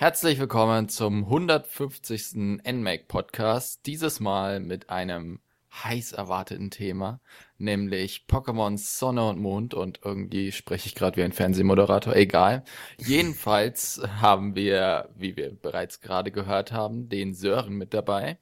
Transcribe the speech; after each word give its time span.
Herzlich 0.00 0.38
willkommen 0.38 0.88
zum 0.88 1.24
150. 1.24 2.62
NMAC 2.64 3.06
Podcast. 3.06 3.84
Dieses 3.84 4.18
Mal 4.18 4.58
mit 4.58 4.88
einem 4.88 5.40
heiß 5.74 6.12
erwarteten 6.12 6.70
Thema, 6.70 7.20
nämlich 7.58 8.24
Pokémon 8.26 8.78
Sonne 8.78 9.28
und 9.28 9.38
Mond 9.38 9.74
und 9.74 10.00
irgendwie 10.02 10.52
spreche 10.52 10.86
ich 10.86 10.94
gerade 10.94 11.18
wie 11.18 11.22
ein 11.22 11.34
Fernsehmoderator, 11.34 12.16
egal. 12.16 12.64
Jedenfalls 12.96 14.00
haben 14.22 14.56
wir, 14.56 15.10
wie 15.18 15.36
wir 15.36 15.54
bereits 15.54 16.00
gerade 16.00 16.30
gehört 16.30 16.72
haben, 16.72 17.10
den 17.10 17.34
Sören 17.34 17.74
mit 17.74 17.92
dabei. 17.92 18.38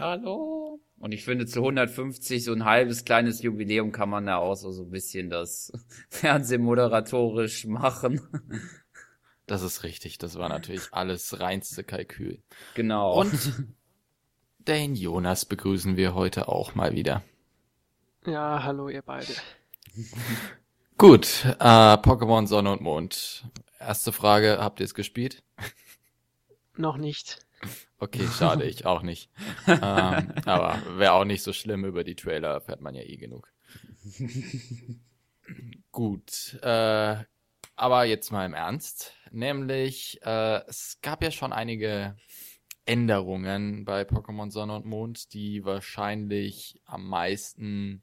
Hallo. 0.00 0.80
Und 0.98 1.12
ich 1.12 1.24
finde, 1.24 1.46
zu 1.46 1.60
150 1.60 2.42
so 2.42 2.52
ein 2.52 2.64
halbes 2.64 3.04
kleines 3.04 3.42
Jubiläum 3.42 3.92
kann 3.92 4.10
man 4.10 4.26
da 4.26 4.38
auch 4.38 4.56
so, 4.56 4.72
so 4.72 4.82
ein 4.82 4.90
bisschen 4.90 5.30
das 5.30 5.70
Fernsehmoderatorisch 6.10 7.64
machen. 7.66 8.20
Das 9.46 9.62
ist 9.62 9.84
richtig. 9.84 10.18
Das 10.18 10.36
war 10.38 10.48
natürlich 10.48 10.92
alles 10.92 11.40
reinste 11.40 11.84
Kalkül. 11.84 12.42
Genau. 12.74 13.20
Und 13.20 13.52
den 14.58 14.94
Jonas 14.96 15.44
begrüßen 15.44 15.96
wir 15.96 16.14
heute 16.14 16.48
auch 16.48 16.74
mal 16.74 16.92
wieder. 16.92 17.22
Ja, 18.26 18.62
hallo 18.64 18.88
ihr 18.88 19.02
beide. 19.02 19.32
Gut, 20.98 21.44
äh, 21.44 21.54
Pokémon 21.62 22.46
Sonne 22.46 22.72
und 22.72 22.80
Mond. 22.80 23.44
Erste 23.78 24.12
Frage, 24.12 24.58
habt 24.58 24.80
ihr 24.80 24.86
es 24.86 24.94
gespielt? 24.94 25.42
Noch 26.76 26.96
nicht. 26.96 27.38
Okay, 27.98 28.26
schade, 28.26 28.64
ich 28.64 28.84
auch 28.84 29.02
nicht. 29.02 29.30
ähm, 29.66 29.80
aber 30.44 30.82
wäre 30.96 31.12
auch 31.12 31.24
nicht 31.24 31.42
so 31.42 31.52
schlimm, 31.52 31.84
über 31.84 32.02
die 32.02 32.14
Trailer 32.14 32.48
erfährt 32.48 32.80
man 32.80 32.94
ja 32.94 33.02
eh 33.02 33.16
genug. 33.16 33.52
Gut, 35.92 36.58
äh, 36.62 37.16
aber 37.76 38.04
jetzt 38.04 38.32
mal 38.32 38.46
im 38.46 38.54
Ernst. 38.54 39.12
Nämlich, 39.30 40.20
äh, 40.24 40.66
es 40.66 40.98
gab 41.02 41.22
ja 41.22 41.30
schon 41.30 41.52
einige 41.52 42.16
Änderungen 42.86 43.84
bei 43.84 44.02
Pokémon 44.02 44.50
Sonne 44.50 44.76
und 44.76 44.86
Mond, 44.86 45.32
die 45.34 45.64
wahrscheinlich 45.64 46.80
am 46.84 47.08
meisten 47.08 48.02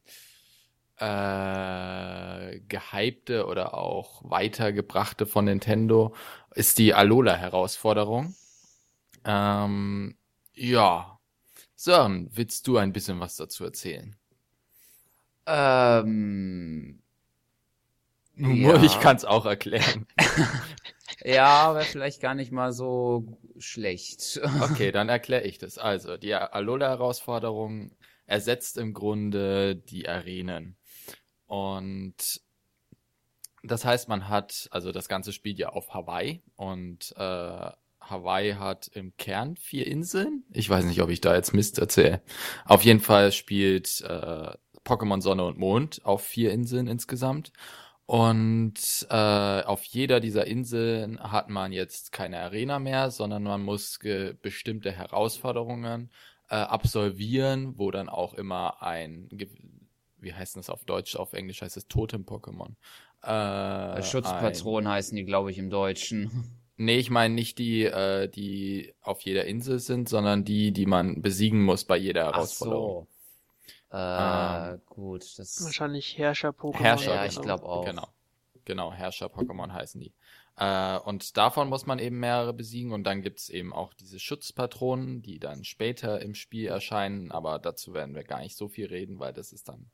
äh, 0.97 2.59
gehypte 2.67 3.47
oder 3.47 3.73
auch 3.73 4.21
weitergebrachte 4.23 5.25
von 5.25 5.45
Nintendo 5.45 6.15
ist 6.53 6.77
die 6.77 6.93
Alola-Herausforderung. 6.93 8.35
Ähm, 9.25 10.15
ja. 10.53 11.19
Sören, 11.75 12.30
willst 12.31 12.67
du 12.67 12.77
ein 12.77 12.93
bisschen 12.93 13.19
was 13.19 13.35
dazu 13.35 13.65
erzählen? 13.65 14.15
Ähm, 15.45 17.02
ja. 18.38 18.81
Ich 18.84 19.00
kann 19.00 19.16
es 19.16 19.26
auch 19.26 19.45
erklären. 19.45 20.08
ja, 21.23 21.73
wäre 21.76 21.86
vielleicht 21.86 22.22
gar 22.22 22.36
nicht 22.36 22.52
mal 22.52 22.73
so 22.73 23.38
schlecht. 23.58 24.42
okay, 24.62 24.92
dann 24.94 25.09
erkläre 25.09 25.44
ich 25.44 25.58
das. 25.58 25.78
Also, 25.78 26.17
die 26.17 26.34
Alola-Herausforderung 26.34 27.92
ersetzt 28.26 28.78
im 28.78 28.94
Grunde 28.94 29.76
die 29.76 30.08
Arenen. 30.08 30.78
Und 31.45 32.42
das 33.64 33.86
heißt, 33.86 34.09
man 34.09 34.28
hat, 34.28 34.67
also 34.72 34.92
das 34.92 35.08
ganze 35.08 35.31
spielt 35.31 35.58
ja 35.58 35.70
auf 35.70 35.94
Hawaii 35.94 36.42
und 36.56 37.14
äh, 37.16 37.70
Hawaii 38.02 38.54
hat 38.54 38.88
im 38.94 39.16
Kern 39.17 39.56
vier 39.56 39.88
Inseln. 39.88 40.44
Ich 40.52 40.70
weiß 40.70 40.86
nicht, 40.86 41.02
ob 41.02 41.09
ich 41.09 41.22
da 41.22 41.36
jetzt 41.36 41.54
Mist 41.54 41.80
erzähle. 41.80 42.22
Auf 42.66 42.84
jeden 42.84 43.00
Fall 43.00 43.31
spielt 43.31 44.02
äh, 44.02 44.52
Pokémon 44.83 45.22
Sonne 45.22 45.45
und 45.45 45.58
Mond 45.58 46.02
auf 46.04 46.23
vier 46.23 46.52
Inseln 46.52 46.88
insgesamt. 46.88 47.54
Und 48.05 49.08
äh, 49.09 49.61
auf 49.64 49.83
jeder 49.86 50.19
dieser 50.19 50.45
Inseln 50.45 51.19
hat 51.19 51.49
man 51.49 51.71
jetzt 51.71 52.11
keine 52.11 52.39
Arena 52.39 52.80
mehr, 52.80 53.11
sondern 53.11 53.43
man 53.43 53.64
muss 53.64 53.99
bestimmte 54.41 54.91
Herausforderungen 54.91 56.11
äh, 56.49 56.55
absolvieren, 56.55 57.77
wo 57.77 57.92
dann 57.92 58.09
auch 58.09 58.33
immer 58.33 58.81
ein, 58.83 59.30
wie 60.17 60.33
heißt 60.33 60.58
das 60.58 60.69
auf 60.69 60.83
Deutsch, 60.83 61.15
auf 61.15 61.33
Englisch 61.33 61.61
heißt 61.61 61.77
es 61.77 61.87
Totem-Pokémon. 61.87 62.75
Äh, 63.23 64.03
Schutzpatron 64.03 64.87
heißen 64.87 65.15
die, 65.15 65.23
glaube 65.23 65.52
ich, 65.52 65.58
im 65.58 65.69
Deutschen. 65.69 66.59
Nee, 66.75 66.97
ich 66.97 67.11
meine 67.11 67.36
nicht 67.36 67.59
die, 67.59 67.83
äh, 67.83 68.27
die 68.27 68.95
auf 68.99 69.21
jeder 69.21 69.45
Insel 69.45 69.77
sind, 69.77 70.09
sondern 70.09 70.43
die, 70.43 70.71
die 70.71 70.87
man 70.87 71.21
besiegen 71.21 71.63
muss 71.63 71.86
bei 71.86 71.97
jeder 71.97 72.23
Herausforderung. 72.25 73.08
So. 73.93 73.99
Äh, 73.99 74.71
ähm, 74.71 74.81
gut, 74.87 75.37
das 75.37 75.64
wahrscheinlich 75.64 76.17
Herrscher-Pokémon. 76.17 76.80
Herrscher, 76.80 77.14
ja, 77.14 77.26
ich 77.26 77.39
glaube 77.39 77.64
auch. 77.64 77.86
Genau, 77.86 78.08
genau, 78.65 78.92
Herrscher-Pokémon 78.92 79.71
heißen 79.71 80.02
die. 80.02 80.14
Äh, 80.58 80.98
und 80.98 81.37
davon 81.37 81.70
muss 81.70 81.86
man 81.86 81.99
eben 81.99 82.20
mehrere 82.20 82.54
besiegen 82.54 82.92
und 82.92 83.04
dann 83.04 83.21
gibt's 83.21 83.49
eben 83.49 83.71
auch 83.71 83.93
diese 83.93 84.20
Schutzpatronen, 84.20 85.21
die 85.21 85.37
dann 85.37 85.64
später 85.64 86.23
im 86.23 86.33
Spiel 86.33 86.70
erscheinen, 86.70 87.31
aber 87.31 87.59
dazu 87.59 87.93
werden 87.93 88.15
wir 88.15 88.23
gar 88.23 88.39
nicht 88.39 88.58
so 88.58 88.67
viel 88.67 88.87
reden, 88.87 89.20
weil 89.20 89.31
das 89.31 89.54
ist 89.54 89.70
dann 89.70 89.92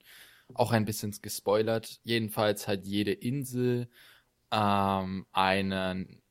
auch 0.54 0.72
ein 0.72 0.86
bisschen 0.86 1.14
gespoilert. 1.22 2.00
Jedenfalls 2.04 2.70
hat 2.70 2.86
jede 2.86 3.12
Insel 3.12 3.90
ähm, 4.52 5.26
einen 5.34 6.22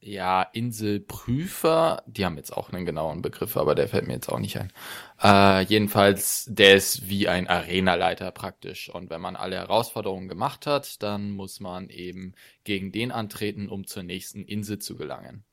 ja, 0.00 0.42
Inselprüfer, 0.42 2.02
die 2.06 2.24
haben 2.24 2.36
jetzt 2.36 2.52
auch 2.56 2.72
einen 2.72 2.86
genauen 2.86 3.20
Begriff, 3.20 3.56
aber 3.56 3.74
der 3.74 3.88
fällt 3.88 4.06
mir 4.06 4.14
jetzt 4.14 4.28
auch 4.28 4.38
nicht 4.38 4.58
ein. 4.58 4.72
Äh, 5.20 5.64
jedenfalls, 5.64 6.46
der 6.48 6.76
ist 6.76 7.08
wie 7.08 7.28
ein 7.28 7.48
Arenaleiter 7.48 8.30
praktisch. 8.30 8.88
Und 8.88 9.10
wenn 9.10 9.20
man 9.20 9.34
alle 9.34 9.56
Herausforderungen 9.56 10.28
gemacht 10.28 10.66
hat, 10.66 11.02
dann 11.02 11.32
muss 11.32 11.58
man 11.58 11.88
eben 11.88 12.34
gegen 12.64 12.92
den 12.92 13.10
antreten, 13.10 13.68
um 13.68 13.86
zur 13.86 14.04
nächsten 14.04 14.44
Insel 14.44 14.78
zu 14.78 14.96
gelangen. 14.96 15.44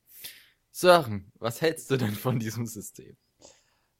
Sören, 0.70 1.32
was 1.38 1.60
hältst 1.60 1.90
du 1.90 1.96
denn 1.96 2.14
von 2.14 2.38
diesem 2.38 2.66
System? 2.66 3.16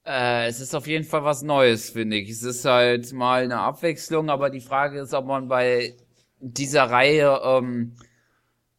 Äh, 0.04 0.46
es 0.46 0.60
ist 0.60 0.74
auf 0.74 0.86
jeden 0.86 1.04
Fall 1.04 1.24
was 1.24 1.42
Neues, 1.42 1.90
finde 1.90 2.18
ich. 2.18 2.30
Es 2.30 2.44
ist 2.44 2.64
halt 2.64 3.12
mal 3.12 3.42
eine 3.42 3.58
Abwechslung, 3.58 4.30
aber 4.30 4.50
die 4.50 4.60
Frage 4.60 5.00
ist, 5.00 5.12
ob 5.12 5.26
man 5.26 5.48
bei 5.48 5.96
dieser 6.38 6.84
Reihe 6.84 7.40
ähm, 7.42 7.96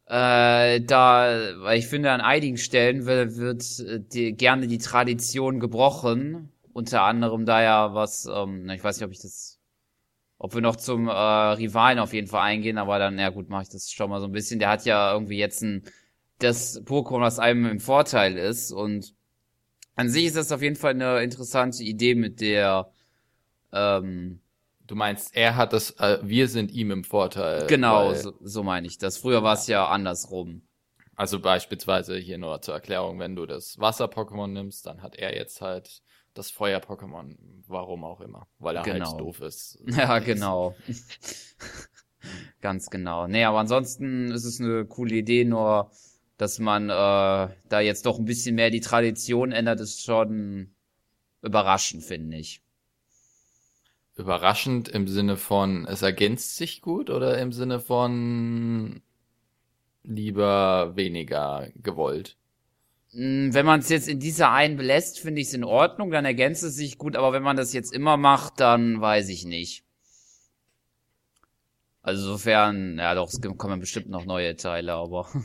äh, 0.08 0.80
da, 0.80 1.38
weil 1.58 1.78
ich 1.78 1.86
finde, 1.86 2.10
an 2.12 2.22
einigen 2.22 2.56
Stellen 2.56 3.04
wird, 3.04 3.36
wird 3.36 3.80
äh, 3.80 4.00
die, 4.00 4.32
gerne 4.32 4.66
die 4.66 4.78
Tradition 4.78 5.60
gebrochen. 5.60 6.50
Unter 6.72 7.02
anderem 7.02 7.44
da 7.44 7.62
ja 7.62 7.94
was, 7.94 8.26
ähm, 8.26 8.70
ich 8.70 8.82
weiß 8.82 8.96
nicht, 8.96 9.04
ob 9.06 9.12
ich 9.12 9.20
das, 9.20 9.60
ob 10.38 10.54
wir 10.54 10.62
noch 10.62 10.76
zum 10.76 11.08
äh, 11.08 11.12
Rivalen 11.12 11.98
auf 11.98 12.14
jeden 12.14 12.26
Fall 12.26 12.40
eingehen, 12.42 12.78
aber 12.78 12.98
dann, 12.98 13.18
ja 13.18 13.28
gut, 13.28 13.50
mache 13.50 13.64
ich 13.64 13.68
das 13.68 13.90
schon 13.92 14.08
mal 14.08 14.20
so 14.20 14.26
ein 14.26 14.32
bisschen. 14.32 14.58
Der 14.60 14.70
hat 14.70 14.86
ja 14.86 15.12
irgendwie 15.12 15.36
jetzt 15.36 15.62
ein, 15.62 15.84
das 16.38 16.80
Pokémon, 16.86 17.20
was 17.20 17.38
einem 17.38 17.66
im 17.66 17.80
Vorteil 17.80 18.38
ist 18.38 18.72
und 18.72 19.14
an 19.94 20.08
sich 20.08 20.26
ist 20.26 20.36
das 20.36 20.52
auf 20.52 20.62
jeden 20.62 20.76
Fall 20.76 20.92
eine 20.92 21.22
interessante 21.22 21.82
Idee 21.82 22.14
mit 22.14 22.40
der, 22.40 22.90
ähm, 23.72 24.40
Du 24.88 24.94
meinst, 24.94 25.36
er 25.36 25.54
hat 25.56 25.74
das, 25.74 25.90
äh, 26.00 26.18
wir 26.22 26.48
sind 26.48 26.72
ihm 26.72 26.90
im 26.90 27.04
Vorteil. 27.04 27.66
Genau, 27.66 28.14
so, 28.14 28.32
so 28.40 28.62
meine 28.62 28.86
ich 28.86 28.96
das. 28.96 29.18
Früher 29.18 29.42
war 29.42 29.52
es 29.52 29.66
ja 29.66 29.86
andersrum. 29.86 30.62
Also 31.14 31.40
beispielsweise 31.40 32.16
hier 32.16 32.38
nur 32.38 32.62
zur 32.62 32.74
Erklärung, 32.74 33.18
wenn 33.18 33.36
du 33.36 33.44
das 33.44 33.78
Wasser-Pokémon 33.78 34.46
nimmst, 34.46 34.86
dann 34.86 35.02
hat 35.02 35.14
er 35.14 35.36
jetzt 35.36 35.60
halt 35.60 36.00
das 36.32 36.50
Feuer-Pokémon, 36.50 37.36
warum 37.66 38.02
auch 38.02 38.22
immer, 38.22 38.48
weil 38.58 38.76
er 38.76 38.82
halt 38.82 38.94
genau. 38.94 39.10
halt 39.10 39.20
doof 39.20 39.40
ist. 39.42 39.78
Ja, 39.86 40.20
genau. 40.20 40.74
Ganz 42.62 42.88
genau. 42.88 43.26
Nee, 43.26 43.44
aber 43.44 43.58
ansonsten 43.58 44.30
ist 44.30 44.44
es 44.44 44.58
eine 44.58 44.86
coole 44.86 45.16
Idee, 45.16 45.44
nur 45.44 45.90
dass 46.38 46.60
man 46.60 46.88
äh, 46.88 46.92
da 47.68 47.80
jetzt 47.80 48.06
doch 48.06 48.18
ein 48.18 48.24
bisschen 48.24 48.54
mehr 48.54 48.70
die 48.70 48.80
Tradition 48.80 49.52
ändert, 49.52 49.80
ist 49.80 50.02
schon 50.02 50.74
überraschend, 51.42 52.04
finde 52.04 52.38
ich 52.38 52.62
überraschend 54.18 54.88
im 54.88 55.06
Sinne 55.08 55.36
von, 55.36 55.86
es 55.86 56.02
ergänzt 56.02 56.56
sich 56.56 56.82
gut 56.82 57.08
oder 57.08 57.38
im 57.38 57.52
Sinne 57.52 57.80
von 57.80 59.00
lieber 60.02 60.96
weniger 60.96 61.68
gewollt? 61.76 62.36
Hm, 63.12 63.54
wenn 63.54 63.64
man 63.64 63.80
es 63.80 63.88
jetzt 63.88 64.08
in 64.08 64.20
dieser 64.20 64.50
einen 64.50 64.76
belässt, 64.76 65.20
finde 65.20 65.40
ich 65.40 65.48
es 65.48 65.54
in 65.54 65.64
Ordnung, 65.64 66.10
dann 66.10 66.24
ergänzt 66.24 66.62
es 66.62 66.74
sich 66.74 66.98
gut, 66.98 67.16
aber 67.16 67.32
wenn 67.32 67.42
man 67.42 67.56
das 67.56 67.72
jetzt 67.72 67.92
immer 67.92 68.16
macht, 68.16 68.60
dann 68.60 69.00
weiß 69.00 69.28
ich 69.28 69.44
nicht. 69.44 69.84
Also 72.02 72.24
sofern, 72.24 72.98
ja 72.98 73.14
doch, 73.14 73.28
es 73.28 73.40
kommen 73.56 73.80
bestimmt 73.80 74.08
noch 74.08 74.24
neue 74.24 74.56
Teile, 74.56 74.94
aber. 74.94 75.28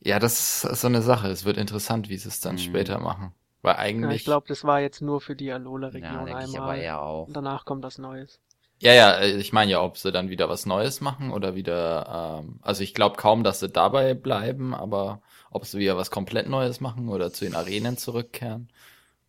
Ja, 0.00 0.20
das 0.20 0.64
ist 0.64 0.80
so 0.80 0.86
eine 0.86 1.02
Sache. 1.02 1.28
Es 1.28 1.44
wird 1.44 1.56
interessant, 1.56 2.08
wie 2.08 2.16
sie 2.16 2.28
es 2.28 2.38
dann 2.38 2.54
mhm. 2.54 2.60
später 2.60 3.00
machen. 3.00 3.34
Weil 3.62 3.76
eigentlich. 3.76 4.10
Ja, 4.10 4.16
ich 4.16 4.24
glaube, 4.24 4.46
das 4.48 4.64
war 4.64 4.80
jetzt 4.80 5.02
nur 5.02 5.20
für 5.20 5.34
die 5.34 5.50
Alola-Region 5.50 6.28
ja, 6.28 6.36
einmal. 6.36 6.60
aber 6.60 6.76
eher 6.76 7.02
auch. 7.02 7.26
Und 7.26 7.36
danach 7.36 7.64
kommt 7.64 7.82
was 7.82 7.98
Neues. 7.98 8.40
Ja, 8.80 8.92
ja, 8.92 9.18
äh, 9.18 9.36
ich 9.36 9.52
meine 9.52 9.72
ja, 9.72 9.82
ob 9.82 9.98
sie 9.98 10.12
dann 10.12 10.30
wieder 10.30 10.48
was 10.48 10.66
Neues 10.66 11.00
machen 11.00 11.32
oder 11.32 11.54
wieder, 11.54 12.42
ähm, 12.44 12.60
also 12.62 12.82
ich 12.82 12.94
glaube 12.94 13.16
kaum, 13.16 13.42
dass 13.42 13.60
sie 13.60 13.68
dabei 13.68 14.14
bleiben, 14.14 14.74
aber 14.74 15.20
ob 15.50 15.66
sie 15.66 15.78
wieder 15.78 15.96
was 15.96 16.10
komplett 16.10 16.48
Neues 16.48 16.80
machen 16.80 17.08
oder 17.08 17.32
zu 17.32 17.44
den 17.44 17.56
Arenen 17.56 17.96
zurückkehren, 17.96 18.68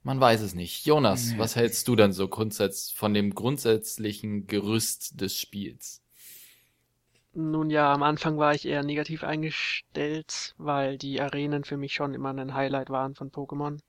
man 0.04 0.20
weiß 0.20 0.42
es 0.42 0.54
nicht. 0.54 0.86
Jonas, 0.86 1.32
nee. 1.32 1.40
was 1.40 1.56
hältst 1.56 1.88
du 1.88 1.96
denn 1.96 2.14
so 2.14 2.28
grundsätzlich 2.28 2.96
von 2.96 3.14
dem 3.14 3.34
grundsätzlichen 3.34 4.46
Gerüst 4.46 5.20
des 5.20 5.36
Spiels? 5.36 6.02
Nun 7.34 7.70
ja, 7.70 7.94
am 7.94 8.04
Anfang 8.04 8.38
war 8.38 8.54
ich 8.54 8.68
eher 8.68 8.84
negativ 8.84 9.24
eingestellt, 9.24 10.56
weil 10.58 10.98
die 10.98 11.22
Arenen 11.22 11.64
für 11.64 11.78
mich 11.78 11.94
schon 11.94 12.14
immer 12.14 12.34
ein 12.34 12.54
Highlight 12.54 12.90
waren 12.90 13.16
von 13.16 13.32
Pokémon. 13.32 13.80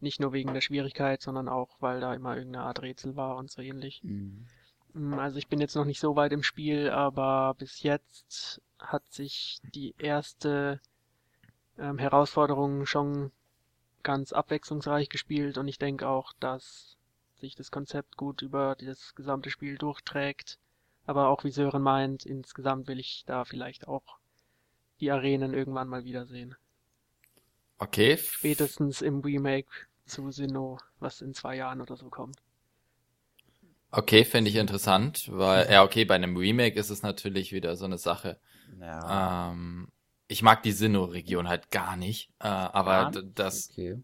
Nicht 0.00 0.20
nur 0.20 0.32
wegen 0.32 0.54
der 0.54 0.60
Schwierigkeit, 0.60 1.22
sondern 1.22 1.48
auch, 1.48 1.76
weil 1.80 2.00
da 2.00 2.14
immer 2.14 2.36
irgendeine 2.36 2.64
Art 2.64 2.82
Rätsel 2.82 3.16
war 3.16 3.36
und 3.36 3.50
so 3.50 3.62
ähnlich. 3.62 4.02
Mhm. 4.04 4.46
Mm, 4.94 5.14
Also 5.14 5.38
ich 5.38 5.48
bin 5.48 5.60
jetzt 5.60 5.74
noch 5.76 5.84
nicht 5.84 6.00
so 6.00 6.16
weit 6.16 6.32
im 6.32 6.42
Spiel, 6.42 6.90
aber 6.90 7.54
bis 7.58 7.82
jetzt 7.82 8.60
hat 8.78 9.02
sich 9.12 9.60
die 9.74 9.94
erste 9.98 10.80
ähm, 11.78 11.98
Herausforderung 11.98 12.86
schon 12.86 13.32
ganz 14.02 14.32
abwechslungsreich 14.32 15.08
gespielt 15.08 15.58
und 15.58 15.68
ich 15.68 15.78
denke 15.78 16.08
auch, 16.08 16.32
dass 16.40 16.96
sich 17.40 17.54
das 17.54 17.70
Konzept 17.70 18.16
gut 18.16 18.42
über 18.42 18.76
das 18.76 19.14
gesamte 19.14 19.50
Spiel 19.50 19.76
durchträgt. 19.76 20.58
Aber 21.06 21.28
auch 21.28 21.44
wie 21.44 21.50
Sören 21.50 21.82
meint, 21.82 22.26
insgesamt 22.26 22.86
will 22.88 22.98
ich 22.98 23.24
da 23.26 23.44
vielleicht 23.44 23.88
auch 23.88 24.18
die 25.00 25.10
Arenen 25.10 25.54
irgendwann 25.54 25.88
mal 25.88 26.04
wiedersehen. 26.04 26.56
Okay. 27.78 28.16
Spätestens 28.16 29.02
im 29.02 29.20
Remake 29.20 29.68
zu 30.06 30.30
Sinnoh, 30.30 30.78
was 31.00 31.20
in 31.20 31.34
zwei 31.34 31.56
Jahren 31.56 31.80
oder 31.80 31.96
so 31.96 32.08
kommt. 32.08 32.36
Okay, 33.90 34.24
finde 34.24 34.50
ich 34.50 34.56
interessant, 34.56 35.28
weil, 35.32 35.70
ja, 35.70 35.82
okay, 35.82 36.04
bei 36.04 36.14
einem 36.14 36.36
Remake 36.36 36.78
ist 36.78 36.90
es 36.90 37.02
natürlich 37.02 37.52
wieder 37.52 37.74
so 37.76 37.86
eine 37.86 37.96
Sache. 37.96 38.38
Ja. 38.80 39.50
Ähm, 39.52 39.88
ich 40.26 40.42
mag 40.42 40.62
die 40.62 40.72
Sinnoh-Region 40.72 41.48
halt 41.48 41.70
gar 41.70 41.96
nicht, 41.96 42.30
äh, 42.40 42.48
aber 42.48 43.10
Ja, 43.14 43.22
das, 43.34 43.70
okay. 43.70 43.96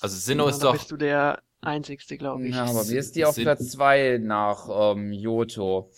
also 0.00 0.16
Sinnoh 0.16 0.48
ist 0.48 0.58
da 0.58 0.66
doch, 0.66 0.72
bist 0.72 0.90
du 0.90 0.96
der 0.96 1.40
Einzigste, 1.60 2.18
glaube 2.18 2.48
ich. 2.48 2.54
Ja, 2.56 2.64
aber 2.64 2.82
mir 2.84 2.98
ist 2.98 3.14
die 3.14 3.24
auf 3.24 3.36
Sind- 3.36 3.44
Platz 3.44 3.70
zwei 3.70 4.18
nach 4.20 4.68
ähm, 4.68 5.12
Johto. 5.12 5.90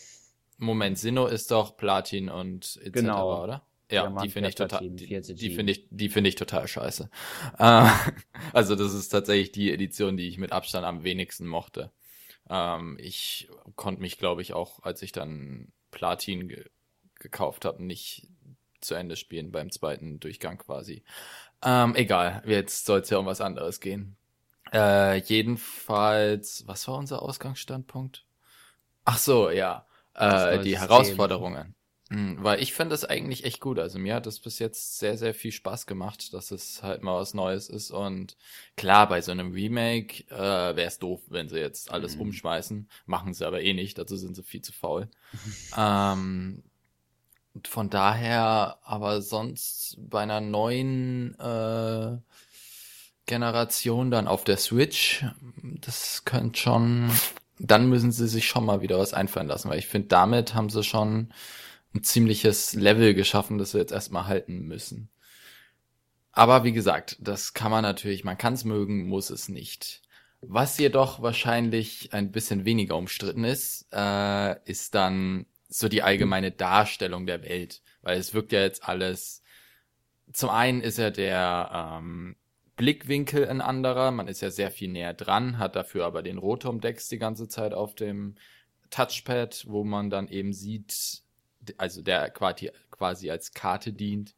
Moment, 0.58 0.98
Sinnoh 0.98 1.26
ist 1.26 1.50
doch 1.50 1.76
Platin 1.78 2.28
und 2.28 2.78
etc., 2.82 2.92
Genau. 2.92 3.42
oder? 3.42 3.62
Ja, 3.90 4.08
die 4.22 4.30
finde 4.30 4.48
ich 4.48 4.54
total, 4.54 4.88
die, 4.88 5.20
die 5.20 5.50
finde 5.54 5.72
ich, 5.72 5.86
die 5.90 6.08
finde 6.08 6.28
ich 6.28 6.36
total 6.36 6.66
scheiße. 6.66 7.10
Äh, 7.58 7.88
also 8.52 8.76
das 8.76 8.94
ist 8.94 9.10
tatsächlich 9.10 9.52
die 9.52 9.72
Edition, 9.72 10.16
die 10.16 10.28
ich 10.28 10.38
mit 10.38 10.52
Abstand 10.52 10.86
am 10.86 11.04
wenigsten 11.04 11.46
mochte. 11.46 11.90
Ähm, 12.48 12.96
ich 13.00 13.48
konnte 13.76 14.00
mich, 14.00 14.18
glaube 14.18 14.42
ich, 14.42 14.54
auch, 14.54 14.82
als 14.82 15.02
ich 15.02 15.12
dann 15.12 15.72
Platin 15.90 16.48
ge 16.48 16.64
gekauft 17.20 17.64
habe, 17.64 17.82
nicht 17.82 18.28
zu 18.80 18.94
Ende 18.94 19.16
spielen 19.16 19.50
beim 19.50 19.70
zweiten 19.70 20.20
Durchgang 20.20 20.58
quasi. 20.58 21.04
Ähm, 21.64 21.94
egal, 21.94 22.42
jetzt 22.46 22.84
soll 22.84 23.00
es 23.00 23.08
ja 23.08 23.16
um 23.16 23.24
was 23.24 23.40
anderes 23.40 23.80
gehen. 23.80 24.16
Äh, 24.72 25.18
jedenfalls, 25.20 26.64
was 26.66 26.86
war 26.86 26.98
unser 26.98 27.22
Ausgangsstandpunkt? 27.22 28.26
Ach 29.04 29.18
so, 29.18 29.50
ja. 29.50 29.86
Äh, 30.14 30.58
die. 30.60 30.78
Herausforderungen. 30.78 31.74
Hm, 32.10 32.36
weil 32.42 32.62
ich 32.62 32.74
finde 32.74 32.90
das 32.92 33.04
eigentlich 33.04 33.44
echt 33.44 33.60
gut. 33.60 33.78
Also 33.78 33.98
mir 33.98 34.14
hat 34.14 34.26
das 34.26 34.38
bis 34.40 34.58
jetzt 34.58 34.98
sehr, 34.98 35.16
sehr 35.16 35.34
viel 35.34 35.52
Spaß 35.52 35.86
gemacht, 35.86 36.34
dass 36.34 36.50
es 36.50 36.82
halt 36.82 37.02
mal 37.02 37.18
was 37.18 37.32
Neues 37.34 37.68
ist. 37.68 37.90
Und 37.90 38.36
klar, 38.76 39.08
bei 39.08 39.22
so 39.22 39.32
einem 39.32 39.52
Remake 39.52 40.24
äh, 40.30 40.76
wäre 40.76 40.86
es 40.86 40.98
doof, 40.98 41.22
wenn 41.28 41.48
sie 41.48 41.58
jetzt 41.58 41.90
alles 41.90 42.16
Mhm. 42.16 42.22
umschmeißen. 42.22 42.88
Machen 43.06 43.32
sie 43.32 43.46
aber 43.46 43.62
eh 43.62 43.72
nicht, 43.72 43.96
dazu 43.98 44.16
sind 44.16 44.36
sie 44.36 44.42
viel 44.42 44.62
zu 44.62 44.72
faul. 44.72 45.08
ähm, 45.76 46.62
von 47.68 47.88
daher, 47.88 48.78
aber 48.82 49.22
sonst 49.22 49.96
bei 49.98 50.22
einer 50.22 50.40
neuen 50.40 51.38
äh, 51.38 52.18
Generation 53.26 54.10
dann 54.10 54.28
auf 54.28 54.44
der 54.44 54.56
Switch, 54.58 55.24
das 55.62 56.24
könnte 56.24 56.58
schon, 56.60 57.10
dann 57.58 57.88
müssen 57.88 58.12
sie 58.12 58.28
sich 58.28 58.46
schon 58.46 58.66
mal 58.66 58.82
wieder 58.82 58.98
was 58.98 59.14
einfallen 59.14 59.46
lassen, 59.48 59.70
weil 59.70 59.78
ich 59.78 59.86
finde, 59.86 60.08
damit 60.08 60.54
haben 60.54 60.68
sie 60.68 60.82
schon 60.82 61.32
ein 61.94 62.02
ziemliches 62.02 62.74
Level 62.74 63.14
geschaffen, 63.14 63.58
das 63.58 63.74
wir 63.74 63.80
jetzt 63.80 63.92
erstmal 63.92 64.26
halten 64.26 64.66
müssen. 64.66 65.10
Aber 66.32 66.64
wie 66.64 66.72
gesagt, 66.72 67.16
das 67.20 67.54
kann 67.54 67.70
man 67.70 67.82
natürlich, 67.82 68.24
man 68.24 68.36
kann 68.36 68.54
es 68.54 68.64
mögen, 68.64 69.06
muss 69.06 69.30
es 69.30 69.48
nicht. 69.48 70.02
Was 70.40 70.76
jedoch 70.78 71.22
wahrscheinlich 71.22 72.12
ein 72.12 72.32
bisschen 72.32 72.64
weniger 72.64 72.96
umstritten 72.96 73.44
ist, 73.44 73.86
äh, 73.92 74.56
ist 74.68 74.94
dann 74.94 75.46
so 75.68 75.88
die 75.88 76.02
allgemeine 76.02 76.50
Darstellung 76.50 77.26
der 77.26 77.42
Welt, 77.42 77.82
weil 78.02 78.18
es 78.18 78.34
wirkt 78.34 78.52
ja 78.52 78.60
jetzt 78.60 78.86
alles. 78.86 79.42
Zum 80.32 80.50
einen 80.50 80.80
ist 80.80 80.98
ja 80.98 81.10
der 81.10 82.00
ähm, 82.00 82.36
Blickwinkel 82.76 83.48
ein 83.48 83.60
anderer, 83.60 84.10
man 84.10 84.26
ist 84.26 84.40
ja 84.40 84.50
sehr 84.50 84.70
viel 84.70 84.90
näher 84.90 85.14
dran, 85.14 85.58
hat 85.58 85.76
dafür 85.76 86.04
aber 86.04 86.22
den 86.22 86.38
Rotomdex 86.38 87.08
die 87.08 87.18
ganze 87.18 87.48
Zeit 87.48 87.72
auf 87.72 87.94
dem 87.94 88.34
Touchpad, 88.90 89.66
wo 89.68 89.84
man 89.84 90.10
dann 90.10 90.28
eben 90.28 90.52
sieht, 90.52 91.23
also 91.78 92.02
der 92.02 92.30
quasi, 92.30 92.70
quasi 92.90 93.30
als 93.30 93.52
Karte 93.52 93.92
dient. 93.92 94.34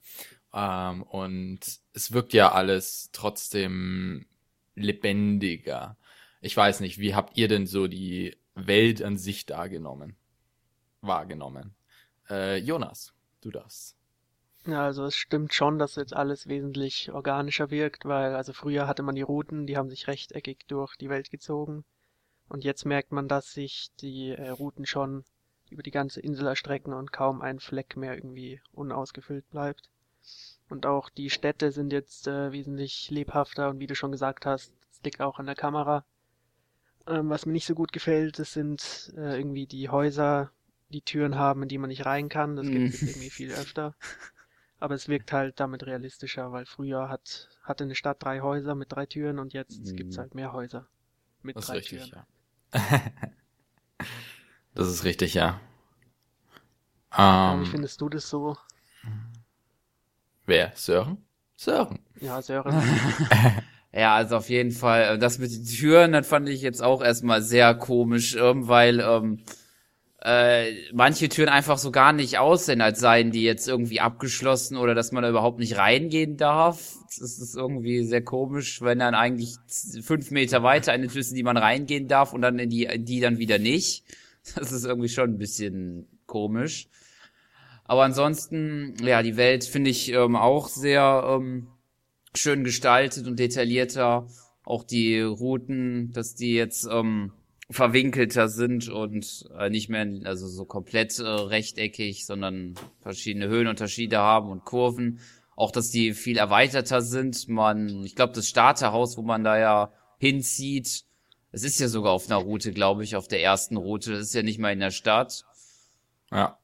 Ähm, 0.52 1.02
und 1.02 1.60
es 1.92 2.12
wirkt 2.12 2.32
ja 2.32 2.52
alles 2.52 3.10
trotzdem 3.12 4.26
lebendiger. 4.74 5.96
Ich 6.40 6.56
weiß 6.56 6.80
nicht, 6.80 6.98
wie 6.98 7.14
habt 7.14 7.36
ihr 7.36 7.48
denn 7.48 7.66
so 7.66 7.88
die 7.88 8.36
Welt 8.54 9.02
an 9.02 9.16
sich 9.16 9.46
dargenommen? 9.46 10.16
Wahrgenommen? 11.00 11.74
Äh, 12.28 12.58
Jonas, 12.58 13.12
du 13.40 13.50
darfst. 13.50 13.96
Ja, 14.66 14.84
also 14.84 15.04
es 15.04 15.14
stimmt 15.14 15.54
schon, 15.54 15.78
dass 15.78 15.94
jetzt 15.94 16.14
alles 16.14 16.48
wesentlich 16.48 17.12
organischer 17.12 17.70
wirkt, 17.70 18.04
weil 18.04 18.34
also 18.34 18.52
früher 18.52 18.88
hatte 18.88 19.04
man 19.04 19.14
die 19.14 19.22
Routen, 19.22 19.66
die 19.66 19.76
haben 19.76 19.88
sich 19.88 20.08
rechteckig 20.08 20.66
durch 20.66 20.96
die 20.96 21.08
Welt 21.08 21.30
gezogen. 21.30 21.84
Und 22.48 22.64
jetzt 22.64 22.84
merkt 22.84 23.12
man, 23.12 23.28
dass 23.28 23.52
sich 23.52 23.90
die 24.00 24.30
äh, 24.30 24.48
Routen 24.48 24.86
schon 24.86 25.24
über 25.70 25.82
die 25.82 25.90
ganze 25.90 26.20
Insel 26.20 26.46
erstrecken 26.48 26.92
und 26.94 27.12
kaum 27.12 27.42
ein 27.42 27.60
Fleck 27.60 27.96
mehr 27.96 28.14
irgendwie 28.14 28.60
unausgefüllt 28.72 29.48
bleibt. 29.50 29.90
Und 30.68 30.86
auch 30.86 31.10
die 31.10 31.30
Städte 31.30 31.72
sind 31.72 31.92
jetzt 31.92 32.28
äh, 32.28 32.52
wesentlich 32.52 33.10
lebhafter 33.10 33.70
und 33.70 33.80
wie 33.80 33.88
du 33.88 33.94
schon 33.96 34.12
gesagt 34.12 34.46
hast, 34.46 34.72
das 34.90 35.02
liegt 35.04 35.20
auch 35.22 35.38
an 35.38 35.46
der 35.46 35.56
Kamera. 35.56 36.04
Ähm, 37.06 37.30
was 37.30 37.46
mir 37.46 37.52
nicht 37.52 37.66
so 37.66 37.74
gut 37.74 37.92
gefällt, 37.92 38.38
das 38.38 38.52
sind 38.52 39.12
äh, 39.16 39.38
irgendwie 39.38 39.66
die 39.66 39.88
Häuser, 39.88 40.50
die 40.90 41.00
Türen 41.02 41.36
haben, 41.36 41.62
in 41.62 41.68
die 41.68 41.78
man 41.78 41.88
nicht 41.88 42.04
rein 42.06 42.28
kann. 42.28 42.54
Das 42.56 42.70
gibt 42.70 42.92
es 42.92 43.02
Mm. 43.02 43.06
irgendwie 43.06 43.30
viel 43.30 43.52
öfter. 43.52 43.94
Aber 44.80 44.94
es 44.94 45.08
wirkt 45.08 45.32
halt 45.32 45.60
damit 45.60 45.86
realistischer, 45.86 46.52
weil 46.52 46.66
früher 46.66 47.08
hat, 47.10 47.50
hatte 47.62 47.84
eine 47.84 47.94
Stadt 47.96 48.22
drei 48.22 48.40
Häuser 48.40 48.74
mit 48.74 48.92
drei 48.92 49.06
Türen 49.06 49.38
und 49.40 49.52
jetzt 49.54 49.94
Mhm. 49.94 49.96
gibt's 49.96 50.18
halt 50.18 50.34
mehr 50.34 50.52
Häuser 50.52 50.88
mit 51.42 51.56
Das 51.56 51.66
ist 51.66 51.72
drei 51.72 51.74
richtig, 51.74 52.10
Türen. 52.10 52.12
ja. 52.12 52.26
das 54.76 54.88
ist 54.88 55.04
richtig, 55.04 55.34
ja. 55.34 55.60
Ja, 57.12 57.54
Ähm, 57.54 57.60
wie 57.60 57.66
findest 57.66 58.00
du 58.00 58.08
das 58.08 58.28
so? 58.28 58.56
wer? 60.46 60.72
Sören? 60.74 61.18
Sören. 61.56 61.98
Ja, 62.20 62.42
Sören. 62.42 62.74
Ja, 63.92 64.14
also 64.16 64.36
auf 64.36 64.50
jeden 64.50 64.72
Fall. 64.72 65.16
äh, 65.16 65.18
Das 65.18 65.38
mit 65.38 65.50
den 65.52 65.64
Türen, 65.64 66.12
das 66.12 66.26
fand 66.28 66.48
ich 66.50 66.60
jetzt 66.60 66.82
auch 66.82 67.02
erstmal 67.02 67.40
sehr 67.42 67.74
komisch, 67.74 68.36
ähm, 68.36 68.68
weil 68.68 69.00
ähm, 69.00 69.40
äh, 70.22 70.72
manche 70.92 71.28
Türen 71.28 71.48
einfach 71.50 71.78
so 71.78 71.90
gar 71.92 72.12
nicht 72.12 72.38
aussehen, 72.38 72.80
als 72.82 73.00
seien 73.00 73.30
die 73.32 73.42
jetzt 73.44 73.68
irgendwie 73.68 74.00
abgeschlossen 74.00 74.76
oder 74.76 74.94
dass 74.94 75.12
man 75.12 75.22
da 75.22 75.30
überhaupt 75.30 75.58
nicht 75.60 75.78
reingehen 75.78 76.36
darf. 76.36 76.94
Das 77.18 77.38
ist 77.38 77.56
irgendwie 77.56 78.04
sehr 78.04 78.22
komisch, 78.24 78.82
wenn 78.82 78.98
dann 79.00 79.14
eigentlich 79.14 79.56
fünf 80.02 80.30
Meter 80.30 80.62
weiter 80.62 80.92
eine 80.92 81.08
Tür 81.08 81.20
ist, 81.22 81.30
in 81.30 81.36
die 81.36 81.42
man 81.42 81.56
reingehen 81.56 82.08
darf 82.08 82.32
und 82.34 82.42
dann 82.42 82.58
in 82.58 82.70
die, 82.70 82.84
in 82.84 83.04
die 83.06 83.20
dann 83.20 83.38
wieder 83.38 83.58
nicht. 83.58 84.04
Das 84.54 84.70
ist 84.70 84.84
irgendwie 84.84 85.08
schon 85.08 85.30
ein 85.30 85.38
bisschen 85.38 86.06
komisch. 86.26 86.88
Aber 87.84 88.04
ansonsten, 88.04 88.94
ja, 89.02 89.22
die 89.22 89.36
Welt 89.36 89.64
finde 89.64 89.90
ich 89.90 90.12
ähm, 90.12 90.36
auch 90.36 90.68
sehr 90.68 91.24
ähm, 91.28 91.68
schön 92.34 92.64
gestaltet 92.64 93.26
und 93.26 93.38
detaillierter. 93.38 94.26
Auch 94.64 94.82
die 94.82 95.20
Routen, 95.20 96.10
dass 96.12 96.34
die 96.34 96.54
jetzt 96.54 96.88
ähm, 96.90 97.32
verwinkelter 97.70 98.48
sind 98.48 98.88
und 98.88 99.48
äh, 99.58 99.70
nicht 99.70 99.88
mehr 99.88 100.06
also 100.24 100.48
so 100.48 100.64
komplett 100.64 101.18
äh, 101.18 101.22
rechteckig, 101.24 102.26
sondern 102.26 102.74
verschiedene 103.00 103.48
Höhenunterschiede 103.48 104.18
haben 104.18 104.50
und 104.50 104.64
Kurven. 104.64 105.20
Auch, 105.54 105.70
dass 105.70 105.90
die 105.90 106.12
viel 106.12 106.38
erweiterter 106.38 107.00
sind. 107.00 107.48
Man, 107.48 108.04
ich 108.04 108.14
glaube, 108.14 108.34
das 108.34 108.48
Starterhaus, 108.48 109.16
wo 109.16 109.22
man 109.22 109.42
da 109.42 109.58
ja 109.58 109.92
hinzieht, 110.18 111.05
es 111.56 111.64
ist 111.64 111.80
ja 111.80 111.88
sogar 111.88 112.12
auf 112.12 112.26
einer 112.26 112.36
Route, 112.36 112.70
glaube 112.70 113.02
ich, 113.02 113.16
auf 113.16 113.28
der 113.28 113.42
ersten 113.42 113.78
Route. 113.78 114.12
Das 114.12 114.20
ist 114.20 114.34
ja 114.34 114.42
nicht 114.42 114.58
mal 114.58 114.74
in 114.74 114.80
der 114.80 114.90
Stadt. 114.90 115.42
Ja. 116.30 116.58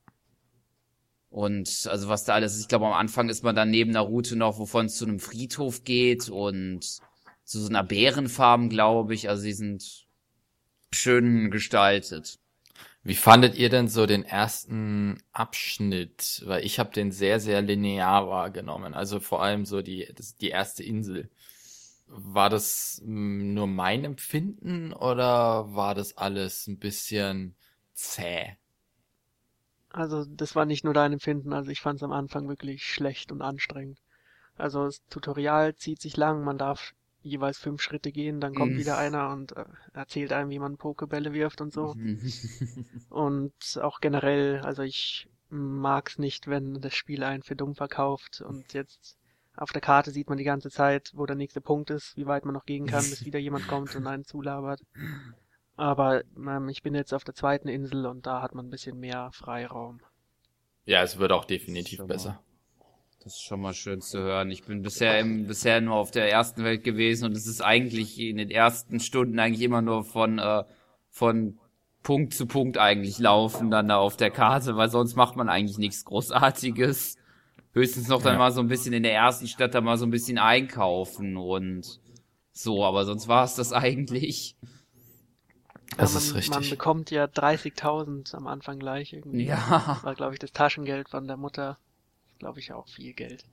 Und 1.31 1.89
also 1.91 2.11
was 2.11 2.25
da 2.25 2.35
alles 2.35 2.57
ist, 2.57 2.61
ich 2.61 2.69
glaube 2.69 2.85
am 2.85 2.93
Anfang 2.93 3.31
ist 3.31 3.43
man 3.43 3.57
dann 3.57 3.71
neben 3.71 3.93
einer 3.93 4.01
Route 4.01 4.37
noch, 4.37 4.59
wovon 4.59 4.87
es 4.87 4.99
zu 4.99 5.07
einem 5.07 5.19
Friedhof 5.19 5.85
geht 5.85 6.29
und 6.29 6.83
zu 6.83 7.59
so 7.59 7.71
einer 7.71 7.83
Bärenfarm, 7.83 8.69
glaube 8.69 9.15
ich. 9.15 9.31
Also 9.31 9.45
die 9.45 9.55
sind 9.55 10.07
schön 10.93 11.51
gestaltet. 11.51 12.39
Wie 13.03 13.15
fandet 13.15 13.55
ihr 13.55 13.71
denn 13.71 13.89
so 13.89 14.05
den 14.05 14.27
ersten 14.27 15.23
Abschnitt? 15.33 16.43
Weil 16.45 16.67
ich 16.67 16.79
habe 16.79 16.93
den 16.93 17.13
sehr, 17.13 17.41
sehr 17.41 17.63
linear 17.63 18.29
wahrgenommen. 18.29 18.93
Also 18.93 19.21
vor 19.21 19.43
allem 19.43 19.65
so 19.65 19.81
die, 19.81 20.07
das, 20.15 20.37
die 20.37 20.51
erste 20.51 20.83
Insel. 20.83 21.31
War 22.15 22.49
das 22.51 23.01
mm, 23.05 23.55
nur 23.55 23.67
mein 23.67 24.05
Empfinden 24.05 24.93
oder 24.93 25.75
war 25.75 25.95
das 25.95 26.17
alles 26.17 26.67
ein 26.69 26.79
bisschen 26.79 27.57
zäh? 27.95 28.57
Also 29.91 30.25
das 30.25 30.57
war 30.57 30.65
nicht 30.65 30.83
nur 30.83 30.93
dein 30.93 31.13
Empfinden, 31.13 31.53
also 31.53 31.71
ich 31.71 31.81
fand 31.81 31.97
es 31.99 32.03
am 32.03 32.11
Anfang 32.11 32.49
wirklich 32.49 32.85
schlecht 32.85 33.31
und 33.31 33.43
anstrengend. 33.43 34.01
Also 34.57 34.87
das 34.87 35.03
Tutorial 35.09 35.77
zieht 35.77 36.01
sich 36.03 36.17
lang, 36.17 36.45
man 36.45 36.59
darf 36.59 36.95
jeweils 37.23 37.59
fünf 37.59 37.83
Schritte 37.83 38.13
gehen, 38.13 38.41
dann 38.41 38.55
kommt 38.55 38.77
Mhm. 38.77 38.79
wieder 38.79 38.99
einer 38.99 39.31
und 39.31 39.57
äh, 39.57 39.65
erzählt 39.95 40.33
einem, 40.33 40.51
wie 40.51 40.59
man 40.61 40.79
Pokebälle 40.79 41.33
wirft 41.35 41.61
und 41.61 41.73
so. 41.73 41.97
Und 43.11 43.55
auch 43.81 44.01
generell, 44.01 44.61
also 44.63 44.83
ich 44.83 45.29
mag's 45.51 46.19
nicht, 46.19 46.49
wenn 46.49 46.81
das 46.81 46.95
Spiel 46.97 47.23
einen 47.23 47.43
für 47.45 47.55
dumm 47.55 47.75
verkauft 47.77 48.41
und 48.41 48.73
jetzt 48.73 49.17
auf 49.57 49.71
der 49.73 49.81
Karte 49.81 50.11
sieht 50.11 50.29
man 50.29 50.39
die 50.39 50.45
ganze 50.45 50.71
Zeit, 50.71 51.13
wo 51.15 51.27
der 51.27 51.37
nächste 51.37 51.61
Punkt 51.61 51.91
ist, 51.91 52.17
wie 52.17 52.27
weit 52.27 52.45
man 52.45 52.55
noch 52.55 52.65
gehen 52.65 52.87
kann, 52.87 53.05
bis 53.09 53.25
wieder 53.27 53.39
jemand 53.39 53.69
kommt 53.69 53.95
und 53.95 54.07
einen 54.07 54.25
zulabert. 54.25 54.81
Aber 55.77 56.23
ähm, 56.37 56.69
ich 56.69 56.83
bin 56.83 56.95
jetzt 56.95 57.13
auf 57.13 57.25
der 57.25 57.35
zweiten 57.35 57.69
Insel 57.69 58.07
und 58.07 58.27
da 58.27 58.43
hat 58.43 58.55
man 58.55 58.67
ein 58.67 58.71
bisschen 58.71 58.99
mehr 58.99 59.31
Freiraum. 59.33 60.01
Ja, 60.85 61.03
es 61.03 61.19
wird 61.19 61.33
auch 61.33 61.45
definitiv 61.45 62.01
mal. 62.01 62.07
besser. 62.07 62.43
Das 63.23 63.35
ist 63.35 63.43
schon 63.43 63.61
mal 63.61 63.73
schön 63.73 64.01
zu 64.01 64.19
hören. 64.19 64.51
Ich 64.51 64.65
bin 64.65 64.83
bisher 64.83 65.21
im, 65.21 65.47
bisher 65.47 65.81
nur 65.81 65.95
auf 65.95 66.11
der 66.11 66.31
ersten 66.31 66.65
Welt 66.65 66.83
gewesen 66.83 67.27
und 67.27 67.37
es 67.37 67.47
ist 67.47 67.61
eigentlich 67.61 68.19
in 68.19 68.37
den 68.37 68.51
ersten 68.51 68.99
Stunden 68.99 69.39
eigentlich 69.39 69.63
immer 69.63 69.81
nur 69.81 70.03
von, 70.03 70.41
äh, 70.41 70.65
von 71.09 71.59
Punkt 72.03 72.35
zu 72.35 72.47
Punkt 72.47 72.79
eigentlich 72.79 73.19
laufen 73.19 73.71
dann 73.71 73.89
da 73.89 73.99
auf 73.99 74.17
der 74.17 74.33
Karte, 74.33 74.77
weil 74.77 74.91
sonst 74.91 75.15
macht 75.15 75.37
man 75.37 75.49
eigentlich 75.49 75.79
nichts 75.79 76.05
Großartiges. 76.05 77.17
Höchstens 77.75 78.09
noch 78.09 78.23
dann 78.23 78.35
Ja. 78.35 78.39
mal 78.39 78.53
so 78.53 78.61
ein 78.61 78.69
bisschen 78.69 78.93
in 78.93 79.03
der 79.03 79.15
ersten 79.15 79.47
Stadt 79.49 79.75
da 79.75 79.81
mal 79.81 79.97
so 79.97 80.05
ein 80.07 80.11
bisschen 80.11 80.39
einkaufen 80.39 81.37
und 81.37 82.01
so, 82.53 82.85
aber 82.85 83.05
sonst 83.05 83.29
war 83.29 83.45
es 83.45 83.55
das 83.55 83.73
eigentlich. 83.73 84.57
Das 85.97 86.13
Ja, 86.13 86.19
ist 86.19 86.29
man, 86.29 86.37
richtig. 86.37 86.55
Man 86.55 86.71
bekommt 86.71 87.11
ja 87.11 87.25
30.000 87.27 88.35
am 88.35 88.47
Anfang 88.47 88.79
gleich 88.79 89.13
irgendwie. 89.13 89.45
Ja. 89.45 89.85
Das 89.87 90.05
war, 90.05 90.15
glaube 90.15 90.35
ich, 90.35 90.39
das 90.39 90.53
Taschengeld 90.53 91.09
von 91.09 91.27
der 91.27 91.37
Mutter. 91.37 91.79
Glaube 92.39 92.61
ich 92.61 92.73
auch 92.73 92.89
viel 92.89 93.13
Geld. 93.13 93.45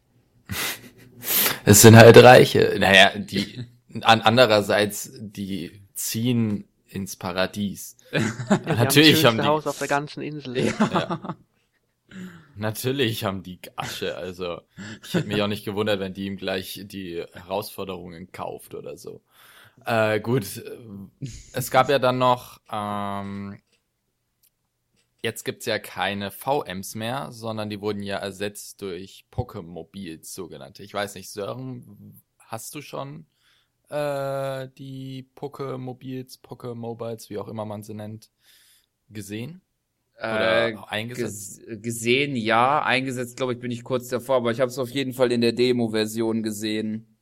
Es 1.66 1.82
sind 1.82 1.96
halt 1.96 2.18
Reiche. 2.18 2.76
Naja, 2.80 3.12
die, 3.18 3.66
an, 4.02 4.22
andererseits, 4.22 5.12
die 5.20 5.82
ziehen 5.94 6.68
ins 6.88 7.16
Paradies. 7.16 7.98
Die 8.14 8.74
Natürlich 8.76 9.24
haben 9.26 9.38
haben 9.38 9.38
das 9.38 9.42
schönste 9.42 9.42
die, 9.42 9.48
Haus 9.48 9.68
auf 9.68 9.78
der 9.78 9.88
ganzen 9.88 10.24
Insel. 10.24 10.58
ja. 10.58 11.36
Natürlich 12.60 13.24
haben 13.24 13.42
die 13.42 13.60
Asche, 13.78 14.18
also 14.18 14.62
ich 15.02 15.14
hätte 15.14 15.28
mich 15.28 15.42
auch 15.42 15.48
nicht 15.48 15.64
gewundert, 15.64 16.02
wenn 16.02 16.14
die 16.14 16.26
ihm 16.26 16.36
gleich 16.36 16.82
die 16.84 17.26
Herausforderungen 17.32 18.34
kauft 18.34 18.76
oder 18.76 18.98
so. 18.98 19.22
Äh, 19.86 20.20
gut, 20.20 20.62
es 21.54 21.72
gab 21.72 21.90
ja 21.90 22.00
dann 22.00 22.18
noch, 22.18 22.60
ähm, 22.70 23.62
jetzt 25.22 25.46
gibt's 25.46 25.66
ja 25.68 25.80
keine 25.80 26.32
VMs 26.32 26.96
mehr, 26.96 27.32
sondern 27.32 27.70
die 27.70 27.80
wurden 27.80 28.04
ja 28.04 28.18
ersetzt 28.18 28.82
durch 28.82 29.26
Pokemobils, 29.32 30.34
sogenannte. 30.34 30.84
Ich 30.84 30.94
weiß 30.94 31.16
nicht, 31.16 31.30
Sören, 31.30 32.22
hast 32.40 32.76
du 32.76 32.82
schon 32.82 33.26
äh, 33.88 34.68
die 34.78 35.30
Pokemobils, 35.36 36.40
Pokemobiles, 36.40 37.30
wie 37.30 37.38
auch 37.38 37.48
immer 37.48 37.64
man 37.64 37.84
sie 37.84 37.94
nennt, 37.94 38.32
gesehen? 39.10 39.62
Oder 40.28 40.70
Äh, 40.70 40.76
eingesetzt? 40.88 41.62
ges 41.66 41.82
gesehen, 41.82 42.36
ja. 42.36 42.82
Eingesetzt, 42.84 43.38
glaube 43.38 43.54
ich, 43.54 43.60
bin 43.60 43.72
ich 43.72 43.84
kurz 43.84 44.08
davor, 44.10 44.38
aber 44.38 44.52
ich 44.52 44.60
habe 44.60 44.70
es 44.70 44.78
auf 44.80 44.90
jeden 44.90 45.14
Fall 45.14 45.32
in 45.32 45.42
der 45.42 45.54
Demo-Version 45.54 46.44
gesehen. 46.44 47.18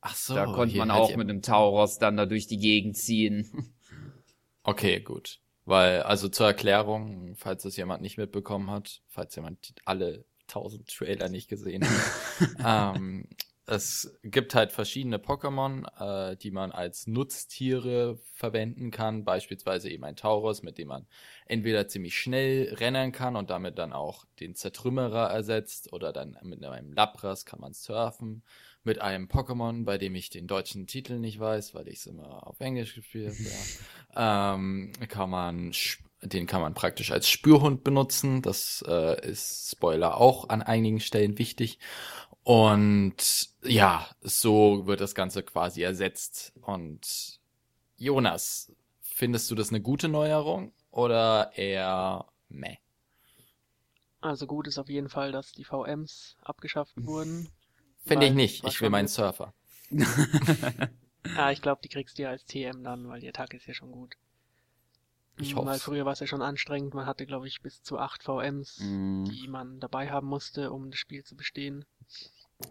Ach 0.00 0.14
so, 0.14 0.34
da 0.34 0.46
konnte 0.46 0.76
man 0.76 0.90
auch 0.90 1.14
mit 1.16 1.28
einem 1.28 1.42
Tauros 1.42 1.98
dann 1.98 2.16
da 2.16 2.26
durch 2.26 2.46
die 2.46 2.58
Gegend 2.58 2.96
ziehen. 2.96 3.50
Okay, 4.64 5.00
gut. 5.00 5.40
Weil, 5.64 6.02
also 6.02 6.28
zur 6.28 6.46
Erklärung, 6.48 7.34
falls 7.36 7.62
das 7.62 7.76
jemand 7.78 8.02
nicht 8.02 8.18
mitbekommen 8.18 8.70
hat, 8.70 9.00
falls 9.08 9.34
jemand 9.34 9.74
alle 9.86 10.26
tausend 10.46 10.88
Trailer 10.88 11.30
nicht 11.30 11.48
gesehen 11.48 11.84
hat, 11.84 12.96
ähm, 12.96 13.26
es 13.68 14.18
gibt 14.22 14.54
halt 14.54 14.72
verschiedene 14.72 15.18
Pokémon, 15.18 15.84
äh, 16.32 16.36
die 16.36 16.50
man 16.50 16.72
als 16.72 17.06
Nutztiere 17.06 18.18
verwenden 18.32 18.90
kann, 18.90 19.24
beispielsweise 19.24 19.90
eben 19.90 20.04
ein 20.04 20.16
Taurus, 20.16 20.62
mit 20.62 20.78
dem 20.78 20.88
man 20.88 21.06
entweder 21.46 21.86
ziemlich 21.86 22.18
schnell 22.18 22.74
rennen 22.74 23.12
kann 23.12 23.36
und 23.36 23.50
damit 23.50 23.78
dann 23.78 23.92
auch 23.92 24.24
den 24.40 24.54
Zertrümmerer 24.54 25.30
ersetzt, 25.30 25.92
oder 25.92 26.12
dann 26.12 26.38
mit 26.42 26.64
einem 26.64 26.92
Lapras 26.94 27.44
kann 27.44 27.60
man 27.60 27.74
surfen, 27.74 28.42
mit 28.84 29.02
einem 29.02 29.26
Pokémon, 29.26 29.84
bei 29.84 29.98
dem 29.98 30.14
ich 30.14 30.30
den 30.30 30.46
deutschen 30.46 30.86
Titel 30.86 31.18
nicht 31.18 31.38
weiß, 31.38 31.74
weil 31.74 31.88
ich 31.88 31.98
es 31.98 32.06
immer 32.06 32.46
auf 32.46 32.60
Englisch 32.60 32.94
gespielt 32.94 33.36
habe, 34.14 34.56
ähm, 34.56 34.92
kann 35.08 35.28
man, 35.28 35.72
den 36.22 36.46
kann 36.46 36.62
man 36.62 36.72
praktisch 36.72 37.12
als 37.12 37.28
Spürhund 37.28 37.84
benutzen. 37.84 38.40
Das 38.40 38.82
äh, 38.88 39.28
ist 39.28 39.72
Spoiler 39.72 40.16
auch 40.16 40.48
an 40.48 40.62
einigen 40.62 41.00
Stellen 41.00 41.38
wichtig. 41.38 41.78
Und 42.48 43.50
ja, 43.62 44.08
so 44.22 44.86
wird 44.86 45.02
das 45.02 45.14
Ganze 45.14 45.42
quasi 45.42 45.82
ersetzt. 45.82 46.54
Und 46.62 47.40
Jonas, 47.98 48.72
findest 49.02 49.50
du 49.50 49.54
das 49.56 49.70
eine 49.70 49.82
gute 49.82 50.08
Neuerung 50.08 50.72
oder 50.90 51.52
eher 51.56 52.26
meh? 52.48 52.76
Also 54.20 54.46
gut 54.46 54.68
ist 54.68 54.78
auf 54.78 54.88
jeden 54.88 55.08
Fall, 55.08 55.32
dass 55.32 55.50
die 55.50 55.64
VMs 55.64 56.36
abgeschafft 56.44 57.04
wurden. 57.04 57.50
Finde 58.04 58.26
ich 58.26 58.34
nicht. 58.34 58.64
Ich 58.64 58.80
will 58.80 58.90
meinen. 58.90 59.08
Surfer. 59.08 59.52
Ah, 61.32 61.52
ich 61.52 61.62
glaube, 61.62 61.80
die 61.82 61.88
kriegst 61.88 62.18
du 62.18 62.22
ja 62.24 62.28
als 62.28 62.44
TM 62.44 62.84
dann, 62.84 63.08
weil 63.08 63.20
die 63.20 63.28
Attacke 63.30 63.56
ist 63.56 63.66
ja 63.66 63.72
schon 63.72 63.92
gut. 63.92 64.14
Ich 65.38 65.54
Mm, 65.54 65.56
hoff's. 65.56 65.64
Weil 65.64 65.80
früher 65.80 66.04
war 66.04 66.12
es 66.12 66.20
ja 66.20 66.26
schon 66.26 66.42
anstrengend. 66.42 66.92
Man 66.92 67.06
hatte, 67.06 67.24
glaube 67.24 67.48
ich, 67.48 67.62
bis 67.62 67.82
zu 67.82 67.98
acht 67.98 68.22
VMs, 68.22 69.00
Mhm. 69.16 69.24
die 69.26 69.48
man 69.48 69.80
dabei 69.80 70.10
haben 70.10 70.26
musste, 70.26 70.70
um 70.70 70.90
das 70.90 71.00
Spiel 71.00 71.24
zu 71.24 71.34
bestehen. 71.34 71.86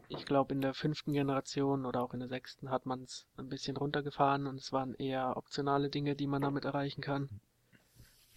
Ich 0.10 0.26
glaube, 0.26 0.54
in 0.54 0.60
der 0.60 0.74
fünften 0.74 1.14
Generation 1.14 1.86
oder 1.86 2.02
auch 2.02 2.14
in 2.14 2.20
der 2.20 2.28
sechsten 2.28 2.70
hat 2.72 2.86
man 2.86 3.04
es 3.04 3.26
ein 3.38 3.48
bisschen 3.48 3.78
runtergefahren 3.78 4.46
und 4.46 4.56
es 4.60 4.74
waren 4.74 4.94
eher 4.96 5.38
optionale 5.38 5.90
Dinge, 5.90 6.16
die 6.16 6.28
man 6.28 6.42
damit 6.42 6.66
erreichen 6.66 7.02
kann. 7.02 7.30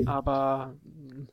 Aber 0.05 0.77
mm, 0.83 1.29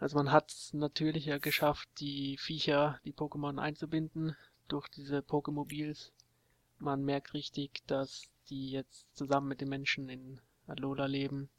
also 0.00 0.16
man 0.18 0.32
hat 0.32 0.50
es 0.52 0.74
natürlich 0.74 1.26
ja 1.26 1.38
geschafft, 1.38 1.88
die 2.00 2.36
Viecher, 2.38 3.00
die 3.04 3.12
Pokémon 3.14 3.60
einzubinden 3.60 4.36
durch 4.68 4.88
diese 4.88 5.22
Pokemobils. 5.22 6.12
Man 6.78 7.04
merkt 7.04 7.34
richtig, 7.34 7.82
dass 7.86 8.30
die 8.50 8.70
jetzt 8.70 9.06
zusammen 9.16 9.48
mit 9.48 9.60
den 9.62 9.70
Menschen 9.70 10.08
in 10.08 10.40
Alola 10.66 11.06
leben. 11.06 11.50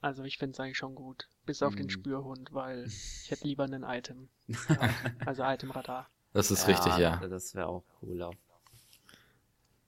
Also 0.00 0.22
ich 0.22 0.38
finde 0.38 0.52
es 0.52 0.60
eigentlich 0.60 0.78
schon 0.78 0.94
gut. 0.94 1.28
Bis 1.46 1.60
auf 1.60 1.74
den 1.74 1.90
Mhm. 1.90 1.90
Spürhund, 1.90 2.52
weil 2.52 2.84
ich 3.24 3.30
hätte 3.32 3.48
lieber 3.48 3.64
einen 3.64 3.82
Item. 3.82 4.28
also 5.24 5.42
Itemradar. 5.42 6.08
Das 6.34 6.50
ist 6.50 6.66
richtig, 6.66 6.98
ja. 6.98 7.22
Das 7.28 7.54
wäre 7.54 7.68
auch 7.68 7.84
cooler. 8.00 8.30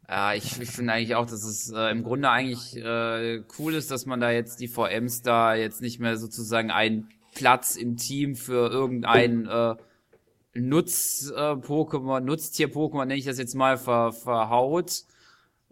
Ja, 0.09 0.33
ich, 0.33 0.61
ich 0.61 0.71
finde 0.71 0.93
eigentlich 0.93 1.17
auch, 1.17 1.26
dass 1.26 1.43
es 1.43 1.73
äh, 1.73 1.91
im 1.91 2.05
Grunde 2.05 2.31
eigentlich 2.31 2.76
äh, 2.76 3.43
cool 3.59 3.75
ist, 3.75 3.91
dass 3.91 4.07
man 4.07 4.21
da 4.21 4.31
jetzt 4.31 4.61
die 4.61 4.69
VMs 4.69 5.23
da 5.23 5.57
jetzt 5.57 5.83
nicht 5.83 5.99
mehr 5.99 6.17
sozusagen 6.17 6.71
einen 6.71 7.09
Platz 7.35 7.75
im 7.75 7.97
Team 7.97 8.37
für 8.37 8.71
irgendein 8.71 9.47
äh, 9.47 9.75
Nutz-Pokémon, 10.55 12.21
Nutztier-Pokémon, 12.21 13.07
nenne 13.07 13.17
ich 13.17 13.25
das 13.25 13.38
jetzt 13.38 13.57
mal, 13.57 13.76
ver, 13.76 14.12
verhaut. 14.12 15.03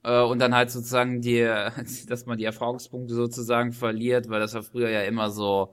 Äh, 0.02 0.23
und 0.23 0.40
dann 0.40 0.57
halt 0.57 0.73
sozusagen 0.73 1.21
die, 1.21 1.43
dass 2.09 2.26
man 2.26 2.37
die 2.37 2.45
Erfahrungspunkte 2.45 3.14
sozusagen 3.14 3.71
verliert, 3.73 4.28
weil 4.28 4.40
das 4.40 4.54
war 4.54 4.64
früher 4.64 4.90
ja 4.90 5.02
immer 5.02 5.31
so, 5.31 5.73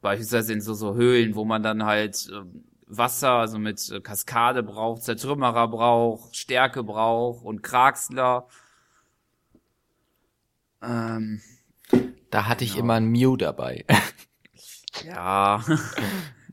beispielsweise 0.00 0.52
in 0.52 0.60
so, 0.60 0.74
so 0.74 0.96
Höhlen, 0.96 1.36
wo 1.36 1.44
man 1.44 1.62
dann 1.62 1.84
halt 1.84 2.28
ähm, 2.32 2.64
Wasser, 2.96 3.30
also 3.32 3.58
mit 3.58 3.88
äh, 3.90 4.00
Kaskade 4.00 4.62
braucht, 4.62 5.02
Zertrümmerer 5.02 5.68
braucht, 5.68 6.36
Stärke 6.36 6.82
braucht 6.82 7.44
und 7.44 7.62
Kraxler. 7.62 8.48
Ähm, 10.82 11.40
Da 12.30 12.46
hatte 12.46 12.64
ich 12.64 12.72
Genau. 12.72 12.84
immer 12.84 12.94
ein 12.94 13.06
Mew 13.06 13.36
dabei. 13.36 13.84
ja. 15.04 15.64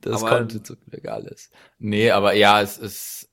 Das 0.01 0.21
Aber- 0.21 0.37
konnte 0.37 0.61
zum 0.61 0.77
Glück 0.89 1.07
alles. 1.07 1.49
Nee, 1.79 2.11
aber 2.11 2.33
ja, 2.33 2.61
es 2.61 2.77
ist, 2.77 3.29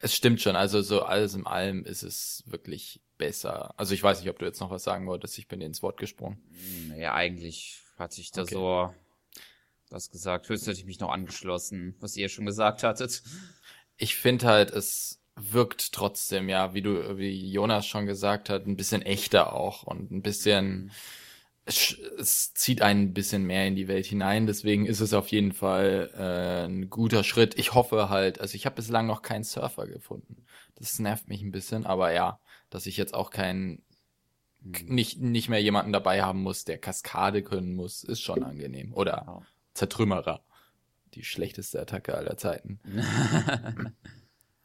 es 0.00 0.14
stimmt 0.16 0.40
schon. 0.40 0.56
Also 0.56 0.80
so 0.80 1.02
alles 1.02 1.34
in 1.34 1.46
allem 1.46 1.84
ist 1.84 2.02
es 2.02 2.42
wirklich 2.46 3.02
besser. 3.18 3.74
Also 3.78 3.92
ich 3.92 4.02
weiß 4.02 4.18
nicht, 4.20 4.30
ob 4.30 4.38
du 4.38 4.46
jetzt 4.46 4.58
noch 4.60 4.70
was 4.70 4.82
sagen 4.82 5.06
wolltest. 5.06 5.36
Ich 5.38 5.48
bin 5.48 5.60
dir 5.60 5.66
ins 5.66 5.82
Wort 5.82 5.98
gesprungen. 5.98 6.42
Ja, 6.96 7.12
eigentlich 7.12 7.82
hatte 7.98 8.20
ich 8.22 8.32
da 8.32 8.42
Okay. 8.42 8.54
so 8.54 8.94
was 9.92 10.10
gesagt. 10.10 10.48
Höchstens 10.48 10.68
hätte 10.68 10.80
ich 10.80 10.86
mich 10.86 11.00
noch 11.00 11.10
angeschlossen, 11.10 11.96
was 12.00 12.16
ihr 12.16 12.28
schon 12.28 12.46
gesagt 12.46 12.82
hattet. 12.82 13.22
Ich 13.96 14.16
finde 14.16 14.46
halt, 14.46 14.70
es 14.70 15.20
wirkt 15.36 15.92
trotzdem, 15.92 16.48
ja, 16.48 16.74
wie 16.74 16.82
du, 16.82 17.16
wie 17.18 17.50
Jonas 17.50 17.86
schon 17.86 18.06
gesagt 18.06 18.50
hat, 18.50 18.66
ein 18.66 18.76
bisschen 18.76 19.02
echter 19.02 19.52
auch 19.52 19.84
und 19.84 20.10
ein 20.10 20.22
bisschen, 20.22 20.90
es, 21.64 21.96
es 22.18 22.54
zieht 22.54 22.82
einen 22.82 23.08
ein 23.10 23.14
bisschen 23.14 23.44
mehr 23.44 23.66
in 23.66 23.76
die 23.76 23.88
Welt 23.88 24.06
hinein. 24.06 24.46
Deswegen 24.46 24.86
ist 24.86 25.00
es 25.00 25.14
auf 25.14 25.28
jeden 25.28 25.52
Fall 25.52 26.10
äh, 26.16 26.66
ein 26.66 26.90
guter 26.90 27.24
Schritt. 27.24 27.58
Ich 27.58 27.74
hoffe 27.74 28.08
halt, 28.08 28.40
also 28.40 28.54
ich 28.54 28.66
habe 28.66 28.76
bislang 28.76 29.06
noch 29.06 29.22
keinen 29.22 29.44
Surfer 29.44 29.86
gefunden. 29.86 30.44
Das 30.76 30.98
nervt 30.98 31.28
mich 31.28 31.42
ein 31.42 31.52
bisschen, 31.52 31.86
aber 31.86 32.12
ja, 32.12 32.40
dass 32.70 32.86
ich 32.86 32.96
jetzt 32.96 33.14
auch 33.14 33.30
keinen 33.30 33.82
k- 34.72 34.84
nicht 34.86 35.20
nicht 35.20 35.48
mehr 35.48 35.62
jemanden 35.62 35.92
dabei 35.92 36.22
haben 36.22 36.42
muss, 36.42 36.64
der 36.64 36.78
Kaskade 36.78 37.42
können 37.42 37.74
muss, 37.74 38.04
ist 38.04 38.20
schon 38.20 38.42
angenehm. 38.44 38.92
Oder 38.94 39.24
Ja. 39.26 39.42
Zertrümmerer. 39.78 40.42
die 41.14 41.24
schlechteste 41.24 41.80
Attacke 41.80 42.14
aller 42.16 42.36
Zeiten. 42.36 42.80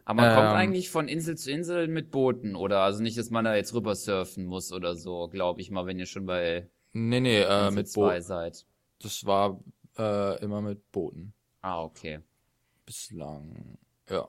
Aber 0.06 0.22
man 0.22 0.36
kommt 0.36 0.50
Ähm. 0.50 0.56
eigentlich 0.56 0.90
von 0.90 1.08
Insel 1.08 1.38
zu 1.38 1.50
Insel 1.52 1.88
mit 1.88 2.12
Booten, 2.12 2.56
oder? 2.56 2.82
Also 2.82 3.02
nicht, 3.02 3.18
dass 3.18 3.30
man 3.30 3.46
da 3.46 3.56
jetzt 3.56 3.74
rüber 3.74 3.96
surfen 3.96 4.46
muss 4.46 4.74
oder 4.74 4.96
so, 4.96 5.30
glaube 5.30 5.62
ich 5.62 5.72
mal, 5.72 5.86
wenn 5.86 5.98
ihr 6.00 6.06
schon 6.06 6.26
bei 6.26 6.70
Nee, 6.92 7.22
nee, 7.22 7.42
äh, 7.42 7.72
mit 7.72 7.88
2 7.90 8.16
Boot. 8.16 8.24
seid. 8.24 8.66
Das 9.00 9.26
war 9.26 9.60
äh, 9.98 10.44
immer 10.44 10.62
mit 10.62 10.92
Booten. 10.92 11.34
Ah, 11.62 11.82
okay. 11.84 12.20
Bislang, 12.86 13.78
ja. 14.10 14.28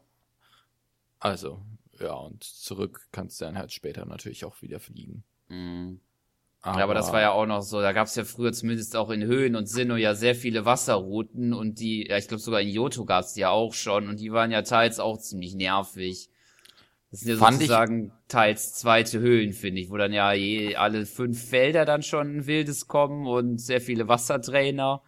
Also, 1.18 1.60
ja, 1.98 2.12
und 2.14 2.44
zurück 2.44 3.08
kannst 3.10 3.40
du 3.40 3.46
dann 3.46 3.58
halt 3.58 3.72
später 3.72 4.04
natürlich 4.06 4.44
auch 4.44 4.62
wieder 4.62 4.78
fliegen. 4.78 5.24
Mhm. 5.48 6.00
Ja, 6.64 6.72
aber 6.84 6.94
das 6.94 7.12
war 7.12 7.20
ja 7.20 7.30
auch 7.32 7.44
noch 7.46 7.60
so, 7.60 7.80
da 7.82 7.92
gab's 7.92 8.14
ja 8.16 8.24
früher 8.24 8.52
zumindest 8.52 8.96
auch 8.96 9.10
in 9.10 9.22
Höhen 9.22 9.54
und 9.54 9.68
Sinnoh 9.68 9.96
ja 9.96 10.14
sehr 10.14 10.34
viele 10.34 10.64
Wasserrouten 10.64 11.52
und 11.52 11.78
die, 11.78 12.06
ja, 12.08 12.16
ich 12.16 12.26
glaube 12.26 12.40
sogar 12.42 12.60
in 12.62 12.68
Yoto 12.70 13.04
gab's 13.04 13.34
die 13.34 13.40
ja 13.40 13.50
auch 13.50 13.74
schon 13.74 14.08
und 14.08 14.18
die 14.18 14.32
waren 14.32 14.50
ja 14.50 14.62
teils 14.62 14.98
auch 14.98 15.18
ziemlich 15.18 15.54
nervig. 15.54 16.30
Das 17.10 17.20
sind 17.20 17.32
ja 17.32 17.36
Fand 17.36 17.56
ich- 17.60 17.68
sozusagen 17.68 18.12
teils 18.28 18.72
zweite 18.74 19.20
Höhlen, 19.20 19.52
finde 19.52 19.82
ich, 19.82 19.90
wo 19.90 19.96
dann 19.98 20.12
ja 20.14 20.32
je 20.32 20.76
alle 20.76 21.04
fünf 21.04 21.48
Felder 21.48 21.84
dann 21.84 22.02
schon 22.02 22.38
ein 22.38 22.46
wildes 22.46 22.88
kommen 22.88 23.26
und 23.26 23.58
sehr 23.60 23.80
viele 23.82 24.08
Wassertrainer. 24.08 25.02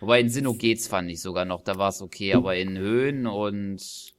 Wobei 0.00 0.20
in 0.20 0.28
Sinnoh 0.28 0.54
geht's, 0.54 0.88
fand 0.88 1.08
ich 1.10 1.22
sogar 1.22 1.44
noch, 1.44 1.62
da 1.62 1.78
war's 1.78 2.02
okay, 2.02 2.34
aber 2.34 2.56
in 2.56 2.76
Höhen 2.76 3.26
und 3.26 4.12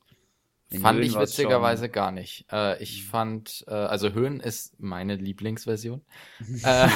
in 0.70 0.82
Fand 0.82 0.98
Höhen 0.98 1.08
ich 1.08 1.18
witzigerweise 1.18 1.90
gar 1.90 2.12
nicht. 2.12 2.46
Äh, 2.52 2.82
ich 2.84 3.06
fand, 3.06 3.64
äh, 3.68 3.74
also 3.74 4.12
Höhen 4.12 4.40
ist 4.40 4.80
meine 4.80 5.16
Lieblingsversion. 5.16 6.02
äh, 6.64 6.90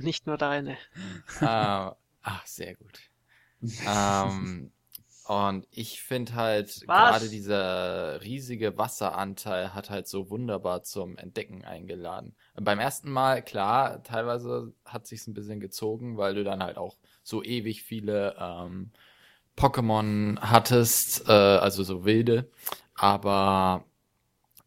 Nicht 0.00 0.26
nur 0.26 0.38
deine. 0.38 0.72
äh, 1.40 1.44
ach, 1.44 2.46
sehr 2.46 2.76
gut. 2.76 3.00
ähm, 3.86 4.70
und 5.26 5.66
ich 5.72 6.02
finde 6.02 6.34
halt, 6.34 6.82
gerade 6.86 7.28
dieser 7.28 8.22
riesige 8.22 8.78
Wasseranteil 8.78 9.74
hat 9.74 9.90
halt 9.90 10.06
so 10.06 10.30
wunderbar 10.30 10.84
zum 10.84 11.18
Entdecken 11.18 11.64
eingeladen. 11.64 12.36
Beim 12.54 12.78
ersten 12.78 13.10
Mal, 13.10 13.42
klar, 13.42 14.04
teilweise 14.04 14.72
hat 14.84 15.08
sich's 15.08 15.26
ein 15.26 15.34
bisschen 15.34 15.58
gezogen, 15.58 16.16
weil 16.16 16.36
du 16.36 16.44
dann 16.44 16.62
halt 16.62 16.76
auch 16.76 16.96
so 17.24 17.42
ewig 17.42 17.82
viele 17.82 18.36
ähm, 18.38 18.92
Pokémon 19.56 20.38
hattest, 20.40 21.28
äh, 21.28 21.32
also 21.32 21.82
so 21.84 22.04
wilde. 22.04 22.50
Aber 22.94 23.84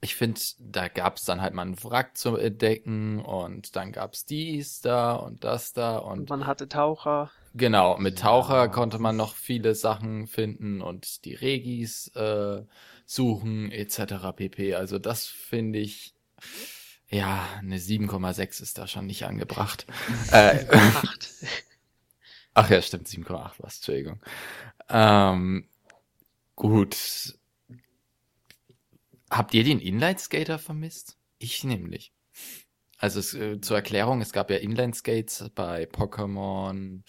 ich 0.01 0.15
finde, 0.15 0.39
da 0.59 0.87
gab's 0.87 1.25
dann 1.25 1.41
halt 1.41 1.53
mal 1.53 1.63
einen 1.63 1.83
Wrack 1.83 2.17
zu 2.17 2.37
entdecken 2.37 3.19
und 3.23 3.75
dann 3.75 3.91
gab's 3.91 4.25
dies 4.25 4.81
da 4.81 5.13
und 5.15 5.43
das 5.43 5.73
da 5.73 5.97
Und 6.19 6.19
und 6.21 6.29
man 6.29 6.47
hatte 6.47 6.67
Taucher. 6.69 7.31
Genau, 7.53 7.97
mit 7.97 8.19
Taucher 8.19 8.67
Ja. 8.67 8.67
konnte 8.69 8.99
man 8.99 9.15
noch 9.15 9.35
viele 9.35 9.73
Sachen 9.75 10.27
finden 10.27 10.81
und 10.81 11.25
die 11.25 11.33
Regis 11.35 12.07
äh, 12.15 12.63
suchen 13.05 13.71
etc. 13.71 14.33
pp. 14.35 14.75
Also 14.75 14.99
das 14.99 15.25
finde 15.25 15.79
ich, 15.79 16.13
ja, 17.09 17.47
eine 17.59 17.79
7,6 17.79 18.61
ist 18.61 18.77
da 18.77 18.87
schon 18.87 19.07
nicht 19.07 19.25
angebracht. 19.25 19.85
äh, 20.31 20.65
Acht. 20.69 21.33
ach 22.53 22.69
ja, 22.69 22.81
stimmt, 22.81 23.07
7,8 23.07 23.53
was, 23.59 23.77
Entschuldigung. 23.77 24.19
Ähm, 24.89 25.67
gut. 26.55 27.37
Habt 29.29 29.53
ihr 29.53 29.63
den 29.63 29.79
Inline-Skater 29.79 30.57
vermisst? 30.57 31.17
Ich 31.37 31.63
nämlich. 31.63 32.13
Also 32.97 33.19
es, 33.19 33.33
äh, 33.33 33.61
zur 33.61 33.77
Erklärung, 33.77 34.21
es 34.21 34.33
gab 34.33 34.49
ja 34.49 34.57
Inline-Skates 34.57 35.51
bei 35.55 35.85
Pokémon 35.85 37.01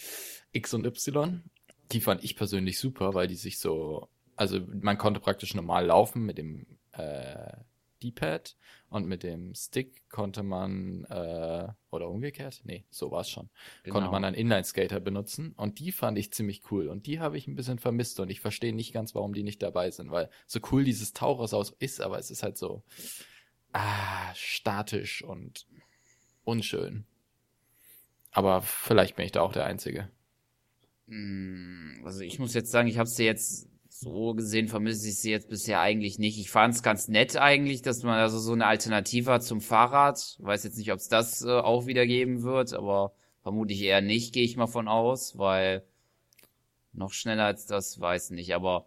X 0.53 0.75
und 0.75 0.87
Y. 0.87 1.43
Die 1.91 2.01
fand 2.01 2.23
ich 2.23 2.37
persönlich 2.37 2.79
super, 2.79 3.15
weil 3.15 3.27
die 3.27 3.35
sich 3.37 3.59
so, 3.59 4.09
also 4.37 4.61
man 4.81 4.99
konnte 4.99 5.19
praktisch 5.19 5.55
normal 5.55 5.87
laufen 5.87 6.23
mit 6.23 6.39
dem 6.39 6.67
äh, 6.93 7.53
D-Pad 8.03 8.57
und 8.91 9.07
mit 9.07 9.23
dem 9.23 9.55
Stick 9.55 10.09
konnte 10.11 10.43
man, 10.43 11.05
äh, 11.05 11.69
oder 11.91 12.09
umgekehrt, 12.11 12.61
nee, 12.65 12.85
so 12.91 13.11
war 13.11 13.23
es 13.23 13.31
schon, 13.31 13.49
Genau. 13.85 13.95
konnte 13.95 14.11
man 14.11 14.25
einen 14.25 14.37
Inline-Skater 14.37 15.01
benutzen 15.01 15.53
und 15.57 15.79
die 15.79 15.93
fand 15.93 16.19
ich 16.19 16.33
ziemlich 16.33 16.71
cool 16.71 16.89
und 16.89 17.07
die 17.07 17.21
habe 17.21 17.39
ich 17.39 17.47
ein 17.49 17.57
bisschen 17.57 17.79
vermisst 17.79 18.21
und 18.21 18.31
ich 18.31 18.41
verstehe 18.41 18.75
nicht 18.75 18.93
ganz, 18.93 19.15
warum 19.15 19.33
die 19.33 19.45
nicht 19.45 19.63
dabei 19.63 19.91
sind, 19.91 20.11
weil 20.11 20.29
so 20.47 20.61
cool 20.73 20.85
dieses 20.85 21.13
Tauchers 21.15 21.55
aus 21.55 21.71
ist, 21.79 22.01
aber 22.03 22.19
es 22.19 22.31
ist 22.31 22.43
halt 22.43 22.59
so 22.59 22.83
ah, 23.73 24.35
statisch 24.35 25.23
und 25.23 25.67
unschön. 26.45 27.05
Aber 28.33 28.63
vielleicht 28.63 29.17
bin 29.17 29.25
ich 29.25 29.33
da 29.33 29.41
auch 29.43 29.53
der 29.53 29.65
Einzige. 29.67 30.11
Mm, 31.07 32.03
Also 32.05 32.21
ich 32.21 32.39
muss 32.39 32.55
jetzt 32.55 32.71
sagen, 32.71 32.89
ich 32.89 32.99
habe 32.99 33.09
sie 33.09 33.25
jetzt 33.25 33.70
so 34.01 34.35
gesehen, 34.35 34.69
vermisse 34.69 35.09
ich 35.09 35.19
sie 35.19 35.31
jetzt 35.31 35.49
bisher 35.49 35.81
eigentlich 35.81 36.19
nicht. 36.19 36.39
Ich 36.39 36.51
fand 36.51 36.75
es 36.75 36.83
ganz 36.83 37.09
nett 37.09 37.37
eigentlich, 37.37 37.83
dass 37.83 38.03
man 38.03 38.19
also 38.19 38.39
so 38.39 38.53
eine 38.53 38.67
Alternative 38.67 39.31
hat 39.31 39.43
zum 39.43 39.61
Fahrrad. 39.61 40.37
Weiß 40.39 40.65
jetzt 40.65 40.79
nicht, 40.79 40.91
ob 40.93 40.99
es 40.99 41.09
das 41.09 41.43
äh, 41.43 41.51
auch 41.51 41.87
wieder 41.87 42.07
geben 42.07 42.43
wird, 42.43 42.73
aber 42.73 43.13
vermutlich 43.43 43.83
eher 43.83 44.01
nicht, 44.01 44.33
gehe 44.33 44.45
ich 44.45 44.57
mal 44.57 44.67
von 44.67 44.89
aus, 44.89 45.37
weil 45.37 45.85
noch 46.93 47.13
schneller 47.13 47.45
als 47.45 47.67
das, 47.67 48.01
weiß 48.01 48.31
nicht, 48.31 48.55
aber 48.55 48.87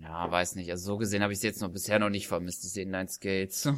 ja, 0.00 0.30
weiß 0.30 0.54
nicht. 0.54 0.70
Also 0.70 0.92
so 0.92 0.98
gesehen 0.98 1.22
habe 1.22 1.32
ich 1.32 1.40
sie 1.40 1.46
jetzt 1.46 1.60
noch 1.60 1.70
bisher 1.70 1.98
noch 1.98 2.10
nicht 2.10 2.26
vermisst, 2.26 2.64
diese 2.64 2.80
Inline-Skates. 2.80 3.68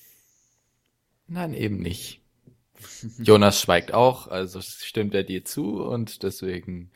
Nein, 1.28 1.54
eben 1.54 1.78
nicht. 1.78 2.20
Jonas 3.18 3.60
schweigt 3.60 3.94
auch, 3.94 4.28
also 4.28 4.60
stimmt 4.60 5.14
er 5.14 5.24
dir 5.24 5.44
zu 5.44 5.82
und 5.82 6.22
deswegen 6.22 6.90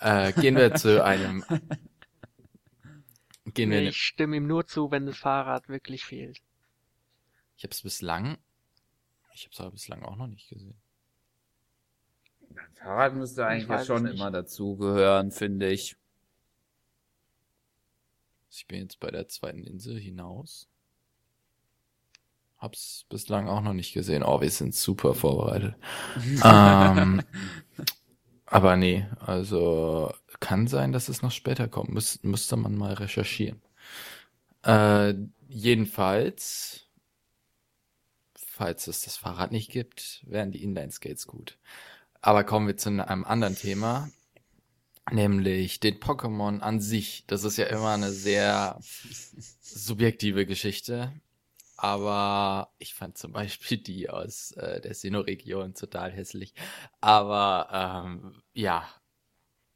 äh, 0.00 0.32
gehen 0.32 0.56
wir 0.56 0.74
zu 0.74 1.04
einem. 1.04 1.44
Gehen 3.56 3.70
wir. 3.70 3.82
Ich 3.82 3.96
stimme 3.96 4.36
ihm 4.36 4.46
nur 4.46 4.66
zu, 4.66 4.90
wenn 4.90 5.06
das 5.06 5.16
Fahrrad 5.16 5.68
wirklich 5.68 6.04
fehlt. 6.04 6.42
ich 7.56 7.64
habe 7.64 7.72
es 7.72 7.82
bislang. 7.82 8.36
Ich 9.34 9.44
habe 9.44 9.52
es 9.52 9.60
aber 9.60 9.70
bislang 9.70 10.02
auch 10.02 10.16
noch 10.16 10.26
nicht 10.26 10.48
gesehen. 10.48 10.76
Fahrrad 12.74 13.14
müsste 13.14 13.46
eigentlich 13.46 13.86
schon 13.86 14.06
immer 14.06 14.30
dazugehören, 14.30 15.30
finde 15.30 15.70
ich. 15.70 15.96
Ich 18.50 18.66
bin 18.66 18.80
jetzt 18.80 19.00
bei 19.00 19.10
der 19.10 19.26
zweiten 19.28 19.64
Insel 19.64 19.98
hinaus. 19.98 20.68
Hab's 22.58 23.04
bislang 23.08 23.48
auch 23.48 23.60
noch 23.60 23.74
nicht 23.74 23.92
gesehen. 23.92 24.22
Oh, 24.22 24.40
wir 24.40 24.50
sind 24.50 24.74
super 24.74 25.14
vorbereitet. 25.14 25.76
ähm, 26.44 27.22
aber 28.46 28.76
nee, 28.76 29.06
also 29.18 30.12
kann 30.40 30.66
sein, 30.66 30.92
dass 30.92 31.08
es 31.08 31.22
noch 31.22 31.30
später 31.32 31.68
kommt. 31.68 31.90
Müs 31.90 32.22
müsste 32.22 32.56
man 32.56 32.74
mal 32.76 32.94
recherchieren. 32.94 33.60
Äh, 34.62 35.14
jedenfalls, 35.48 36.86
falls 38.34 38.86
es 38.86 39.02
das 39.02 39.16
Fahrrad 39.16 39.52
nicht 39.52 39.70
gibt, 39.70 40.24
wären 40.26 40.52
die 40.52 40.62
Inline-Skates 40.62 41.26
gut. 41.26 41.58
Aber 42.20 42.44
kommen 42.44 42.66
wir 42.66 42.76
zu 42.76 42.88
einem 42.88 43.24
anderen 43.24 43.56
Thema, 43.56 44.10
nämlich 45.10 45.80
den 45.80 46.00
Pokémon 46.00 46.60
an 46.60 46.80
sich. 46.80 47.24
Das 47.26 47.44
ist 47.44 47.56
ja 47.58 47.66
immer 47.66 47.92
eine 47.92 48.10
sehr 48.10 48.78
subjektive 49.60 50.46
Geschichte. 50.46 51.12
Aber 51.76 52.72
ich 52.78 52.94
fand 52.94 53.18
zum 53.18 53.32
Beispiel 53.32 53.78
die 53.78 54.08
aus 54.08 54.52
äh, 54.52 54.80
der 54.80 54.94
Sinnoh-Region 54.94 55.74
total 55.74 56.10
hässlich. 56.10 56.54
Aber 57.00 57.68
ähm, 58.06 58.42
ja, 58.54 58.88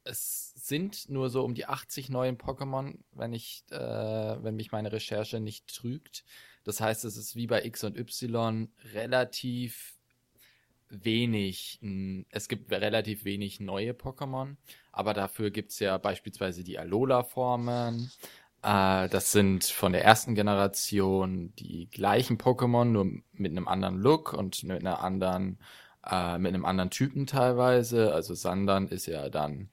es 0.04 0.49
sind 0.70 1.10
nur 1.10 1.28
so 1.28 1.44
um 1.44 1.52
die 1.54 1.66
80 1.66 2.08
neuen 2.08 2.38
Pokémon, 2.38 2.94
wenn 3.12 3.34
ich, 3.34 3.64
äh, 3.70 3.76
wenn 3.76 4.56
mich 4.56 4.72
meine 4.72 4.92
Recherche 4.92 5.40
nicht 5.40 5.66
trügt. 5.66 6.24
Das 6.64 6.80
heißt, 6.80 7.04
es 7.04 7.18
ist 7.18 7.36
wie 7.36 7.46
bei 7.46 7.62
X 7.64 7.84
und 7.84 7.98
Y 7.98 8.72
relativ 8.94 9.98
wenig. 10.88 11.80
Es 12.30 12.48
gibt 12.48 12.70
relativ 12.72 13.24
wenig 13.24 13.60
neue 13.60 13.92
Pokémon, 13.92 14.56
aber 14.92 15.12
dafür 15.12 15.50
gibt's 15.50 15.78
ja 15.78 15.98
beispielsweise 15.98 16.64
die 16.64 16.78
Alola-Formen. 16.78 18.10
Äh, 18.62 19.08
das 19.08 19.32
sind 19.32 19.64
von 19.64 19.92
der 19.92 20.04
ersten 20.04 20.34
Generation 20.34 21.54
die 21.56 21.88
gleichen 21.90 22.38
Pokémon, 22.38 22.84
nur 22.84 23.06
mit 23.32 23.52
einem 23.52 23.68
anderen 23.68 23.98
Look 23.98 24.32
und 24.32 24.62
mit 24.64 24.80
einer 24.80 25.02
anderen, 25.02 25.58
äh, 26.08 26.38
mit 26.38 26.54
einem 26.54 26.64
anderen 26.64 26.90
Typen 26.90 27.26
teilweise. 27.26 28.12
Also 28.14 28.34
Sandern 28.34 28.88
ist 28.88 29.06
ja 29.06 29.28
dann, 29.30 29.70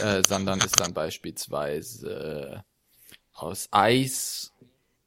äh, 0.00 0.22
Sandern 0.26 0.60
ist 0.60 0.80
dann 0.80 0.94
beispielsweise 0.94 2.64
aus 3.32 3.68
Eis, 3.72 4.52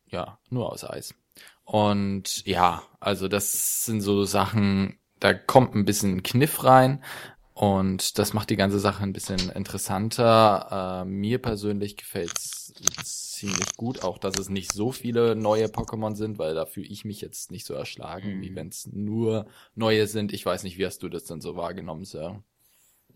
ja, 0.09 0.39
nur 0.49 0.71
aus 0.71 0.83
Eis. 0.83 1.13
Und 1.63 2.45
ja, 2.47 2.83
also 2.99 3.27
das 3.27 3.85
sind 3.85 4.01
so 4.01 4.25
Sachen, 4.25 4.99
da 5.19 5.33
kommt 5.33 5.75
ein 5.75 5.85
bisschen 5.85 6.23
Kniff 6.23 6.63
rein 6.63 7.03
und 7.53 8.17
das 8.19 8.33
macht 8.33 8.49
die 8.49 8.55
ganze 8.57 8.79
Sache 8.79 9.03
ein 9.03 9.13
bisschen 9.13 9.49
interessanter. 9.49 11.03
Äh, 11.03 11.05
mir 11.05 11.39
persönlich 11.41 11.97
gefällt's 11.97 12.73
ziemlich 13.03 13.75
gut, 13.77 14.03
auch 14.03 14.17
dass 14.17 14.37
es 14.37 14.49
nicht 14.49 14.73
so 14.73 14.91
viele 14.91 15.35
neue 15.35 15.67
Pokémon 15.67 16.15
sind, 16.15 16.39
weil 16.39 16.55
da 16.55 16.65
fühle 16.65 16.87
ich 16.87 17.05
mich 17.05 17.21
jetzt 17.21 17.51
nicht 17.51 17.65
so 17.65 17.73
erschlagen, 17.73 18.37
Mhm. 18.37 18.41
wie 18.41 18.55
wenn 18.55 18.69
es 18.69 18.87
nur 18.91 19.47
neue 19.75 20.07
sind. 20.07 20.33
Ich 20.33 20.45
weiß 20.45 20.63
nicht, 20.63 20.77
wie 20.77 20.85
hast 20.85 21.03
du 21.03 21.09
das 21.09 21.25
denn 21.25 21.41
so 21.41 21.55
wahrgenommen, 21.55 22.05
Sir? 22.05 22.43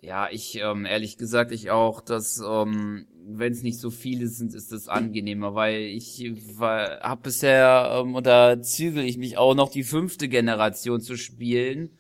Ja, 0.03 0.27
ich, 0.29 0.59
ähm, 0.61 0.85
ehrlich 0.85 1.17
gesagt, 1.17 1.53
ich 1.53 1.71
auch, 1.71 2.01
dass, 2.01 2.43
ähm, 2.45 3.07
wenn 3.25 3.53
es 3.53 3.63
nicht 3.63 3.79
so 3.79 3.89
viele 3.89 4.27
sind, 4.27 4.53
ist 4.53 4.73
das 4.73 4.89
angenehmer, 4.89 5.55
weil 5.55 5.79
ich 5.79 6.29
habe 6.59 7.21
bisher, 7.21 8.01
ähm, 8.01 8.13
oder 8.13 8.61
zügel 8.61 9.05
ich 9.05 9.17
mich 9.17 9.37
auch 9.37 9.55
noch 9.55 9.71
die 9.71 9.83
fünfte 9.83 10.27
Generation 10.27 10.99
zu 10.99 11.15
spielen, 11.15 11.97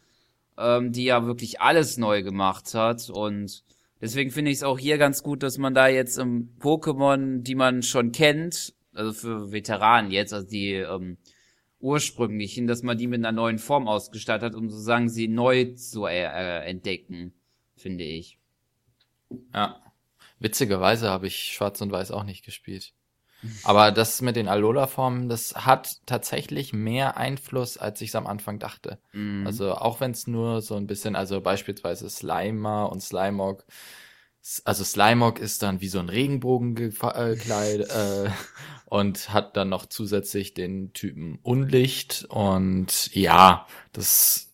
ähm, 0.57 0.91
die 0.91 1.05
ja 1.05 1.25
wirklich 1.25 1.61
alles 1.61 1.97
neu 1.97 2.23
gemacht 2.23 2.73
hat. 2.73 3.09
Und 3.09 3.63
deswegen 4.01 4.31
finde 4.31 4.51
ich 4.51 4.57
es 4.57 4.63
auch 4.63 4.79
hier 4.79 4.97
ganz 4.97 5.23
gut, 5.23 5.41
dass 5.41 5.57
man 5.57 5.73
da 5.73 5.87
jetzt 5.87 6.17
im 6.17 6.57
Pokémon, 6.59 7.41
die 7.41 7.55
man 7.55 7.83
schon 7.83 8.11
kennt, 8.11 8.73
also 8.93 9.13
für 9.13 9.53
Veteranen 9.53 10.11
jetzt, 10.11 10.33
also 10.33 10.45
die 10.45 10.73
ähm, 10.73 11.19
ursprünglichen, 11.79 12.67
dass 12.67 12.83
man 12.83 12.97
die 12.97 13.07
mit 13.07 13.19
einer 13.19 13.31
neuen 13.31 13.59
Form 13.59 13.87
ausgestattet 13.87 14.43
hat, 14.51 14.55
um 14.55 14.69
sozusagen 14.69 15.07
sie 15.07 15.29
neu 15.29 15.73
zu 15.75 16.05
äh, 16.05 16.23
äh, 16.23 16.69
entdecken, 16.69 17.33
finde 17.83 18.03
ich. 18.03 18.39
Ja. 19.53 19.81
Witzigerweise 20.39 21.09
habe 21.09 21.27
ich 21.27 21.53
Schwarz 21.53 21.79
und 21.81 21.91
Weiß 21.91 22.11
auch 22.11 22.23
nicht 22.23 22.43
gespielt. 22.43 22.93
Aber 23.63 23.91
das 23.91 24.21
mit 24.21 24.35
den 24.35 24.47
Alola-Formen, 24.47 25.27
das 25.27 25.53
hat 25.53 25.97
tatsächlich 26.05 26.71
mehr 26.71 27.17
Einfluss, 27.17 27.77
als 27.77 27.99
ich 28.01 28.09
es 28.09 28.15
am 28.15 28.25
Anfang 28.25 28.57
dachte. 28.57 28.99
Mhm. 29.11 29.45
Also 29.45 29.73
auch 29.73 29.99
wenn 29.99 30.11
es 30.11 30.27
nur 30.27 30.61
so 30.61 30.75
ein 30.75 30.87
bisschen, 30.87 31.15
also 31.15 31.41
beispielsweise 31.41 32.09
Slimer 32.09 32.89
und 32.89 33.01
Slimog, 33.01 33.65
also 34.65 34.83
Slimog 34.83 35.39
ist 35.39 35.61
dann 35.61 35.81
wie 35.81 35.87
so 35.87 35.99
ein 35.99 36.09
Regenbogen 36.09 36.75
gekleidet 36.75 37.89
äh, 37.95 38.29
und 38.85 39.33
hat 39.33 39.57
dann 39.57 39.69
noch 39.69 39.85
zusätzlich 39.85 40.53
den 40.53 40.93
Typen 40.93 41.39
Unlicht 41.43 42.25
und 42.29 43.13
ja, 43.13 43.67
das 43.91 44.52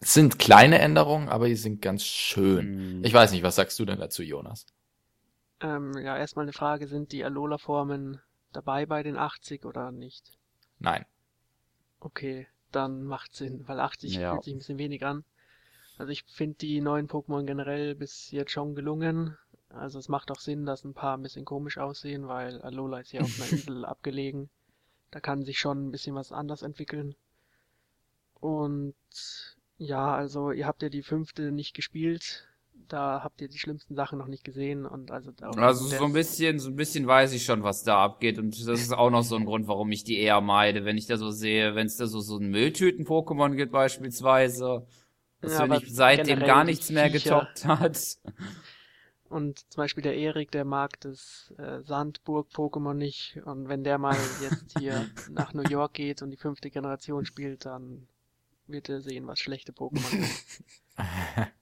sind 0.00 0.38
kleine 0.38 0.78
Änderungen, 0.78 1.28
aber 1.28 1.46
die 1.48 1.56
sind 1.56 1.82
ganz 1.82 2.04
schön. 2.04 2.98
Mhm. 2.98 3.04
Ich 3.04 3.12
weiß 3.14 3.32
nicht, 3.32 3.42
was 3.42 3.56
sagst 3.56 3.78
du 3.78 3.84
denn 3.84 3.98
dazu, 4.00 4.22
Jonas? 4.22 4.66
Ähm, 5.60 5.92
ja, 5.96 6.16
erstmal 6.18 6.44
eine 6.44 6.52
Frage, 6.52 6.86
sind 6.86 7.12
die 7.12 7.24
Alola-Formen 7.24 8.20
dabei 8.52 8.84
bei 8.86 9.02
den 9.02 9.16
80 9.16 9.64
oder 9.64 9.90
nicht? 9.92 10.32
Nein. 10.78 11.04
Okay, 12.00 12.46
dann 12.72 13.04
macht 13.04 13.34
Sinn, 13.34 13.66
weil 13.68 13.80
80 13.80 14.14
Ja. 14.14 14.32
fühlt 14.32 14.44
sich 14.44 14.54
ein 14.54 14.58
bisschen 14.58 14.78
wenig 14.78 15.04
an. 15.04 15.24
Also 15.98 16.10
ich 16.12 16.24
finde 16.24 16.56
die 16.58 16.80
neuen 16.80 17.08
Pokémon 17.08 17.44
generell 17.44 17.94
bis 17.94 18.30
jetzt 18.32 18.52
schon 18.52 18.74
gelungen. 18.74 19.36
Also 19.68 19.98
es 19.98 20.08
macht 20.08 20.30
auch 20.30 20.40
Sinn, 20.40 20.66
dass 20.66 20.84
ein 20.84 20.94
paar 20.94 21.16
ein 21.16 21.22
bisschen 21.22 21.44
komisch 21.44 21.78
aussehen, 21.78 22.26
weil 22.26 22.60
Alola 22.62 23.00
ist 23.00 23.12
ja 23.12 23.22
auf 23.22 23.34
einer 23.36 23.50
Insel 23.50 23.84
abgelegen. 23.84 24.50
Da 25.10 25.20
kann 25.20 25.44
sich 25.44 25.58
schon 25.58 25.86
ein 25.86 25.90
bisschen 25.92 26.14
was 26.16 26.32
anders 26.32 26.62
entwickeln. 26.62 27.14
Und 28.40 28.94
ja, 29.80 30.14
also 30.14 30.52
ihr 30.52 30.66
habt 30.66 30.82
ja 30.82 30.88
die 30.90 31.02
fünfte 31.02 31.50
nicht 31.52 31.74
gespielt. 31.74 32.46
Da 32.88 33.22
habt 33.22 33.40
ihr 33.40 33.48
die 33.48 33.58
schlimmsten 33.58 33.94
Sachen 33.94 34.18
noch 34.18 34.26
nicht 34.26 34.42
gesehen 34.44 34.84
und 34.84 35.10
also 35.12 35.30
Also 35.40 35.86
so 35.86 36.04
ein 36.04 36.12
bisschen, 36.12 36.58
so 36.58 36.68
ein 36.70 36.76
bisschen 36.76 37.06
weiß 37.06 37.32
ich 37.32 37.44
schon, 37.44 37.62
was 37.62 37.84
da 37.84 38.02
abgeht 38.02 38.36
und 38.38 38.50
das 38.66 38.80
ist 38.80 38.92
auch 38.92 39.10
noch 39.10 39.22
so 39.22 39.36
ein 39.36 39.44
Grund, 39.44 39.68
warum 39.68 39.92
ich 39.92 40.02
die 40.02 40.18
eher 40.18 40.40
meide, 40.40 40.84
wenn 40.84 40.98
ich 40.98 41.06
da 41.06 41.16
so 41.16 41.30
sehe, 41.30 41.76
wenn 41.76 41.86
es 41.86 41.96
da 41.96 42.06
so 42.06 42.18
so 42.20 42.36
ein 42.38 42.50
Mülltüten-Pokémon 42.50 43.54
gibt 43.54 43.70
beispielsweise, 43.70 44.84
das 45.40 45.52
Ja, 45.52 45.66
mich 45.66 45.84
seitdem 45.94 46.40
gar 46.40 46.64
nichts 46.64 46.90
mehr 46.90 47.10
Viecher- 47.10 47.38
getoppt 47.40 47.64
hat. 47.66 48.18
Und 49.28 49.60
zum 49.72 49.82
Beispiel 49.82 50.02
der 50.02 50.16
Erik, 50.16 50.50
der 50.50 50.64
mag 50.64 50.98
das 51.00 51.54
äh, 51.56 51.82
Sandburg-Pokémon 51.82 52.94
nicht. 52.94 53.40
Und 53.44 53.68
wenn 53.68 53.84
der 53.84 53.98
mal 53.98 54.16
jetzt 54.42 54.76
hier 54.76 55.06
nach 55.30 55.54
New 55.54 55.62
York 55.62 55.92
geht 55.94 56.22
und 56.22 56.30
die 56.30 56.36
fünfte 56.36 56.68
Generation 56.70 57.24
spielt, 57.24 57.64
dann 57.64 58.08
wird 58.72 58.88
er 58.88 59.00
sehen, 59.00 59.26
was 59.26 59.40
schlechte 59.40 59.72
Pokémon 59.72 60.08
sind. 60.08 60.28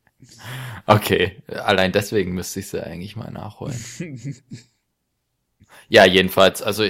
Okay, 0.87 1.43
allein 1.47 1.93
deswegen 1.93 2.33
müsste 2.35 2.59
ich 2.59 2.69
sie 2.69 2.85
eigentlich 2.85 3.15
mal 3.17 3.31
nachholen. 3.31 3.79
Ja, 5.91 6.05
jedenfalls, 6.05 6.63
also 6.63 6.85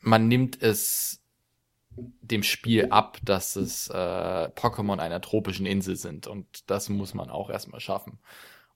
man 0.00 0.28
nimmt 0.28 0.60
es 0.60 1.20
dem 1.96 2.42
Spiel 2.42 2.86
ab, 2.90 3.18
dass 3.24 3.56
es 3.56 3.88
äh, 3.88 3.94
Pokémon 3.94 4.98
einer 4.98 5.20
tropischen 5.20 5.66
Insel 5.66 5.96
sind 5.96 6.26
und 6.26 6.70
das 6.70 6.88
muss 6.88 7.14
man 7.14 7.30
auch 7.30 7.50
erstmal 7.50 7.80
schaffen. 7.80 8.18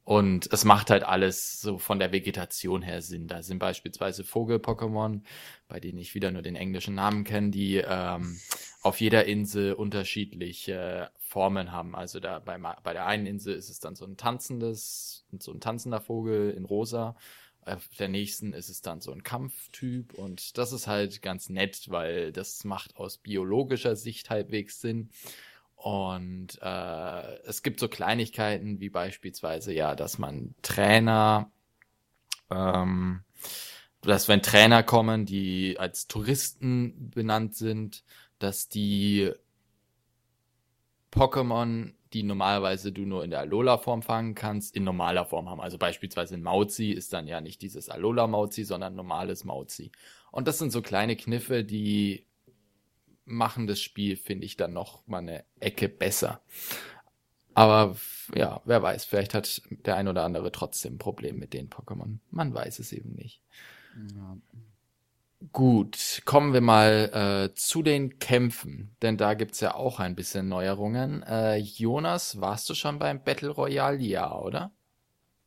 Und 0.05 0.53
es 0.53 0.65
macht 0.65 0.91
halt 0.91 1.05
alles 1.05 1.61
so 1.61 1.79
von 1.79 2.01
der 2.01 2.11
Vegetation 2.11 2.83
her 2.83 3.03
Sinn. 3.03 3.29
Da 3.29 3.43
sind 3.43 3.59
beispielsweise 3.61 4.25
Vogel-Pokémon, 4.25 5.23
bei 5.69 5.79
denen 5.79 5.99
ich 5.99 6.15
wieder 6.17 6.33
nur 6.33 6.43
den 6.43 6.57
englischen 6.57 6.97
Namen 6.97 7.23
kenne, 7.23 7.51
die 7.51 7.77
ähm, 7.77 8.41
auf 8.83 9.01
jeder 9.01 9.27
Insel 9.27 9.75
unterschiedliche 9.75 11.11
Formen 11.21 11.71
haben. 11.71 11.95
Also 11.95 12.19
da 12.19 12.41
bei, 12.41 12.59
bei 12.59 12.93
der 12.93 13.07
einen 13.07 13.27
Insel 13.27 13.55
ist 13.55 13.71
es 13.71 13.79
dann 13.79 13.95
so 13.95 14.05
ein 14.05 14.17
tanzendes, 14.17 15.25
so 15.39 15.53
ein 15.53 15.61
tanzender 15.61 16.01
Vogel 16.01 16.51
in 16.51 16.65
rosa. 16.65 17.17
Auf 17.65 17.89
der 17.97 18.09
nächsten 18.09 18.55
ist 18.55 18.71
es 18.71 18.83
dann 18.83 19.01
so 19.01 19.13
ein 19.13 19.23
Kampftyp 19.23 20.15
und 20.15 20.59
das 20.59 20.73
ist 20.73 20.89
halt 20.89 21.23
ganz 21.23 21.49
nett, 21.49 21.85
weil 21.91 22.33
das 22.33 22.65
macht 22.65 22.97
aus 22.97 23.19
biologischer 23.19 23.95
Sicht 23.95 24.31
halbwegs 24.31 24.81
Sinn. 24.81 25.11
Und 25.83 26.61
äh, 26.63 27.39
es 27.45 27.65
gibt 27.65 27.81
so 27.81 27.89
Kleinigkeiten 27.89 28.79
wie 28.79 28.89
beispielsweise 28.89 29.75
ja, 29.75 29.97
dass 29.97 30.17
man 30.17 30.55
Trainer, 30.63 31.51
ähm, 32.53 33.25
dass 34.01 34.29
wenn 34.29 34.43
Trainer 34.43 34.85
kommen, 34.85 35.27
die 35.27 35.81
als 35.81 36.07
Touristen 36.07 37.11
benannt 37.11 37.57
sind, 37.57 38.05
dass 38.39 38.69
die 38.69 39.33
Pokémon, 41.11 41.95
die 42.13 42.23
normalerweise 42.23 42.93
du 42.93 43.03
nur 43.03 43.25
in 43.25 43.31
der 43.31 43.41
Alola-Form 43.41 44.03
fangen 44.03 44.37
kannst, 44.37 44.77
in 44.77 44.85
normaler 44.85 45.25
Form 45.25 45.51
haben. 45.51 45.61
Also 45.61 45.79
beispielsweise 45.79 46.37
ein 46.37 46.43
Mauzi 46.45 46.93
ist 46.93 47.13
dann 47.13 47.27
ja 47.27 47.41
nicht 47.41 47.61
dieses 47.61 47.89
Alola-Mauzi, 47.89 48.63
sondern 48.63 48.95
normales 48.95 49.43
Mauzi. 49.43 49.91
Und 50.31 50.47
das 50.47 50.61
sind 50.61 50.71
so 50.71 50.81
kleine 50.81 51.17
Kniffe, 51.17 51.65
die 51.65 52.25
machen 53.25 53.67
das 53.67 53.81
Spiel, 53.81 54.17
finde 54.17 54.47
ich, 54.47 54.57
dann 54.57 54.73
noch 54.73 55.07
mal 55.07 55.19
eine 55.19 55.45
Ecke 55.61 55.89
besser. 55.89 56.43
Aber 57.55 57.97
ja, 58.35 58.61
wer 58.65 58.83
weiß, 58.83 59.05
vielleicht 59.05 59.35
hat 59.35 59.63
der 59.87 59.97
ein 59.97 60.09
oder 60.09 60.25
andere 60.25 60.53
trotzdem 60.53 60.95
ein 60.95 60.99
Problem 60.99 61.39
mit 61.39 61.53
den 61.53 61.69
Pokémon. 61.69 62.19
Man 62.31 62.55
weiß 62.55 62.79
es 62.79 62.93
eben 62.93 63.13
nicht. 63.13 63.43
Gut, 65.53 66.23
kommen 66.25 66.53
wir 66.53 66.61
mal 66.61 67.51
äh, 67.51 67.55
zu 67.55 67.83
den 67.83 68.19
Kämpfen, 68.21 68.95
denn 69.03 69.17
da 69.17 69.35
gibt's 69.35 69.61
ja 69.61 69.75
auch 69.75 69.99
ein 69.99 70.15
bisschen 70.15 70.49
Neuerungen. 70.49 71.23
Äh, 71.25 71.57
Jonas, 71.57 72.41
warst 72.41 72.71
du 72.71 72.75
schon 72.75 72.99
beim 72.99 73.23
Battle 73.23 73.51
Royale? 73.51 73.99
Ja, 73.99 74.39
oder? 74.39 74.71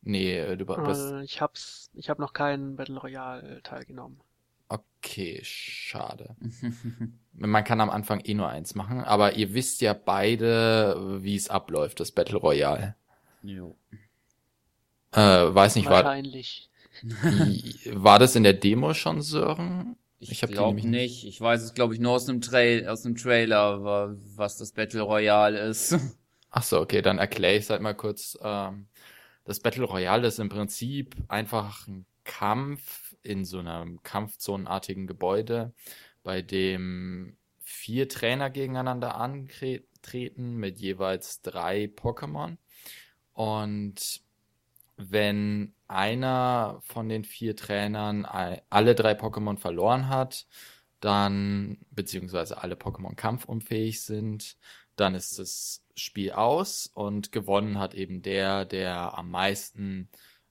Nee, 0.02 0.38
äh, 0.38 0.56
du 0.56 0.66
bist. 0.66 1.12
Äh, 1.12 1.24
ich 1.24 1.40
hab's, 1.40 1.90
ich 1.94 2.10
habe 2.10 2.20
noch 2.20 2.34
keinen 2.34 2.76
Battle 2.76 2.98
Royale 2.98 3.62
teilgenommen. 3.62 4.20
Okay, 4.68 5.40
schade. 5.42 6.36
Man 7.32 7.64
kann 7.64 7.80
am 7.80 7.90
Anfang 7.90 8.20
eh 8.20 8.34
nur 8.34 8.48
eins 8.48 8.74
machen, 8.74 9.00
aber 9.00 9.34
ihr 9.34 9.52
wisst 9.54 9.80
ja 9.82 9.92
beide, 9.92 11.18
wie 11.22 11.36
es 11.36 11.50
abläuft, 11.50 12.00
das 12.00 12.10
Battle 12.12 12.38
Royale. 12.38 12.94
Jo. 13.42 13.76
Äh, 15.12 15.18
weiß 15.54 15.76
nicht, 15.76 15.88
war, 15.88 16.04
Wahrscheinlich. 16.04 16.70
war 17.92 18.18
das 18.18 18.36
in 18.36 18.42
der 18.42 18.54
Demo 18.54 18.94
schon, 18.94 19.22
Sören? 19.22 19.96
Ich, 20.18 20.30
Ich 20.32 20.40
glaube 20.42 20.80
nicht. 20.88 21.24
Ich 21.24 21.40
weiß 21.40 21.62
es, 21.62 21.74
glaube 21.74 21.94
ich, 21.94 22.00
nur 22.00 22.12
aus 22.12 22.28
einem 22.28 22.40
Trail, 22.40 22.88
aus 22.88 23.04
einem 23.04 23.16
Trailer, 23.16 23.84
wa- 23.84 24.14
was 24.36 24.56
das 24.56 24.72
Battle 24.72 25.02
Royale 25.02 25.58
ist. 25.60 25.96
Ach 26.50 26.62
so, 26.62 26.80
okay, 26.80 27.02
dann 27.02 27.18
erkläre 27.18 27.54
ich 27.56 27.64
es 27.64 27.70
halt 27.70 27.82
mal 27.82 27.94
kurz. 27.94 28.38
Ähm, 28.42 28.86
das 29.44 29.60
Battle 29.60 29.84
Royale 29.84 30.26
ist 30.28 30.38
im 30.38 30.48
Prinzip 30.48 31.16
einfach 31.28 31.86
ein 31.86 32.06
Kampf 32.24 33.05
in 33.26 33.44
so 33.44 33.58
einem 33.58 34.02
kampfzonenartigen 34.02 35.06
Gebäude, 35.06 35.72
bei 36.22 36.42
dem 36.42 37.36
vier 37.60 38.08
Trainer 38.08 38.48
gegeneinander 38.50 39.16
antreten 39.16 40.54
mit 40.54 40.78
jeweils 40.78 41.42
drei 41.42 41.84
Pokémon. 41.86 42.56
Und 43.32 44.22
wenn 44.96 45.74
einer 45.88 46.80
von 46.82 47.08
den 47.08 47.24
vier 47.24 47.54
Trainern 47.54 48.24
all- 48.24 48.62
alle 48.70 48.94
drei 48.94 49.12
Pokémon 49.12 49.58
verloren 49.58 50.08
hat, 50.08 50.46
dann, 51.00 51.78
beziehungsweise 51.90 52.62
alle 52.62 52.76
Pokémon 52.76 53.14
kampfunfähig 53.14 54.02
sind, 54.02 54.56
dann 54.96 55.14
ist 55.14 55.38
das 55.38 55.84
Spiel 55.94 56.32
aus 56.32 56.90
und 56.94 57.32
gewonnen 57.32 57.78
hat 57.78 57.94
eben 57.94 58.22
der, 58.22 58.64
der 58.64 59.18
am 59.18 59.30
meisten 59.30 60.08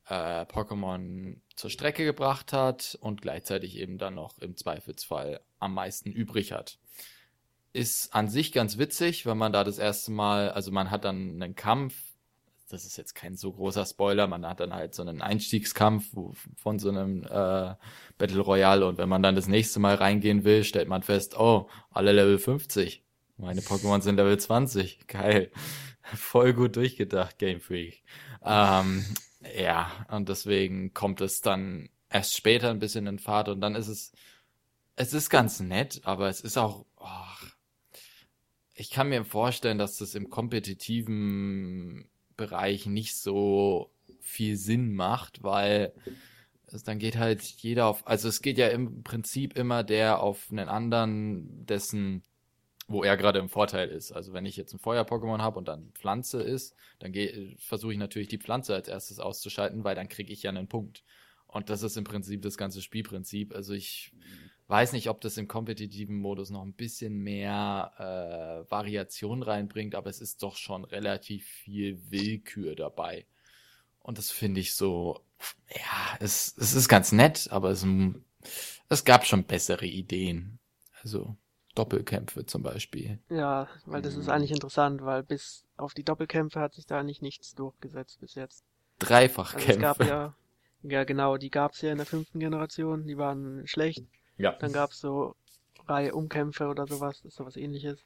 äh, 0.07 0.45
Pokémon 0.45 1.37
zur 1.55 1.69
Strecke 1.69 2.05
gebracht 2.05 2.53
hat 2.53 2.97
und 3.01 3.21
gleichzeitig 3.21 3.77
eben 3.77 3.97
dann 3.97 4.15
noch 4.15 4.37
im 4.39 4.55
Zweifelsfall 4.55 5.41
am 5.59 5.73
meisten 5.73 6.11
übrig 6.11 6.51
hat. 6.51 6.77
Ist 7.73 8.13
an 8.13 8.29
sich 8.29 8.51
ganz 8.51 8.77
witzig, 8.77 9.25
wenn 9.25 9.37
man 9.37 9.51
da 9.51 9.63
das 9.63 9.79
erste 9.79 10.11
Mal, 10.11 10.49
also 10.51 10.71
man 10.71 10.91
hat 10.91 11.05
dann 11.05 11.41
einen 11.41 11.55
Kampf, 11.55 11.95
das 12.69 12.85
ist 12.85 12.97
jetzt 12.97 13.13
kein 13.13 13.35
so 13.35 13.51
großer 13.51 13.85
Spoiler, 13.85 14.27
man 14.27 14.45
hat 14.45 14.59
dann 14.59 14.73
halt 14.73 14.95
so 14.95 15.01
einen 15.01 15.21
Einstiegskampf 15.21 16.05
von 16.55 16.79
so 16.79 16.89
einem 16.89 17.23
äh, 17.23 17.75
Battle 18.17 18.41
Royale 18.41 18.87
und 18.87 18.97
wenn 18.97 19.09
man 19.09 19.21
dann 19.21 19.35
das 19.35 19.47
nächste 19.47 19.79
Mal 19.79 19.95
reingehen 19.95 20.43
will, 20.43 20.63
stellt 20.63 20.87
man 20.87 21.03
fest, 21.03 21.37
oh, 21.37 21.69
alle 21.91 22.11
Level 22.11 22.39
50. 22.39 23.03
Meine 23.37 23.61
Pokémon 23.61 24.01
sind 24.01 24.15
Level 24.15 24.37
20. 24.37 25.07
Geil. 25.07 25.51
Voll 26.01 26.53
gut 26.53 26.75
durchgedacht, 26.75 27.37
Game 27.37 27.59
Freak. 27.59 28.03
Ähm, 28.43 29.03
ja, 29.57 30.05
und 30.09 30.29
deswegen 30.29 30.93
kommt 30.93 31.21
es 31.21 31.41
dann 31.41 31.89
erst 32.09 32.35
später 32.35 32.69
ein 32.69 32.79
bisschen 32.79 33.07
in 33.07 33.19
Fahrt 33.19 33.49
und 33.49 33.61
dann 33.61 33.75
ist 33.75 33.87
es, 33.87 34.11
es 34.95 35.13
ist 35.13 35.29
ganz 35.29 35.59
nett, 35.59 36.01
aber 36.03 36.29
es 36.29 36.41
ist 36.41 36.57
auch, 36.57 36.85
oh, 36.97 37.47
ich 38.73 38.89
kann 38.89 39.09
mir 39.09 39.23
vorstellen, 39.23 39.77
dass 39.77 39.97
das 39.97 40.15
im 40.15 40.29
kompetitiven 40.29 42.09
Bereich 42.37 42.85
nicht 42.85 43.17
so 43.17 43.91
viel 44.21 44.57
Sinn 44.57 44.93
macht, 44.93 45.43
weil 45.43 45.93
es 46.67 46.83
dann 46.83 46.99
geht 46.99 47.17
halt 47.17 47.41
jeder 47.41 47.87
auf, 47.87 48.05
also 48.07 48.27
es 48.27 48.41
geht 48.41 48.57
ja 48.57 48.67
im 48.67 49.03
Prinzip 49.03 49.57
immer 49.57 49.83
der 49.83 50.21
auf 50.21 50.47
einen 50.51 50.67
anderen, 50.67 51.65
dessen, 51.65 52.23
wo 52.87 53.03
er 53.03 53.17
gerade 53.17 53.39
im 53.39 53.49
Vorteil 53.49 53.89
ist. 53.89 54.11
Also 54.11 54.33
wenn 54.33 54.45
ich 54.45 54.57
jetzt 54.57 54.73
ein 54.73 54.79
Feuer-Pokémon 54.79 55.39
habe 55.39 55.57
und 55.57 55.67
dann 55.67 55.91
Pflanze 55.93 56.41
ist, 56.41 56.75
dann 56.99 57.13
versuche 57.57 57.93
ich 57.93 57.97
natürlich 57.97 58.27
die 58.27 58.37
Pflanze 58.37 58.75
als 58.75 58.87
erstes 58.87 59.19
auszuschalten, 59.19 59.83
weil 59.83 59.95
dann 59.95 60.09
kriege 60.09 60.31
ich 60.31 60.43
ja 60.43 60.51
einen 60.51 60.67
Punkt. 60.67 61.03
Und 61.47 61.69
das 61.69 61.83
ist 61.83 61.97
im 61.97 62.03
Prinzip 62.03 62.41
das 62.41 62.57
ganze 62.57 62.81
Spielprinzip. 62.81 63.55
Also 63.55 63.73
ich 63.73 64.11
weiß 64.67 64.93
nicht, 64.93 65.09
ob 65.09 65.21
das 65.21 65.37
im 65.37 65.47
kompetitiven 65.47 66.17
Modus 66.17 66.49
noch 66.49 66.63
ein 66.63 66.73
bisschen 66.73 67.23
mehr 67.23 67.93
äh, 67.97 68.69
Variation 68.69 69.41
reinbringt, 69.41 69.95
aber 69.95 70.09
es 70.09 70.21
ist 70.21 70.43
doch 70.43 70.57
schon 70.57 70.83
relativ 70.85 71.45
viel 71.45 71.99
Willkür 72.11 72.75
dabei. 72.75 73.25
Und 73.99 74.17
das 74.17 74.29
finde 74.29 74.61
ich 74.61 74.75
so, 74.75 75.21
ja, 75.69 76.17
es, 76.19 76.55
es 76.57 76.73
ist 76.73 76.87
ganz 76.87 77.11
nett, 77.11 77.47
aber 77.51 77.69
es, 77.69 77.85
es 78.89 79.05
gab 79.05 79.25
schon 79.25 79.45
bessere 79.45 79.85
Ideen. 79.85 80.59
Also 81.01 81.35
Doppelkämpfe 81.75 82.45
zum 82.45 82.63
Beispiel. 82.63 83.19
Ja, 83.29 83.67
weil 83.85 84.01
das 84.01 84.15
ist 84.15 84.29
eigentlich 84.29 84.51
interessant, 84.51 85.03
weil 85.03 85.23
bis 85.23 85.65
auf 85.77 85.93
die 85.93 86.03
Doppelkämpfe 86.03 86.59
hat 86.59 86.73
sich 86.73 86.85
da 86.85 87.03
nicht 87.03 87.21
nichts 87.21 87.53
durchgesetzt 87.53 88.19
bis 88.19 88.35
jetzt. 88.35 88.63
Dreifachkämpfe. 88.99 89.67
Also 89.67 89.79
es 89.79 89.97
gab 89.97 90.07
ja, 90.07 90.35
ja 90.83 91.03
genau, 91.03 91.37
die 91.37 91.51
gab 91.51 91.73
es 91.73 91.81
ja 91.81 91.91
in 91.91 91.97
der 91.97 92.05
fünften 92.05 92.39
Generation, 92.39 93.05
die 93.05 93.17
waren 93.17 93.67
schlecht. 93.67 94.05
Ja. 94.37 94.53
Dann 94.53 94.71
gab 94.71 94.91
es 94.91 94.99
so 94.99 95.35
Reihe 95.87 96.15
Umkämpfe 96.15 96.67
oder 96.67 96.87
sowas, 96.87 97.21
ist 97.25 97.35
sowas 97.35 97.57
ähnliches. 97.57 97.99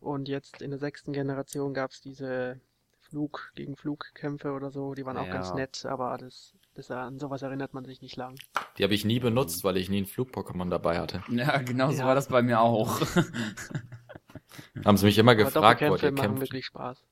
Und 0.00 0.28
jetzt 0.28 0.62
in 0.62 0.70
der 0.70 0.80
sechsten 0.80 1.12
Generation 1.12 1.74
gab 1.74 1.90
es 1.90 2.00
diese 2.00 2.60
Flug 3.12 3.52
gegen 3.54 3.76
Flugkämpfe 3.76 4.52
oder 4.52 4.70
so, 4.70 4.94
die 4.94 5.04
waren 5.04 5.18
auch 5.18 5.28
ganz 5.28 5.52
nett, 5.52 5.84
aber 5.84 6.16
das, 6.16 6.54
das 6.74 6.90
an 6.90 7.18
sowas 7.18 7.42
erinnert 7.42 7.74
man 7.74 7.84
sich 7.84 8.00
nicht 8.00 8.16
lang. 8.16 8.36
Die 8.78 8.84
habe 8.84 8.94
ich 8.94 9.04
nie 9.04 9.20
benutzt, 9.20 9.64
weil 9.64 9.76
ich 9.76 9.90
nie 9.90 10.00
ein 10.00 10.06
Flug-Pokémon 10.06 10.70
dabei 10.70 10.98
hatte. 10.98 11.22
Ja, 11.28 11.58
genau 11.58 11.90
so 11.90 11.98
ja. 11.98 12.06
war 12.06 12.14
das 12.14 12.28
bei 12.28 12.40
mir 12.40 12.60
auch. 12.60 13.00
Haben 14.84 14.96
sie 14.96 15.04
mich 15.04 15.18
immer 15.18 15.32
aber 15.32 15.44
gefragt, 15.44 15.82
wollt 15.82 16.02
ihr 16.02 16.12
machen 16.12 16.22
kämpfen? 16.22 16.40
wirklich 16.40 16.64
Spaß. 16.64 17.04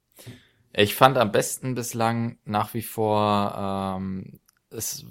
Ich 0.72 0.94
fand 0.94 1.18
am 1.18 1.32
besten 1.32 1.74
bislang 1.74 2.38
nach 2.44 2.72
wie 2.72 2.82
vor 2.82 3.98
ähm, 3.98 4.40
es 4.70 5.04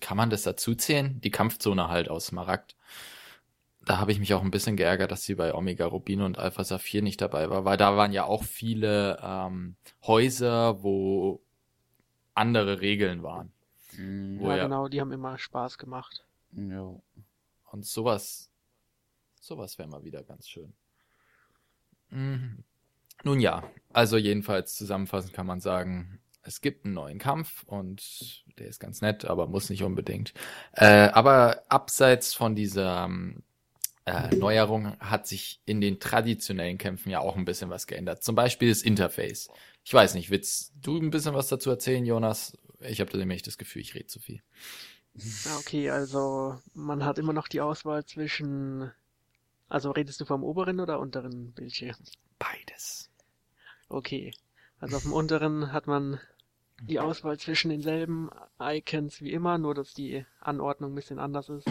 kann 0.00 0.16
man 0.16 0.30
das 0.30 0.42
dazu 0.42 0.74
zählen? 0.74 1.20
Die 1.20 1.30
Kampfzone 1.30 1.88
halt 1.88 2.08
aus 2.08 2.26
Smaragd. 2.26 2.74
Da 3.84 3.98
habe 3.98 4.12
ich 4.12 4.18
mich 4.18 4.34
auch 4.34 4.42
ein 4.42 4.50
bisschen 4.50 4.76
geärgert, 4.76 5.10
dass 5.10 5.22
sie 5.22 5.34
bei 5.34 5.54
Omega 5.54 5.86
Rubin 5.86 6.20
und 6.20 6.38
Alpha 6.38 6.64
Saphir 6.64 7.02
nicht 7.02 7.20
dabei 7.20 7.48
war, 7.48 7.64
weil 7.64 7.76
da 7.76 7.96
waren 7.96 8.12
ja 8.12 8.24
auch 8.24 8.44
viele 8.44 9.18
ähm, 9.22 9.76
Häuser, 10.06 10.82
wo 10.82 11.40
andere 12.34 12.80
Regeln 12.80 13.22
waren. 13.22 13.52
Mhm. 13.96 14.40
Ja, 14.42 14.56
ja, 14.56 14.62
genau, 14.64 14.88
die 14.88 15.00
haben 15.00 15.12
immer 15.12 15.38
Spaß 15.38 15.78
gemacht. 15.78 16.24
Ja. 16.52 16.94
Und 17.70 17.86
sowas, 17.86 18.50
sowas 19.40 19.78
wäre 19.78 19.88
mal 19.88 20.04
wieder 20.04 20.22
ganz 20.22 20.48
schön. 20.48 20.72
Mhm. 22.10 22.64
Nun 23.22 23.40
ja, 23.40 23.62
also 23.92 24.16
jedenfalls 24.16 24.74
zusammenfassend 24.74 25.32
kann 25.32 25.46
man 25.46 25.60
sagen, 25.60 26.20
es 26.42 26.60
gibt 26.60 26.84
einen 26.84 26.94
neuen 26.94 27.18
Kampf 27.18 27.64
und 27.64 28.44
der 28.58 28.66
ist 28.66 28.80
ganz 28.80 29.02
nett, 29.02 29.24
aber 29.26 29.46
muss 29.46 29.68
nicht 29.68 29.82
unbedingt. 29.82 30.32
Äh, 30.72 31.08
aber 31.08 31.62
abseits 31.68 32.32
von 32.32 32.54
dieser 32.54 33.08
äh, 34.10 34.34
Neuerung 34.36 34.98
hat 34.98 35.26
sich 35.26 35.60
in 35.66 35.80
den 35.80 36.00
traditionellen 36.00 36.78
Kämpfen 36.78 37.10
ja 37.10 37.20
auch 37.20 37.36
ein 37.36 37.44
bisschen 37.44 37.70
was 37.70 37.86
geändert. 37.86 38.22
Zum 38.22 38.34
Beispiel 38.34 38.68
das 38.68 38.82
Interface. 38.82 39.48
Ich 39.84 39.94
weiß 39.94 40.14
nicht, 40.14 40.30
willst 40.30 40.72
du 40.80 40.98
ein 40.98 41.10
bisschen 41.10 41.34
was 41.34 41.48
dazu 41.48 41.70
erzählen, 41.70 42.04
Jonas? 42.04 42.58
Ich 42.80 43.00
habe 43.00 43.16
nämlich 43.16 43.42
das 43.42 43.58
Gefühl, 43.58 43.82
ich 43.82 43.94
rede 43.94 44.06
zu 44.06 44.20
viel. 44.20 44.42
Okay, 45.58 45.90
also 45.90 46.58
man 46.74 47.04
hat 47.04 47.18
immer 47.18 47.32
noch 47.32 47.48
die 47.48 47.60
Auswahl 47.60 48.04
zwischen. 48.04 48.90
Also 49.68 49.90
redest 49.92 50.20
du 50.20 50.24
vom 50.24 50.42
oberen 50.42 50.80
oder 50.80 50.98
unteren 50.98 51.52
Bildschirm? 51.52 51.96
Beides. 52.38 53.10
Okay. 53.88 54.32
Also 54.80 54.96
auf 54.96 55.02
dem 55.02 55.12
unteren 55.12 55.72
hat 55.72 55.86
man 55.86 56.18
die 56.82 56.98
Auswahl 56.98 57.38
zwischen 57.38 57.70
denselben 57.70 58.30
Icons 58.58 59.20
wie 59.20 59.32
immer, 59.32 59.58
nur 59.58 59.74
dass 59.74 59.92
die 59.92 60.24
Anordnung 60.40 60.92
ein 60.92 60.94
bisschen 60.94 61.18
anders 61.18 61.48
ist. 61.50 61.68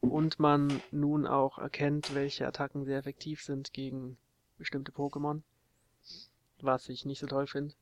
Und 0.00 0.38
man 0.38 0.80
nun 0.90 1.26
auch 1.26 1.58
erkennt, 1.58 2.14
welche 2.14 2.46
Attacken 2.46 2.84
sehr 2.84 2.98
effektiv 2.98 3.42
sind 3.42 3.72
gegen 3.72 4.16
bestimmte 4.58 4.92
Pokémon. 4.92 5.42
Was 6.60 6.88
ich 6.88 7.04
nicht 7.04 7.18
so 7.18 7.26
toll 7.26 7.46
finde. 7.46 7.74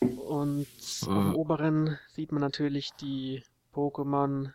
Und 0.00 0.66
äh. 1.06 1.10
am 1.10 1.34
oberen 1.34 1.98
sieht 2.12 2.32
man 2.32 2.40
natürlich 2.40 2.92
die 2.94 3.42
Pokémon 3.72 4.52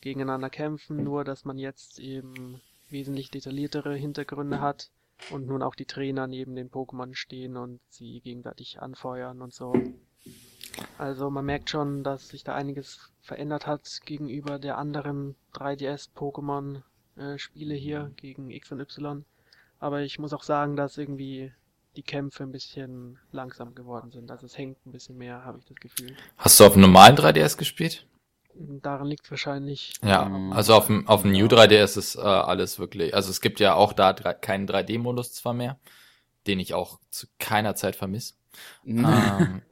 gegeneinander 0.00 0.50
kämpfen, 0.50 1.02
nur 1.02 1.24
dass 1.24 1.44
man 1.44 1.58
jetzt 1.58 1.98
eben 1.98 2.60
wesentlich 2.90 3.30
detailliertere 3.30 3.94
Hintergründe 3.94 4.60
hat 4.60 4.90
und 5.30 5.46
nun 5.46 5.62
auch 5.62 5.74
die 5.74 5.86
Trainer 5.86 6.26
neben 6.26 6.54
den 6.54 6.70
Pokémon 6.70 7.14
stehen 7.14 7.56
und 7.56 7.80
sie 7.88 8.20
gegenseitig 8.20 8.80
anfeuern 8.80 9.40
und 9.40 9.54
so. 9.54 9.72
Also 10.98 11.30
man 11.30 11.44
merkt 11.44 11.70
schon, 11.70 12.02
dass 12.04 12.28
sich 12.28 12.44
da 12.44 12.54
einiges 12.54 13.10
verändert 13.20 13.66
hat 13.66 14.00
gegenüber 14.04 14.58
der 14.58 14.78
anderen 14.78 15.34
3DS-Pokémon-Spiele 15.54 17.74
hier 17.74 18.12
gegen 18.16 18.50
X 18.50 18.72
und 18.72 18.80
Y. 18.80 19.24
Aber 19.78 20.02
ich 20.02 20.18
muss 20.18 20.32
auch 20.32 20.42
sagen, 20.42 20.74
dass 20.76 20.98
irgendwie 20.98 21.52
die 21.96 22.02
Kämpfe 22.02 22.42
ein 22.42 22.52
bisschen 22.52 23.18
langsam 23.32 23.74
geworden 23.74 24.10
sind. 24.10 24.30
Also 24.30 24.46
es 24.46 24.56
hängt 24.56 24.78
ein 24.86 24.92
bisschen 24.92 25.18
mehr, 25.18 25.44
habe 25.44 25.58
ich 25.58 25.66
das 25.66 25.76
Gefühl. 25.76 26.16
Hast 26.38 26.58
du 26.58 26.64
auf 26.64 26.72
dem 26.72 26.80
normalen 26.82 27.16
3DS 27.16 27.58
gespielt? 27.58 28.06
Daran 28.54 29.06
liegt 29.06 29.30
wahrscheinlich. 29.30 29.94
Ja, 30.02 30.30
also 30.50 30.74
auf 30.74 30.86
dem, 30.86 31.08
auf 31.08 31.22
dem 31.22 31.32
New 31.32 31.46
3DS 31.46 31.98
ist 31.98 32.16
äh, 32.16 32.20
alles 32.20 32.78
wirklich. 32.78 33.14
Also 33.14 33.30
es 33.30 33.40
gibt 33.40 33.60
ja 33.60 33.72
auch 33.74 33.94
da 33.94 34.12
keinen 34.12 34.68
3D-Modus 34.68 35.32
zwar 35.32 35.54
mehr, 35.54 35.78
den 36.46 36.60
ich 36.60 36.74
auch 36.74 37.00
zu 37.10 37.26
keiner 37.38 37.74
Zeit 37.74 37.96
vermisse. 37.96 38.34
ähm, 38.86 39.62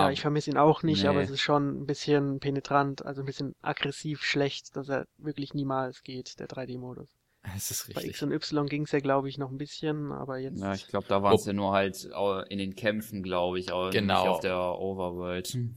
ja, 0.00 0.10
ich 0.10 0.20
vermisse 0.20 0.50
ihn 0.50 0.56
auch 0.56 0.82
nicht, 0.82 1.02
nee. 1.02 1.08
aber 1.08 1.22
es 1.22 1.30
ist 1.30 1.40
schon 1.40 1.82
ein 1.82 1.86
bisschen 1.86 2.40
penetrant, 2.40 3.04
also 3.04 3.22
ein 3.22 3.26
bisschen 3.26 3.54
aggressiv 3.62 4.22
schlecht, 4.22 4.76
dass 4.76 4.88
er 4.88 5.06
wirklich 5.18 5.54
niemals 5.54 6.02
geht, 6.02 6.38
der 6.40 6.48
3D-Modus. 6.48 7.08
Es 7.56 7.70
ist 7.70 7.88
richtig. 7.88 8.04
Bei 8.04 8.08
X 8.08 8.22
und 8.22 8.32
Y 8.32 8.66
ging 8.66 8.82
es 8.82 8.92
ja, 8.92 9.00
glaube 9.00 9.28
ich, 9.28 9.36
noch 9.36 9.50
ein 9.50 9.58
bisschen, 9.58 10.12
aber 10.12 10.38
jetzt. 10.38 10.60
Ja, 10.60 10.74
ich 10.74 10.86
glaube, 10.86 11.06
da 11.08 11.22
waren 11.22 11.34
es 11.34 11.44
oh. 11.44 11.48
ja 11.48 11.52
nur 11.52 11.72
halt 11.72 12.08
in 12.48 12.58
den 12.58 12.76
Kämpfen, 12.76 13.22
glaube 13.22 13.58
ich, 13.58 13.72
aber 13.72 13.90
genau. 13.90 14.20
nicht 14.20 14.30
auf 14.30 14.40
der 14.40 14.58
Overworld. 14.78 15.48
Hm. 15.48 15.74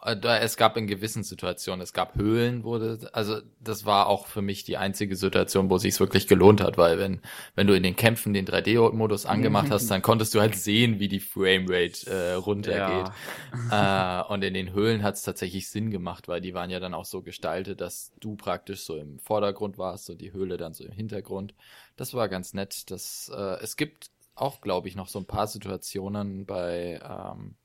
Es 0.00 0.56
gab 0.56 0.76
in 0.76 0.86
gewissen 0.86 1.24
Situationen, 1.24 1.80
es 1.80 1.92
gab 1.92 2.14
Höhlen, 2.14 2.62
wurde, 2.62 3.10
also 3.12 3.40
das 3.58 3.84
war 3.84 4.06
auch 4.06 4.28
für 4.28 4.42
mich 4.42 4.62
die 4.62 4.76
einzige 4.76 5.16
Situation, 5.16 5.70
wo 5.70 5.78
sich 5.78 5.98
wirklich 5.98 6.28
gelohnt 6.28 6.60
hat, 6.60 6.78
weil 6.78 6.98
wenn, 6.98 7.20
wenn 7.56 7.66
du 7.66 7.74
in 7.74 7.82
den 7.82 7.96
Kämpfen 7.96 8.32
den 8.32 8.46
3D-Modus 8.46 9.26
angemacht 9.26 9.70
hast, 9.70 9.90
dann 9.90 10.00
konntest 10.00 10.34
du 10.34 10.40
halt 10.40 10.54
sehen, 10.54 11.00
wie 11.00 11.08
die 11.08 11.18
Framerate 11.18 12.08
äh, 12.08 12.32
runtergeht. 12.34 13.12
Ja. 13.70 14.22
Äh, 14.22 14.32
und 14.32 14.44
in 14.44 14.54
den 14.54 14.72
Höhlen 14.72 15.02
hat 15.02 15.16
es 15.16 15.22
tatsächlich 15.22 15.68
Sinn 15.68 15.90
gemacht, 15.90 16.28
weil 16.28 16.40
die 16.40 16.54
waren 16.54 16.70
ja 16.70 16.78
dann 16.78 16.94
auch 16.94 17.04
so 17.04 17.22
gestaltet, 17.22 17.80
dass 17.80 18.12
du 18.20 18.36
praktisch 18.36 18.82
so 18.82 18.96
im 18.96 19.18
Vordergrund 19.18 19.78
warst 19.78 20.10
und 20.10 20.20
die 20.20 20.32
Höhle 20.32 20.58
dann 20.58 20.74
so 20.74 20.84
im 20.84 20.92
Hintergrund. 20.92 21.54
Das 21.96 22.14
war 22.14 22.28
ganz 22.28 22.54
nett. 22.54 22.90
Das, 22.92 23.32
äh, 23.34 23.56
es 23.62 23.76
gibt 23.76 24.10
auch, 24.36 24.60
glaube 24.60 24.86
ich, 24.86 24.94
noch 24.94 25.08
so 25.08 25.18
ein 25.18 25.26
paar 25.26 25.48
Situationen 25.48 26.46
bei 26.46 27.00
ähm, 27.02 27.56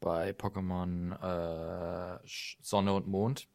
bei 0.00 0.30
Pokémon 0.30 1.12
äh, 1.12 2.18
Sonne 2.60 2.92
und 2.92 3.06
Mond. 3.06 3.48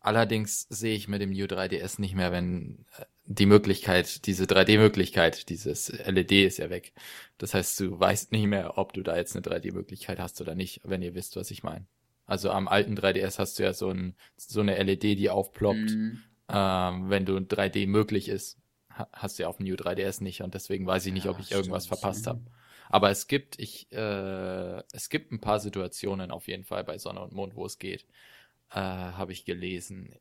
Allerdings 0.00 0.66
sehe 0.70 0.94
ich 0.94 1.08
mit 1.08 1.20
dem 1.20 1.30
New 1.30 1.44
3DS 1.44 2.00
nicht 2.00 2.14
mehr, 2.14 2.32
wenn 2.32 2.86
äh, 2.98 3.04
die 3.26 3.46
Möglichkeit, 3.46 4.26
diese 4.26 4.44
3D-Möglichkeit, 4.44 5.50
dieses 5.50 5.90
LED 5.90 6.32
ist 6.32 6.58
ja 6.58 6.70
weg. 6.70 6.92
Das 7.38 7.54
heißt, 7.54 7.78
du 7.80 8.00
weißt 8.00 8.32
nicht 8.32 8.46
mehr, 8.46 8.78
ob 8.78 8.92
du 8.92 9.02
da 9.02 9.16
jetzt 9.16 9.36
eine 9.36 9.44
3D-Möglichkeit 9.44 10.18
hast 10.18 10.40
oder 10.40 10.54
nicht, 10.54 10.80
wenn 10.84 11.02
ihr 11.02 11.14
wisst, 11.14 11.36
was 11.36 11.50
ich 11.50 11.62
meine. 11.62 11.86
Also 12.26 12.50
am 12.50 12.66
alten 12.66 12.96
3DS 12.96 13.38
hast 13.38 13.58
du 13.58 13.62
ja 13.62 13.72
so, 13.72 13.90
ein, 13.90 14.14
so 14.36 14.60
eine 14.60 14.82
LED, 14.82 15.02
die 15.02 15.30
aufploppt, 15.30 15.90
mhm. 15.90 16.22
ähm, 16.48 17.10
wenn 17.10 17.26
du 17.26 17.36
3D 17.36 17.86
möglich 17.86 18.28
ist. 18.28 18.58
Hast 19.12 19.38
du 19.38 19.44
ja 19.44 19.48
auf 19.48 19.58
dem 19.58 19.66
New 19.66 19.74
3DS 19.74 20.22
nicht 20.22 20.42
und 20.42 20.54
deswegen 20.54 20.86
weiß 20.86 21.06
ich 21.06 21.12
nicht, 21.12 21.24
ja, 21.24 21.30
ob 21.30 21.40
ich 21.40 21.52
irgendwas 21.52 21.86
verpasst 21.86 22.26
habe. 22.26 22.40
Aber 22.90 23.10
es 23.10 23.28
gibt, 23.28 23.58
ich, 23.58 23.90
äh, 23.92 24.82
es 24.92 25.08
gibt 25.08 25.32
ein 25.32 25.40
paar 25.40 25.60
Situationen 25.60 26.30
auf 26.30 26.48
jeden 26.48 26.64
Fall 26.64 26.84
bei 26.84 26.98
Sonne 26.98 27.20
und 27.20 27.32
Mond, 27.32 27.54
wo 27.54 27.64
es 27.64 27.78
geht. 27.78 28.04
Äh, 28.70 28.80
Habe 28.80 29.32
ich 29.32 29.44
gelesen. 29.44 30.14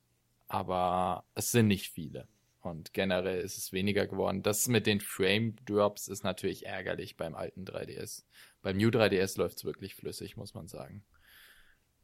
Aber 0.47 1.25
es 1.35 1.51
sind 1.51 1.67
nicht 1.67 1.89
viele. 1.89 2.27
Und 2.61 2.93
generell 2.93 3.41
ist 3.41 3.57
es 3.57 3.73
weniger 3.73 4.05
geworden. 4.05 4.43
Das 4.43 4.67
mit 4.67 4.85
den 4.85 4.99
Frame 4.99 5.55
Drops 5.65 6.07
ist 6.07 6.23
natürlich 6.23 6.65
ärgerlich 6.65 7.17
beim 7.17 7.33
alten 7.35 7.65
3DS. 7.65 8.23
Beim 8.61 8.77
New 8.77 8.89
3DS 8.89 9.37
läuft 9.37 9.57
es 9.57 9.65
wirklich 9.65 9.95
flüssig, 9.95 10.37
muss 10.37 10.53
man 10.53 10.67
sagen. 10.67 11.03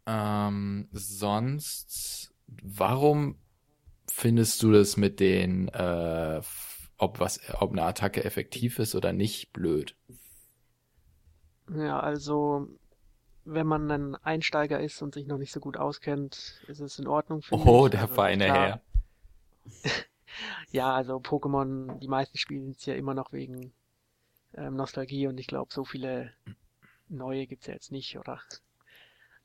Ähm, 0.07 0.87
sonst, 0.91 2.33
warum 2.47 3.37
findest 4.09 4.63
du 4.63 4.71
das 4.71 4.97
mit 4.97 5.19
den, 5.19 5.67
äh, 5.69 6.41
ob 6.97 7.19
was, 7.19 7.41
ob 7.55 7.71
eine 7.71 7.83
Attacke 7.83 8.23
effektiv 8.23 8.79
ist 8.79 8.95
oder 8.95 9.13
nicht, 9.13 9.51
blöd? 9.51 9.95
Ja, 11.73 11.99
also 11.99 12.67
wenn 13.45 13.67
man 13.67 13.91
ein 13.91 14.15
Einsteiger 14.15 14.79
ist 14.79 15.01
und 15.01 15.13
sich 15.13 15.27
noch 15.27 15.37
nicht 15.37 15.51
so 15.51 15.59
gut 15.59 15.77
auskennt, 15.77 16.61
ist 16.67 16.79
es 16.79 16.99
in 16.99 17.07
Ordnung. 17.07 17.41
Oh, 17.51 17.85
ich. 17.85 17.91
der 17.91 18.01
also, 18.01 18.15
feine. 18.15 18.45
Herr. 18.45 18.81
ja, 20.71 20.93
also 20.93 21.17
Pokémon, 21.17 21.99
die 21.99 22.07
meisten 22.07 22.37
spielen 22.37 22.71
es 22.71 22.85
ja 22.85 22.95
immer 22.95 23.13
noch 23.13 23.31
wegen 23.31 23.73
ähm, 24.55 24.75
Nostalgie 24.75 25.27
und 25.27 25.39
ich 25.39 25.47
glaube, 25.47 25.73
so 25.73 25.85
viele 25.85 26.33
neue 27.07 27.45
gibt's 27.47 27.67
ja 27.67 27.73
jetzt 27.73 27.91
nicht, 27.91 28.17
oder? 28.17 28.41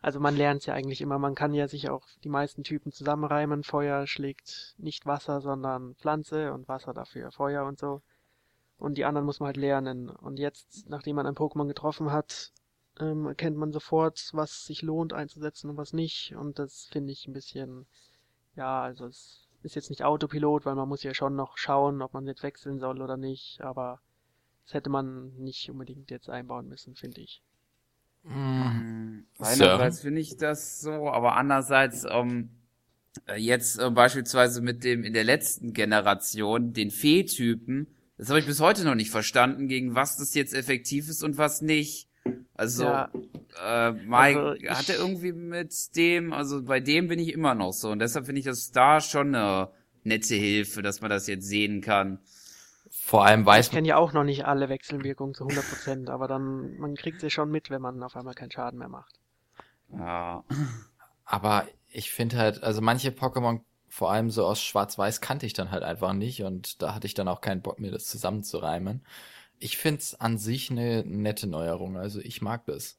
Also 0.03 0.19
man 0.19 0.35
lernt 0.35 0.61
es 0.61 0.67
ja 0.67 0.75
eigentlich 0.75 1.03
immer, 1.03 1.19
man 1.19 1.35
kann 1.35 1.53
ja 1.53 1.69
sich 1.69 1.91
auch 1.91 2.07
die 2.25 2.31
meisten 2.31 2.65
Typen 2.65 2.91
zusammenreimen. 2.91 3.65
Feuer 3.65 4.07
schlägt 4.07 4.75
nicht 4.79 5.05
Wasser, 5.05 5.43
sondern 5.43 5.95
Pflanze 5.97 6.55
und 6.55 6.69
Wasser 6.69 6.95
dafür 6.95 7.31
Feuer 7.33 7.67
und 7.67 7.79
so. 7.79 8.01
Und 8.81 8.97
die 8.97 9.05
anderen 9.05 9.27
muss 9.27 9.41
man 9.41 9.49
halt 9.49 9.59
lernen. 9.59 10.09
Und 10.09 10.39
jetzt, 10.39 10.89
nachdem 10.89 11.17
man 11.17 11.27
ein 11.27 11.35
Pokémon 11.35 11.69
getroffen 11.69 12.11
hat, 12.11 12.53
ähm, 12.99 13.27
erkennt 13.27 13.57
man 13.57 13.73
sofort, 13.73 14.31
was 14.33 14.65
sich 14.65 14.83
lohnt 14.83 15.13
einzusetzen 15.13 15.71
und 15.71 15.77
was 15.77 15.93
nicht. 15.93 16.35
Und 16.35 16.59
das 16.59 16.89
finde 16.91 17.13
ich 17.13 17.27
ein 17.27 17.35
bisschen, 17.35 17.87
ja, 18.57 18.83
also 18.83 19.07
es 19.07 19.49
ist 19.63 19.75
jetzt 19.75 19.91
nicht 19.91 20.03
Autopilot, 20.03 20.65
weil 20.65 20.75
man 20.75 20.89
muss 20.89 21.03
ja 21.03 21.13
schon 21.13 21.37
noch 21.37 21.59
schauen, 21.59 22.01
ob 22.01 22.15
man 22.15 22.27
jetzt 22.27 22.43
wechseln 22.43 22.79
soll 22.79 23.03
oder 23.03 23.19
nicht. 23.19 23.61
Aber 23.61 24.01
das 24.65 24.73
hätte 24.73 24.89
man 24.89 25.35
nicht 25.37 25.71
unbedingt 25.71 26.11
jetzt 26.11 26.31
einbauen 26.31 26.67
müssen, 26.67 26.95
finde 26.95 27.21
ich. 27.21 27.43
Mm. 28.23 29.25
Einerseits 29.39 30.01
finde 30.01 30.21
ich 30.21 30.37
das 30.37 30.81
so, 30.81 31.11
aber 31.11 31.37
andererseits 31.37 32.07
ähm, 32.09 32.51
äh, 33.27 33.37
jetzt 33.37 33.79
äh, 33.79 33.91
beispielsweise 33.91 34.63
mit 34.63 34.85
dem 34.85 35.05
in 35.05 35.13
der 35.13 35.25
letzten 35.25 35.73
Generation, 35.73 36.73
den 36.73 36.91
Fee-Typen, 36.91 37.87
das 38.21 38.29
habe 38.29 38.39
ich 38.41 38.47
bis 38.47 38.61
heute 38.61 38.85
noch 38.85 38.95
nicht 38.95 39.11
verstanden, 39.11 39.67
gegen 39.69 39.95
was 39.95 40.17
das 40.17 40.35
jetzt 40.35 40.55
effektiv 40.55 41.09
ist 41.09 41.23
und 41.25 41.39
was 41.39 41.63
nicht. 41.63 42.09
Also, 42.55 42.85
Ja. 42.85 43.11
äh, 43.65 43.93
Mike 43.93 44.39
Also 44.41 44.53
ich- 44.55 44.71
hatte 44.71 44.93
irgendwie 44.93 45.33
mit 45.33 45.97
dem, 45.97 46.33
also 46.33 46.63
bei 46.63 46.81
dem 46.81 47.09
bin 47.09 47.19
ich 47.19 47.33
immer 47.33 47.55
noch 47.55 47.73
so 47.73 47.91
und 47.91 47.99
deshalb 47.99 48.27
finde 48.27 48.41
ich 48.41 48.45
das 48.45 48.71
da 48.73 49.01
schon 49.01 49.35
eine 49.35 49.71
nette 50.05 50.35
Hilfe, 50.35 50.83
dass 50.83 51.01
man 51.01 51.11
das 51.11 51.27
jetzt 51.27 51.47
sehen 51.47 51.81
kann. 51.81 52.21
Vor 52.91 53.25
allem 53.25 53.47
weiß 53.47 53.67
Ich 53.67 53.73
kenne 53.73 53.89
ja 53.89 53.97
auch 53.97 54.13
noch 54.13 54.25
nicht 54.25 54.45
alle 54.45 54.69
Wechselwirkungen 54.69 55.33
zu 55.35 55.45
100%, 55.45 56.11
aber 56.11 56.29
dann, 56.29 56.77
man 56.79 56.95
kriegt 56.97 57.21
sie 57.21 57.31
schon 57.31 57.51
mit, 57.51 57.71
wenn 57.71 57.81
man 57.81 58.03
auf 58.03 58.17
einmal 58.17 58.35
keinen 58.35 58.51
Schaden 58.51 58.79
mehr 58.79 58.89
macht. 58.89 59.15
Ja. 59.93 60.45
Aber 61.25 61.67
ich 61.89 62.11
finde 62.11 62.37
halt, 62.39 62.63
also 62.63 62.81
manche 62.81 63.11
Pokémon, 63.11 63.61
vor 63.91 64.13
allem 64.13 64.31
so 64.31 64.47
aus 64.47 64.63
Schwarz-Weiß, 64.63 65.21
kannte 65.23 65.47
ich 65.47 65.55
dann 65.55 65.73
halt 65.73 65.85
einfach 65.85 66.15
nicht 66.15 66.45
und 66.45 66.83
da 66.83 66.95
hatte 66.95 67.09
ich 67.09 67.15
dann 67.15 67.29
auch 67.29 67.43
keinen 67.43 67.63
Bock, 67.63 67.81
mir 67.81 67.93
das 67.93 68.07
zusammenzureimen. 68.07 69.05
Ich 69.59 69.79
find's 69.79 70.15
an 70.17 70.39
sich 70.39 70.71
eine 70.71 71.05
nette 71.07 71.47
Neuerung, 71.49 71.99
also 71.99 72.21
ich 72.21 72.43
mag 72.43 72.67
das. 72.67 72.99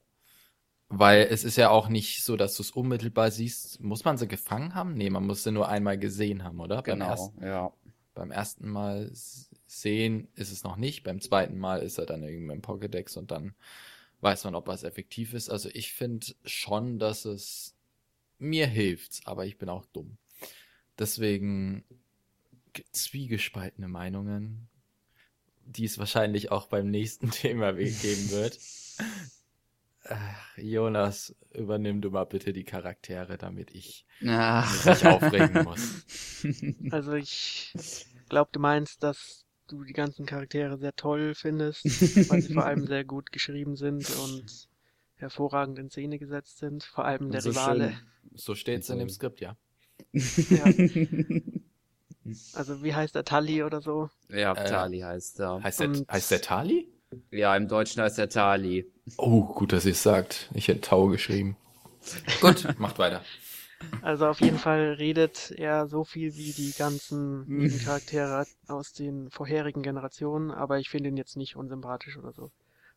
Weil 0.89 1.27
es 1.32 1.43
ist 1.45 1.56
ja 1.58 1.69
auch 1.69 1.88
nicht 1.89 2.23
so, 2.23 2.36
dass 2.38 2.56
du 2.56 2.63
es 2.63 2.71
unmittelbar 2.71 3.32
siehst. 3.32 3.80
Muss 3.82 4.04
man 4.04 4.17
sie 4.17 4.27
gefangen 4.27 4.75
haben? 4.75 4.93
Nee, 4.95 5.10
man 5.10 5.25
muss 5.25 5.43
sie 5.43 5.51
nur 5.51 5.69
einmal 5.69 5.97
gesehen 5.97 6.43
haben, 6.43 6.60
oder? 6.60 6.82
Beim, 6.84 7.01
Genau, 7.01 7.04
ersten, 7.04 7.43
ja. 7.43 7.73
beim 8.13 8.32
ersten 8.32 8.69
Mal 8.69 9.10
sehen 9.67 10.27
ist 10.36 10.51
es 10.51 10.63
noch 10.63 10.75
nicht, 10.77 11.04
beim 11.04 11.21
zweiten 11.21 11.58
Mal 11.58 11.82
ist 11.82 11.97
er 11.97 12.06
dann 12.06 12.23
irgendwie 12.23 12.54
im 12.54 12.62
Pokédex 12.62 13.17
und 13.17 13.32
dann 13.32 13.56
weiß 14.21 14.43
man, 14.45 14.56
ob 14.56 14.67
was 14.67 14.84
effektiv 14.84 15.34
ist. 15.34 15.49
Also 15.49 15.69
ich 15.73 15.93
finde 15.93 16.27
schon, 16.45 16.99
dass 16.99 17.25
es 17.25 17.75
mir 18.39 18.67
hilft, 18.67 19.21
aber 19.25 19.45
ich 19.45 19.58
bin 19.60 19.69
auch 19.69 19.86
dumm. 19.88 20.17
Deswegen 21.02 21.84
zwiegespaltene 22.92 23.88
Meinungen, 23.88 24.70
die 25.66 25.86
es 25.86 25.98
wahrscheinlich 25.98 26.52
auch 26.52 26.68
beim 26.68 26.92
nächsten 26.92 27.32
Thema 27.32 27.74
geben 27.74 28.30
wird. 28.30 28.60
Ach, 30.08 30.58
Jonas, 30.58 31.36
übernimm 31.56 32.02
du 32.02 32.12
mal 32.12 32.26
bitte 32.26 32.54
die 32.54 32.64
Charaktere, 32.64 33.40
damit 33.40 33.74
ich 33.74 34.06
Ah. 34.24 34.64
mich 34.86 35.04
aufregen 35.08 35.64
muss. 35.64 36.06
Also 36.92 37.14
ich 37.14 37.74
glaube, 38.30 38.50
du 38.54 38.60
meinst, 38.60 39.02
dass 39.02 39.46
du 39.68 39.84
die 39.84 39.94
ganzen 39.94 40.28
Charaktere 40.28 40.78
sehr 40.78 40.96
toll 40.96 41.34
findest, 41.34 41.84
weil 42.30 42.42
sie 42.44 42.54
vor 42.54 42.66
allem 42.66 42.86
sehr 42.86 43.06
gut 43.06 43.32
geschrieben 43.32 43.76
sind 43.76 44.08
und 44.20 44.68
hervorragend 45.16 45.80
in 45.80 45.90
Szene 45.90 46.20
gesetzt 46.20 46.60
sind. 46.60 46.84
Vor 46.84 47.06
allem 47.06 47.32
der 47.32 47.42
so 47.42 47.50
Rivale. 47.50 48.00
So 48.36 48.54
steht's 48.54 48.90
in 48.90 49.00
dem 49.00 49.10
Skript, 49.10 49.42
ja. 49.42 49.58
Ja. 50.13 50.65
Also 52.54 52.84
wie 52.84 52.93
heißt 52.93 53.15
der 53.15 53.26
Tali 53.26 53.63
oder 53.63 53.82
so? 53.82 54.10
Ja, 54.30 54.54
Äh, 54.54 54.69
Tali 54.69 55.00
heißt 55.00 55.39
er. 55.39 55.62
Heißt 55.63 55.80
der, 55.80 55.88
Und- 55.89 56.08
heißt 56.10 56.30
der 56.32 56.41
Tali? 56.41 56.88
Ja, 57.32 57.56
im 57.58 57.67
Deutschen 57.67 58.02
heißt 58.04 58.19
er 58.19 58.30
Tali. 58.30 58.86
Oh, 59.17 59.43
gut, 59.43 59.74
dass 59.74 59.86
ihr 59.86 59.91
es 59.93 60.04
sagt. 60.04 60.50
Ich 60.54 60.67
hätte 60.67 60.82
Tau 60.82 61.08
geschrieben. 61.08 61.58
Gut, 62.39 62.67
macht 62.80 63.00
weiter. 63.00 63.21
Also 64.04 64.28
auf 64.28 64.39
jeden 64.39 64.60
Fall 64.60 64.93
redet 64.93 65.52
er 65.58 65.88
so 65.88 66.04
viel 66.04 66.36
wie 66.36 66.54
die 66.54 66.74
ganzen 66.78 67.71
Charaktere 67.84 68.45
aus 68.67 68.93
den 68.93 69.32
vorherigen 69.32 69.82
Generationen, 69.82 70.52
aber 70.52 70.78
ich 70.78 70.89
finde 70.89 71.10
ihn 71.10 71.17
jetzt 71.17 71.36
nicht 71.36 71.56
unsympathisch 71.56 72.17
oder 72.17 72.32
so. 72.34 72.52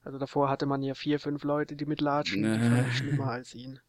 Also 0.05 0.19
davor 0.19 0.51
hatte 0.51 0.67
man 0.67 0.83
ja 0.83 0.95
vier, 0.95 1.19
fünf 1.19 1.43
Leute, 1.45 1.75
die 1.77 1.87
mitlatschen, 1.87 2.43
die 2.43 2.91
ich 2.91 2.97
schlimmer 2.99 3.29
als 3.31 3.55
ihn. 3.55 3.81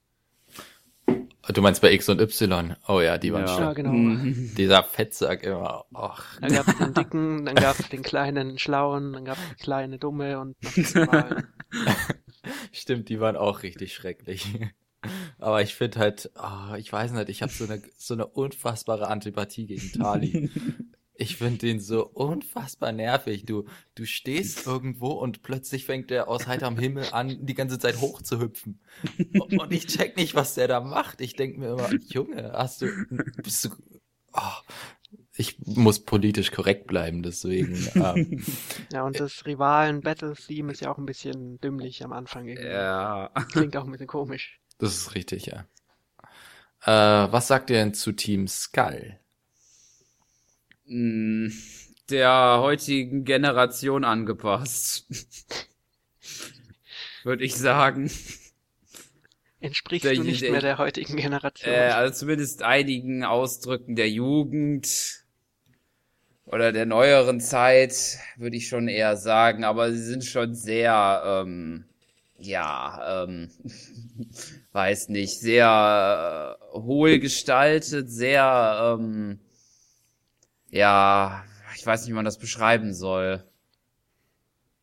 Du 1.54 1.62
meinst 1.62 1.82
bei 1.82 1.92
X 1.94 2.10
und 2.10 2.20
Y? 2.20 2.76
Oh 2.88 3.02
ja, 3.02 3.18
die 3.18 3.32
waren 3.32 3.46
Ja. 3.46 3.60
Ja, 3.60 3.74
schlimm. 3.74 4.24
genau. 4.24 4.56
Dieser 4.58 4.84
Fettsack 4.84 5.44
immer. 5.44 5.86
Ach, 5.94 6.40
Dann 6.42 6.54
gab 6.54 6.68
es 6.68 6.78
den 6.78 6.94
dicken, 6.94 7.46
dann 7.46 7.56
gab 7.56 7.80
es 7.80 7.90
den 7.90 8.02
kleinen 8.02 8.58
schlauen, 8.58 9.14
dann 9.14 9.26
gab 9.26 9.38
es 9.38 9.44
die 9.50 9.64
kleine 9.64 10.00
dumme 10.00 10.40
und 10.40 10.62
noch 10.64 10.74
die 10.74 10.82
Rivalen. 10.82 11.48
stimmt, 12.72 13.10
die 13.10 13.20
waren 13.20 13.36
auch 13.36 13.64
richtig 13.64 13.94
schrecklich. 13.94 14.48
Aber 15.38 15.62
ich 15.62 15.76
finde 15.76 16.00
halt, 16.00 16.32
ah, 16.36 16.76
ich 16.78 16.92
weiß 16.92 17.12
nicht, 17.12 17.30
ich 17.30 17.44
habe 17.44 17.52
so 17.52 17.66
eine, 17.66 17.82
so 17.96 18.16
eine 18.16 18.26
unfassbare 18.26 19.08
Antipathie 19.08 19.68
gegen 19.68 19.92
Tali. 19.92 20.50
Ich 21.18 21.38
finde 21.38 21.60
den 21.60 21.80
so 21.80 22.06
unfassbar 22.06 22.92
nervig. 22.92 23.46
Du, 23.46 23.66
du 23.96 24.06
stehst 24.06 24.66
irgendwo 24.68 25.12
und 25.12 25.44
plötzlich 25.44 25.86
fängt 25.86 26.10
der 26.10 26.28
aus 26.28 26.48
heiterem 26.48 26.78
Himmel 26.78 27.08
an, 27.12 27.46
die 27.46 27.54
ganze 27.54 27.80
Zeit 27.80 28.02
hochzuhüpfen. 28.02 28.80
Und 29.34 29.72
ich 29.72 29.88
check 29.88 30.18
nicht, 30.18 30.36
was 30.36 30.56
der 30.56 30.68
da 30.68 30.82
macht. 30.82 31.22
Ich 31.22 31.36
denk 31.36 31.58
mir 31.58 31.70
immer, 31.74 31.90
Junge, 32.08 32.52
hast 32.54 32.82
du, 32.82 32.88
bist 33.44 33.66
du, 33.66 33.70
ah, 34.34 34.62
ich 35.38 35.60
muss 35.66 36.04
politisch 36.04 36.52
korrekt 36.52 36.88
bleiben, 36.88 37.24
deswegen. 37.24 37.76
Ähm, 37.96 38.44
Ja, 38.92 39.04
und 39.04 39.20
das 39.20 39.46
Rivalen-Battle-Theme 39.46 40.72
ist 40.72 40.82
ja 40.82 40.92
auch 40.92 40.98
ein 40.98 41.06
bisschen 41.06 41.60
dümmlich 41.62 42.04
am 42.04 42.14
Anfang 42.14 42.48
irgendwie. 42.48 42.68
Ja. 42.70 43.32
Klingt 43.52 43.76
auch 43.78 43.86
ein 43.86 43.92
bisschen 43.92 44.08
komisch. 44.08 44.60
das 44.80 44.96
ist 44.96 45.16
richtig, 45.16 45.46
ja. 45.48 45.66
Äh, 46.84 47.32
was 47.32 47.48
sagt 47.48 47.70
ihr 47.70 47.78
denn 47.78 47.94
zu 47.94 48.12
Team 48.12 48.48
Skull? 48.48 49.20
Mm, 50.88 51.48
Der 52.10 52.60
heutigen 52.62 53.24
Generation 53.26 54.04
angepasst. 54.04 55.08
Würde 57.24 57.44
ich 57.44 57.56
sagen. 57.56 58.12
Entsprichst 59.60 60.06
Der- 60.06 60.14
du 60.16 60.24
nicht 60.24 60.42
der- 60.44 60.52
mehr 60.52 60.62
der 60.62 60.78
heutigen 60.78 61.16
Generation. 61.16 61.74
Äh, 61.74 61.78
also 61.90 62.14
zumindest 62.14 62.62
einigen 62.62 63.24
Ausdrücken 63.24 63.96
der 63.96 64.10
Jugend 64.12 65.24
oder 66.46 66.72
der 66.72 66.86
neueren 66.86 67.40
Zeit, 67.42 68.20
würde 68.38 68.56
ich 68.58 68.68
schon 68.68 68.88
eher 68.88 69.18
sagen, 69.18 69.64
aber 69.64 69.92
sie 69.92 70.04
sind 70.04 70.24
schon 70.24 70.54
sehr, 70.54 71.24
ähm, 71.26 71.86
ja, 72.38 73.24
ähm, 73.24 73.50
weiß 74.74 75.10
nicht, 75.10 75.40
sehr 75.40 76.58
äh, 76.74 76.78
hohl 76.78 77.18
gestaltet, 77.18 78.12
sehr, 78.12 78.98
ähm, 79.00 79.40
ja, 80.76 81.46
ich 81.76 81.86
weiß 81.86 82.02
nicht, 82.02 82.10
wie 82.10 82.16
man 82.16 82.26
das 82.26 82.38
beschreiben 82.38 82.94
soll. 82.94 83.44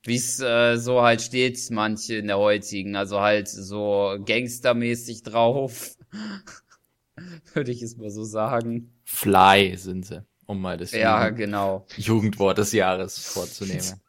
Wie 0.04 0.16
es 0.16 0.40
äh, 0.40 0.76
so 0.78 1.02
halt 1.02 1.20
steht, 1.20 1.60
manche 1.70 2.16
in 2.16 2.26
der 2.26 2.38
heutigen, 2.38 2.96
also 2.96 3.20
halt 3.20 3.46
so 3.48 4.18
gangstermäßig 4.24 5.22
drauf. 5.22 5.96
Würde 7.54 7.70
ich 7.70 7.82
es 7.82 7.96
mal 7.98 8.10
so 8.10 8.24
sagen. 8.24 8.90
Fly 9.04 9.76
sind 9.76 10.06
sie, 10.06 10.24
um 10.46 10.60
mal 10.62 10.78
das 10.78 10.92
Ja, 10.92 11.24
Jugend 11.24 11.38
genau. 11.38 11.86
Jugendwort 11.96 12.58
des 12.58 12.72
Jahres 12.72 13.18
vorzunehmen. 13.18 14.00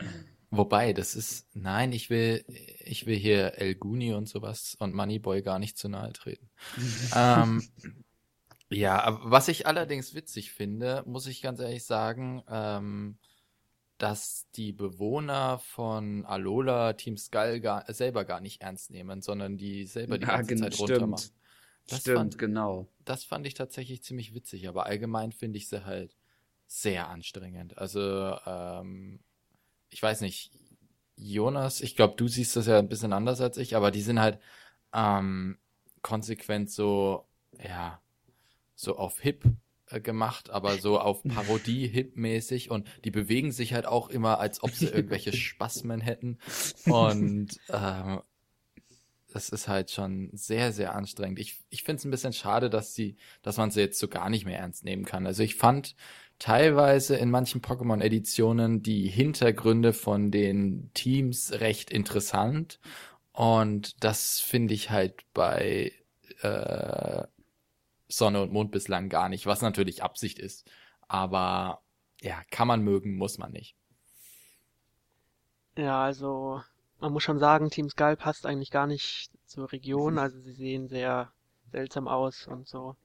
Wobei, 0.50 0.92
das 0.92 1.14
ist, 1.14 1.46
nein, 1.54 1.92
ich 1.92 2.10
will, 2.10 2.44
ich 2.84 3.06
will 3.06 3.16
hier 3.16 3.58
El 3.58 3.74
Guni 3.76 4.12
und 4.12 4.28
sowas 4.28 4.76
und 4.80 4.94
Moneyboy 4.94 5.42
gar 5.42 5.58
nicht 5.58 5.78
zu 5.78 5.88
nahe 5.88 6.12
treten. 6.12 6.50
ähm, 7.14 7.62
Ja, 8.70 9.18
was 9.22 9.48
ich 9.48 9.66
allerdings 9.66 10.14
witzig 10.14 10.52
finde, 10.52 11.02
muss 11.06 11.26
ich 11.26 11.40
ganz 11.40 11.58
ehrlich 11.60 11.84
sagen, 11.84 12.42
ähm, 12.48 13.18
dass 13.98 14.48
die 14.56 14.72
Bewohner 14.72 15.58
von 15.60 16.26
Alola 16.26 16.94
Team 16.94 17.16
Skull 17.16 17.60
gar, 17.60 17.92
selber 17.92 18.24
gar 18.24 18.40
nicht 18.40 18.62
ernst 18.62 18.90
nehmen, 18.90 19.22
sondern 19.22 19.58
die 19.58 19.86
selber 19.86 20.18
die 20.18 20.28
Ja, 20.28 20.30
ganze 20.30 20.54
Zeit 20.56 20.74
stimmt. 20.74 20.78
runtermachen. 20.78 21.32
Das 21.88 22.08
Stimmt, 22.08 22.08
fand, 22.08 22.38
genau. 22.38 22.88
das 23.04 23.24
fand 23.24 23.46
ich 23.46 23.54
tatsächlich 23.54 24.02
ziemlich 24.02 24.34
witzig, 24.34 24.68
aber 24.68 24.86
allgemein 24.86 25.32
finde 25.32 25.58
ich 25.58 25.68
sie 25.68 25.84
halt 25.86 26.16
sehr 26.66 27.08
anstrengend. 27.08 27.78
Also, 27.78 28.36
ähm, 28.46 29.20
ich 29.90 30.02
weiß 30.02 30.20
nicht, 30.22 30.52
Jonas, 31.16 31.80
ich 31.80 31.96
glaube, 31.96 32.16
du 32.16 32.28
siehst 32.28 32.56
das 32.56 32.66
ja 32.66 32.78
ein 32.78 32.88
bisschen 32.88 33.12
anders 33.12 33.40
als 33.40 33.56
ich, 33.58 33.76
aber 33.76 33.90
die 33.90 34.02
sind 34.02 34.20
halt 34.20 34.40
ähm, 34.94 35.58
konsequent 36.02 36.70
so, 36.70 37.26
ja, 37.62 38.00
so 38.78 38.96
auf 38.96 39.20
Hip 39.20 39.44
äh, 39.86 40.00
gemacht, 40.00 40.50
aber 40.50 40.78
so 40.78 41.00
auf 41.00 41.22
Parodie 41.24 41.88
Hip-mäßig 41.88 42.70
und 42.70 42.88
die 43.04 43.10
bewegen 43.10 43.50
sich 43.50 43.74
halt 43.74 43.86
auch 43.86 44.08
immer, 44.08 44.38
als 44.38 44.62
ob 44.62 44.70
sie 44.70 44.86
irgendwelche 44.86 45.32
Spasmen 45.36 46.00
hätten 46.00 46.38
und 46.86 47.58
ähm, 47.70 48.20
das 49.32 49.50
ist 49.50 49.68
halt 49.68 49.90
schon 49.90 50.30
sehr, 50.32 50.72
sehr 50.72 50.94
anstrengend. 50.94 51.38
Ich, 51.38 51.60
ich 51.68 51.82
finde 51.82 51.98
es 51.98 52.04
ein 52.04 52.10
bisschen 52.10 52.32
schade, 52.32 52.70
dass 52.70 52.94
sie, 52.94 53.16
dass 53.42 53.56
man 53.56 53.70
sie 53.70 53.80
jetzt 53.80 53.98
so 53.98 54.08
gar 54.08 54.30
nicht 54.30 54.46
mehr 54.46 54.58
ernst 54.58 54.84
nehmen 54.84 55.04
kann. 55.04 55.26
Also 55.26 55.42
ich 55.42 55.56
fand 55.56 55.96
teilweise 56.38 57.16
in 57.16 57.30
manchen 57.30 57.60
Pokémon-Editionen 57.60 58.82
die 58.82 59.08
Hintergründe 59.08 59.92
von 59.92 60.30
den 60.30 60.90
Teams 60.94 61.52
recht 61.52 61.90
interessant. 61.90 62.80
Und 63.32 64.02
das 64.02 64.40
finde 64.40 64.74
ich 64.74 64.90
halt 64.90 65.24
bei 65.34 65.92
äh, 66.40 67.24
Sonne 68.08 68.42
und 68.42 68.52
Mond 68.52 68.72
bislang 68.72 69.08
gar 69.08 69.28
nicht, 69.28 69.46
was 69.46 69.62
natürlich 69.62 70.02
Absicht 70.02 70.38
ist. 70.38 70.68
Aber 71.06 71.82
ja, 72.20 72.42
kann 72.50 72.68
man 72.68 72.82
mögen, 72.82 73.16
muss 73.16 73.38
man 73.38 73.52
nicht. 73.52 73.76
Ja, 75.76 76.02
also 76.02 76.62
man 77.00 77.12
muss 77.12 77.22
schon 77.22 77.38
sagen, 77.38 77.70
Team 77.70 77.88
Skull 77.88 78.16
passt 78.16 78.46
eigentlich 78.46 78.70
gar 78.70 78.86
nicht 78.86 79.30
zur 79.46 79.70
Region. 79.70 80.18
Also 80.18 80.40
sie 80.40 80.52
sehen 80.52 80.88
sehr 80.88 81.32
seltsam 81.70 82.08
aus 82.08 82.46
und 82.46 82.66
so. 82.66 82.96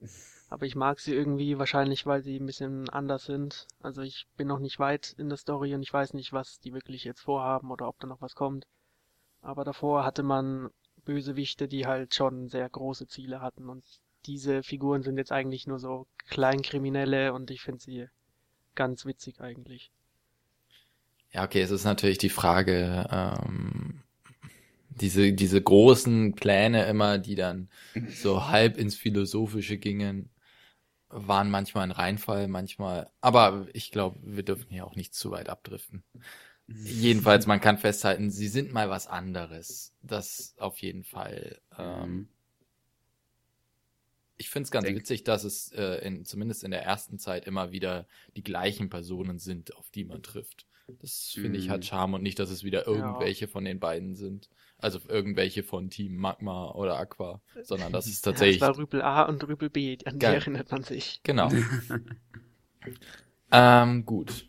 Aber 0.48 0.66
ich 0.66 0.74
mag 0.74 1.00
sie 1.00 1.14
irgendwie, 1.14 1.58
wahrscheinlich 1.58 2.06
weil 2.06 2.22
sie 2.22 2.38
ein 2.38 2.46
bisschen 2.46 2.88
anders 2.88 3.24
sind. 3.24 3.66
Also 3.80 4.02
ich 4.02 4.26
bin 4.36 4.48
noch 4.48 4.58
nicht 4.58 4.78
weit 4.78 5.14
in 5.18 5.28
der 5.28 5.38
Story 5.38 5.74
und 5.74 5.82
ich 5.82 5.92
weiß 5.92 6.14
nicht, 6.14 6.32
was 6.32 6.60
die 6.60 6.72
wirklich 6.72 7.04
jetzt 7.04 7.20
vorhaben 7.20 7.70
oder 7.70 7.88
ob 7.88 7.98
da 8.00 8.06
noch 8.06 8.20
was 8.20 8.34
kommt. 8.34 8.66
Aber 9.42 9.64
davor 9.64 10.04
hatte 10.04 10.22
man 10.22 10.70
Bösewichte, 11.04 11.68
die 11.68 11.86
halt 11.86 12.14
schon 12.14 12.48
sehr 12.48 12.68
große 12.68 13.06
Ziele 13.06 13.40
hatten 13.40 13.68
und 13.68 13.84
diese 14.26 14.62
Figuren 14.62 15.02
sind 15.02 15.18
jetzt 15.18 15.32
eigentlich 15.32 15.66
nur 15.66 15.78
so 15.78 16.06
Kleinkriminelle 16.28 17.32
und 17.32 17.50
ich 17.50 17.62
finde 17.62 17.80
sie 17.80 18.06
ganz 18.74 19.04
witzig 19.04 19.40
eigentlich. 19.40 19.90
Ja, 21.32 21.44
okay, 21.44 21.62
es 21.62 21.70
ist 21.70 21.84
natürlich 21.84 22.18
die 22.18 22.28
Frage, 22.28 23.06
ähm, 23.10 24.02
diese, 24.88 25.32
diese 25.32 25.60
großen 25.60 26.34
Pläne 26.34 26.84
immer, 26.86 27.18
die 27.18 27.34
dann 27.34 27.68
so 28.14 28.46
halb 28.48 28.76
ins 28.76 28.94
Philosophische 28.94 29.78
gingen, 29.78 30.30
waren 31.08 31.50
manchmal 31.50 31.84
ein 31.84 31.90
Reinfall, 31.92 32.48
manchmal, 32.48 33.10
aber 33.20 33.66
ich 33.72 33.90
glaube, 33.90 34.18
wir 34.22 34.42
dürfen 34.42 34.70
hier 34.70 34.86
auch 34.86 34.96
nicht 34.96 35.14
zu 35.14 35.30
weit 35.30 35.48
abdriften. 35.48 36.04
Jedenfalls, 36.66 37.46
man 37.46 37.60
kann 37.60 37.78
festhalten, 37.78 38.30
sie 38.30 38.48
sind 38.48 38.72
mal 38.72 38.88
was 38.88 39.06
anderes. 39.06 39.92
Das 40.02 40.54
auf 40.58 40.78
jeden 40.78 41.04
Fall. 41.04 41.60
Ähm, 41.78 42.28
ich 44.36 44.50
finde 44.50 44.64
es 44.66 44.70
ganz 44.70 44.84
Denk- 44.86 44.98
witzig, 44.98 45.24
dass 45.24 45.44
es 45.44 45.72
äh, 45.72 46.04
in, 46.06 46.24
zumindest 46.24 46.64
in 46.64 46.70
der 46.70 46.82
ersten 46.82 47.18
Zeit 47.18 47.46
immer 47.46 47.72
wieder 47.72 48.06
die 48.36 48.42
gleichen 48.42 48.90
Personen 48.90 49.38
sind, 49.38 49.74
auf 49.76 49.90
die 49.90 50.04
man 50.04 50.22
trifft. 50.22 50.66
Das 51.00 51.30
finde 51.32 51.58
ich 51.58 51.68
Mhm. 51.68 51.72
hat 51.72 51.84
Charme 51.86 52.14
und 52.14 52.22
nicht, 52.22 52.38
dass 52.38 52.50
es 52.50 52.62
wieder 52.62 52.86
irgendwelche 52.86 53.48
von 53.48 53.64
den 53.64 53.80
beiden 53.80 54.14
sind. 54.14 54.50
Also 54.78 54.98
irgendwelche 55.08 55.62
von 55.62 55.88
Team 55.88 56.16
Magma 56.16 56.72
oder 56.72 56.98
Aqua, 56.98 57.40
sondern 57.62 57.90
das 57.92 58.06
ist 58.06 58.22
Ja, 58.26 58.32
tatsächlich. 58.32 58.56
es 58.56 58.62
war 58.68 58.76
Rüpel 58.76 59.00
A 59.00 59.22
und 59.22 59.42
Rüpel 59.48 59.70
B, 59.70 59.96
an 60.04 60.18
die 60.18 60.26
erinnert 60.26 60.70
man 60.72 60.82
sich. 60.82 61.20
Genau. 61.22 61.48
ähm, 63.52 64.04
gut. 64.04 64.48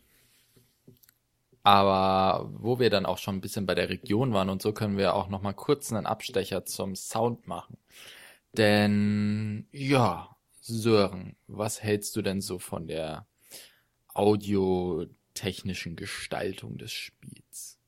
Aber 1.62 2.48
wo 2.52 2.78
wir 2.78 2.90
dann 2.90 3.06
auch 3.06 3.18
schon 3.18 3.36
ein 3.36 3.40
bisschen 3.40 3.66
bei 3.66 3.74
der 3.74 3.88
Region 3.88 4.32
waren 4.32 4.50
und 4.50 4.62
so 4.62 4.72
können 4.72 4.96
wir 4.98 5.14
auch 5.14 5.28
noch 5.28 5.42
mal 5.42 5.52
kurz 5.52 5.92
einen 5.92 6.06
Abstecher 6.06 6.64
zum 6.64 6.94
Sound 6.94 7.48
machen. 7.48 7.76
Denn 8.56 9.66
ja, 9.72 10.36
Sören, 10.60 11.36
was 11.46 11.82
hältst 11.82 12.16
du 12.16 12.22
denn 12.22 12.40
so 12.40 12.58
von 12.58 12.86
der 12.86 13.26
audiotechnischen 14.14 15.96
Gestaltung 15.96 16.78
des 16.78 16.92
Spiels? 16.92 17.78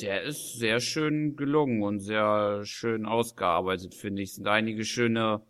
Der 0.00 0.22
ist 0.22 0.58
sehr 0.58 0.80
schön 0.80 1.36
gelungen 1.36 1.82
und 1.82 2.00
sehr 2.00 2.64
schön 2.64 3.06
ausgearbeitet, 3.06 3.94
finde 3.94 4.22
ich. 4.22 4.30
Es 4.30 4.36
sind 4.36 4.48
einige 4.48 4.84
schöne 4.84 5.42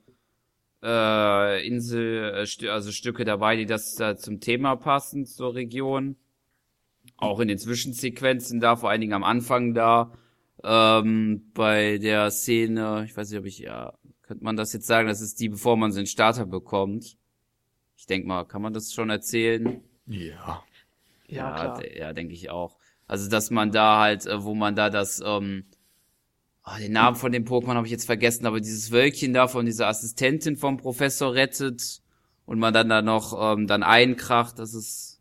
äh, 0.82 1.66
Insel, 1.66 2.34
äh, 2.34 2.68
also 2.68 2.92
Stücke 2.92 3.24
dabei, 3.24 3.56
die 3.56 3.66
das 3.66 3.94
da 3.94 4.16
zum 4.16 4.40
Thema 4.40 4.76
passen 4.76 5.24
zur 5.24 5.54
Region. 5.54 6.16
Auch 7.16 7.40
in 7.40 7.48
den 7.48 7.58
Zwischensequenzen 7.58 8.60
da, 8.60 8.76
vor 8.76 8.90
allen 8.90 9.00
Dingen 9.00 9.12
am 9.14 9.24
Anfang 9.24 9.74
da, 9.74 10.12
ähm, 10.64 11.50
bei 11.54 11.98
der 11.98 12.30
Szene, 12.30 13.04
ich 13.06 13.16
weiß 13.16 13.30
nicht, 13.30 13.38
ob 13.38 13.46
ich, 13.46 13.58
ja, 13.58 13.94
könnte 14.32 14.44
man 14.44 14.56
das 14.56 14.72
jetzt 14.72 14.86
sagen, 14.86 15.08
das 15.08 15.20
ist 15.20 15.40
die, 15.40 15.50
bevor 15.50 15.76
man 15.76 15.92
den 15.92 16.06
Starter 16.06 16.46
bekommt. 16.46 17.18
Ich 17.98 18.06
denk 18.06 18.26
mal, 18.26 18.44
kann 18.44 18.62
man 18.62 18.72
das 18.72 18.94
schon 18.94 19.10
erzählen? 19.10 19.82
Ja. 20.06 20.64
Ja, 21.28 21.52
klar. 21.54 21.78
d- 21.78 21.98
ja, 21.98 22.14
denke 22.14 22.32
ich 22.32 22.48
auch. 22.48 22.78
Also, 23.06 23.28
dass 23.28 23.50
man 23.50 23.72
da 23.72 24.00
halt, 24.00 24.24
äh, 24.24 24.42
wo 24.42 24.54
man 24.54 24.74
da 24.74 24.88
das, 24.88 25.20
ähm, 25.22 25.66
ah, 26.62 26.78
den 26.78 26.92
Namen 26.92 27.16
von 27.16 27.30
dem 27.30 27.44
Pokémon 27.44 27.74
habe 27.74 27.86
ich 27.86 27.90
jetzt 27.90 28.06
vergessen, 28.06 28.46
aber 28.46 28.60
dieses 28.60 28.90
Wölkchen 28.90 29.34
da 29.34 29.48
von 29.48 29.66
dieser 29.66 29.88
Assistentin 29.88 30.56
vom 30.56 30.78
Professor 30.78 31.34
rettet 31.34 32.00
und 32.46 32.58
man 32.58 32.72
dann 32.72 32.88
da 32.88 33.02
noch 33.02 33.36
ähm, 33.38 33.66
dann 33.66 33.82
einkracht, 33.82 34.58
das 34.58 34.72
ist 34.72 35.20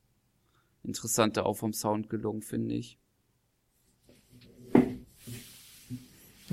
interessanter 0.84 1.46
auch 1.46 1.56
vom 1.56 1.74
Sound 1.74 2.10
gelungen, 2.10 2.44
finde 2.44 2.76
ich. 2.76 2.98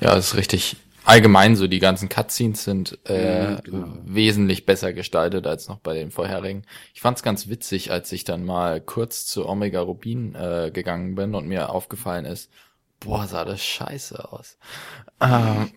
Ja, 0.00 0.16
ist 0.16 0.34
richtig. 0.34 0.76
Allgemein 1.08 1.56
so, 1.56 1.66
die 1.68 1.78
ganzen 1.78 2.10
Cutscenes 2.10 2.64
sind 2.64 2.98
äh, 3.08 3.56
Mhm, 3.56 3.62
genau. 3.64 3.98
wesentlich 4.04 4.66
besser 4.66 4.92
gestaltet 4.92 5.46
als 5.46 5.66
noch 5.66 5.78
bei 5.78 5.94
den 5.94 6.10
vorherigen. 6.10 6.64
Ich 6.92 7.00
fand's 7.00 7.22
ganz 7.22 7.48
witzig, 7.48 7.90
als 7.90 8.12
ich 8.12 8.24
dann 8.24 8.44
mal 8.44 8.82
kurz 8.82 9.24
zu 9.24 9.48
Omega 9.48 9.80
Rubin 9.80 10.34
äh, 10.34 10.70
gegangen 10.70 11.14
bin 11.14 11.34
und 11.34 11.48
mir 11.48 11.70
aufgefallen 11.70 12.26
ist, 12.26 12.50
boah, 13.00 13.26
sah 13.26 13.46
das 13.46 13.62
scheiße 13.64 14.30
aus. 14.32 14.58
Ähm, 15.20 15.72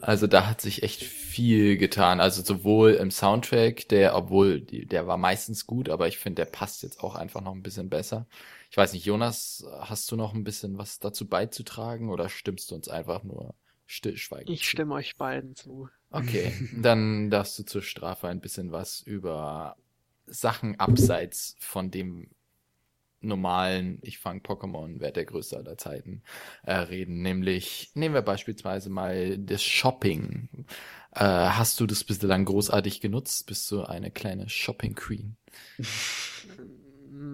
also 0.00 0.26
da 0.26 0.46
hat 0.46 0.60
sich 0.60 0.82
echt 0.82 1.02
viel 1.02 1.76
getan. 1.76 2.20
Also 2.20 2.42
sowohl 2.42 2.92
im 2.92 3.10
Soundtrack, 3.10 3.88
der, 3.88 4.14
obwohl 4.16 4.60
der 4.60 5.06
war 5.06 5.16
meistens 5.16 5.66
gut, 5.66 5.88
aber 5.88 6.06
ich 6.08 6.18
finde, 6.18 6.44
der 6.44 6.50
passt 6.50 6.82
jetzt 6.82 7.00
auch 7.02 7.14
einfach 7.16 7.40
noch 7.40 7.52
ein 7.54 7.62
bisschen 7.62 7.88
besser. 7.90 8.26
Ich 8.70 8.76
weiß 8.76 8.92
nicht, 8.92 9.06
Jonas, 9.06 9.64
hast 9.80 10.10
du 10.10 10.16
noch 10.16 10.34
ein 10.34 10.44
bisschen 10.44 10.76
was 10.78 10.98
dazu 10.98 11.26
beizutragen 11.26 12.10
oder 12.10 12.28
stimmst 12.28 12.70
du 12.70 12.74
uns 12.74 12.88
einfach 12.88 13.22
nur 13.22 13.54
stillschweigend? 13.86 14.50
Ich 14.50 14.68
stimme 14.68 14.94
euch 14.94 15.16
beiden 15.16 15.54
zu. 15.54 15.88
Okay, 16.10 16.52
dann 16.82 17.30
darfst 17.30 17.58
du 17.58 17.64
zur 17.64 17.82
Strafe 17.82 18.28
ein 18.28 18.40
bisschen 18.40 18.70
was 18.70 19.00
über 19.00 19.76
Sachen 20.26 20.78
abseits 20.78 21.56
von 21.58 21.90
dem 21.90 22.28
normalen, 23.20 23.98
ich 24.02 24.18
fang 24.18 24.40
Pokémon, 24.40 24.96
wer 24.98 25.10
der 25.10 25.24
größte 25.24 25.56
aller 25.56 25.76
Zeiten, 25.76 26.22
äh, 26.62 26.74
reden. 26.74 27.22
Nämlich, 27.22 27.90
nehmen 27.94 28.14
wir 28.14 28.22
beispielsweise 28.22 28.90
mal 28.90 29.38
das 29.38 29.62
Shopping. 29.62 30.48
Äh, 31.12 31.24
hast 31.24 31.80
du 31.80 31.86
das 31.86 32.04
bislang 32.04 32.44
großartig 32.44 33.00
genutzt? 33.00 33.46
Bist 33.46 33.70
du 33.70 33.82
eine 33.82 34.10
kleine 34.10 34.48
Shopping 34.48 34.94
Queen? 34.94 35.36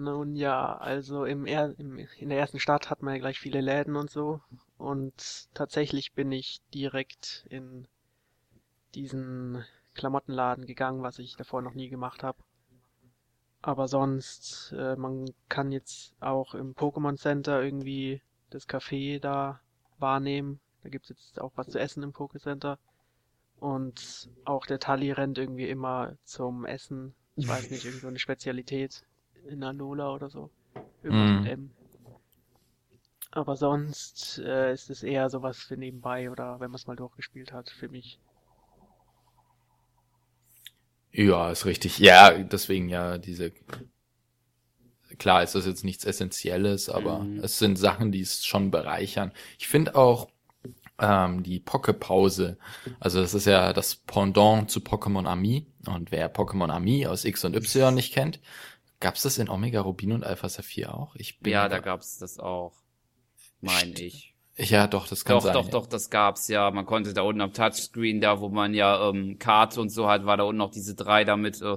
Nun 0.03 0.35
ja, 0.35 0.77
also 0.77 1.25
im, 1.25 1.45
er 1.45 1.77
im 1.79 1.97
in 1.97 2.29
der 2.29 2.39
ersten 2.39 2.59
Stadt 2.59 2.89
hat 2.89 3.01
man 3.01 3.13
ja 3.13 3.19
gleich 3.19 3.39
viele 3.39 3.61
Läden 3.61 3.95
und 3.95 4.09
so. 4.09 4.41
Und 4.77 5.47
tatsächlich 5.53 6.13
bin 6.13 6.31
ich 6.31 6.61
direkt 6.73 7.45
in 7.49 7.87
diesen 8.93 9.63
Klamottenladen 9.93 10.65
gegangen, 10.65 11.01
was 11.01 11.19
ich 11.19 11.35
davor 11.35 11.61
noch 11.61 11.73
nie 11.73 11.89
gemacht 11.89 12.23
habe. 12.23 12.37
Aber 13.61 13.87
sonst, 13.87 14.73
äh, 14.77 14.95
man 14.95 15.25
kann 15.49 15.71
jetzt 15.71 16.13
auch 16.19 16.53
im 16.53 16.75
Pokémon 16.75 17.17
Center 17.17 17.63
irgendwie 17.63 18.21
das 18.49 18.69
Café 18.69 19.19
da 19.19 19.59
wahrnehmen. 19.97 20.59
Da 20.83 20.89
gibt's 20.89 21.09
jetzt 21.09 21.41
auch 21.41 21.51
was 21.55 21.69
zu 21.69 21.79
essen 21.79 22.03
im 22.03 22.11
Poké 22.11 22.39
Center. 22.39 22.77
Und 23.59 24.29
auch 24.43 24.65
der 24.65 24.79
Tali 24.79 25.11
rennt 25.11 25.37
irgendwie 25.37 25.69
immer 25.69 26.15
zum 26.25 26.65
Essen. 26.65 27.15
Ich 27.35 27.47
weiß 27.47 27.71
nicht, 27.71 27.85
irgend 27.85 28.01
so 28.01 28.07
eine 28.07 28.19
Spezialität 28.19 29.03
in 29.45 29.63
Alola 29.63 30.13
oder 30.13 30.29
so. 30.29 30.49
Irgendwas 31.03 31.33
Mm. 31.33 31.43
mit 31.43 31.45
M. 31.45 31.71
Aber 33.29 33.55
sonst 33.55 34.39
äh, 34.39 34.73
ist 34.73 34.89
es 34.89 35.03
eher 35.03 35.29
sowas 35.29 35.59
für 35.59 35.77
nebenbei 35.77 36.31
oder 36.31 36.59
wenn 36.59 36.71
man 36.71 36.79
es 36.79 36.87
mal 36.87 36.95
durchgespielt 36.95 37.53
hat, 37.53 37.69
für 37.69 37.87
mich. 37.87 38.19
Ja, 41.11 41.49
ist 41.51 41.65
richtig. 41.65 41.97
Ja, 41.99 42.31
deswegen 42.37 42.89
ja 42.89 43.17
diese. 43.17 43.51
Klar 45.19 45.43
ist 45.43 45.53
das 45.55 45.65
jetzt 45.65 45.83
nichts 45.83 46.03
Essentielles, 46.03 46.89
aber 46.89 47.19
Mhm. 47.19 47.39
es 47.41 47.59
sind 47.59 47.77
Sachen, 47.77 48.11
die 48.11 48.21
es 48.21 48.43
schon 48.45 48.71
bereichern. 48.71 49.31
Ich 49.59 49.67
finde 49.67 49.95
auch 49.95 50.29
ähm, 50.99 51.43
die 51.43 51.59
Poke-Pause, 51.59 52.57
also 52.99 53.21
das 53.21 53.33
ist 53.33 53.45
ja 53.47 53.73
das 53.73 53.95
Pendant 53.97 54.71
zu 54.71 54.81
Pokémon 54.81 55.27
Ami. 55.27 55.67
Und 55.87 56.11
wer 56.11 56.33
Pokémon 56.33 56.69
Ami 56.71 57.07
aus 57.07 57.25
X 57.25 57.45
und 57.45 57.55
Y 57.55 57.93
nicht 57.95 58.13
kennt, 58.13 58.39
gab's 59.05 59.21
das 59.21 59.37
in 59.37 59.49
Omega 59.49 59.81
Rubin 59.81 60.11
und 60.11 60.23
Alpha 60.23 60.49
Saphir 60.49 60.93
auch? 60.95 61.15
Ich 61.15 61.39
bin 61.39 61.53
Ja, 61.53 61.69
da 61.69 61.75
grad- 61.77 61.85
gab's 61.85 62.17
das 62.17 62.39
auch. 62.39 62.73
Meine 63.61 63.93
ich. 63.99 64.33
Ja, 64.57 64.87
doch, 64.87 65.07
das 65.07 65.25
kann 65.25 65.35
Doch, 65.37 65.43
sein. 65.43 65.53
doch, 65.53 65.65
ja. 65.65 65.71
doch, 65.71 65.85
das 65.85 66.09
gab's 66.09 66.47
ja. 66.47 66.71
Man 66.71 66.85
konnte 66.85 67.13
da 67.13 67.21
unten 67.21 67.41
am 67.41 67.53
Touchscreen, 67.53 68.21
da 68.21 68.39
wo 68.39 68.49
man 68.49 68.73
ja 68.73 69.09
ähm, 69.09 69.37
Karte 69.37 69.79
und 69.81 69.89
so 69.89 70.07
hat, 70.07 70.25
war 70.25 70.37
da 70.37 70.43
unten 70.43 70.57
noch 70.57 70.71
diese 70.71 70.95
drei 70.95 71.23
damit, 71.23 71.61
äh, 71.61 71.75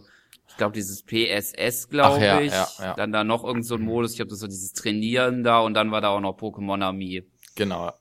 ich 0.48 0.56
glaube 0.56 0.72
dieses 0.74 1.02
PSS, 1.04 1.88
glaube 1.88 2.24
ja, 2.24 2.40
ich. 2.40 2.52
ja, 2.52 2.68
ja. 2.78 2.94
Dann 2.94 3.12
da 3.12 3.24
noch 3.24 3.44
irgend 3.44 3.66
so 3.66 3.74
ein 3.74 3.82
Modus, 3.82 4.12
ich 4.12 4.16
glaube, 4.18 4.30
das 4.30 4.40
war 4.42 4.48
dieses 4.48 4.72
Trainieren 4.72 5.42
da 5.44 5.60
und 5.60 5.74
dann 5.74 5.90
war 5.90 6.00
da 6.00 6.08
auch 6.10 6.20
noch 6.20 6.38
Pokémon 6.38 6.82
Ami. 6.82 7.24
Genau. 7.56 7.92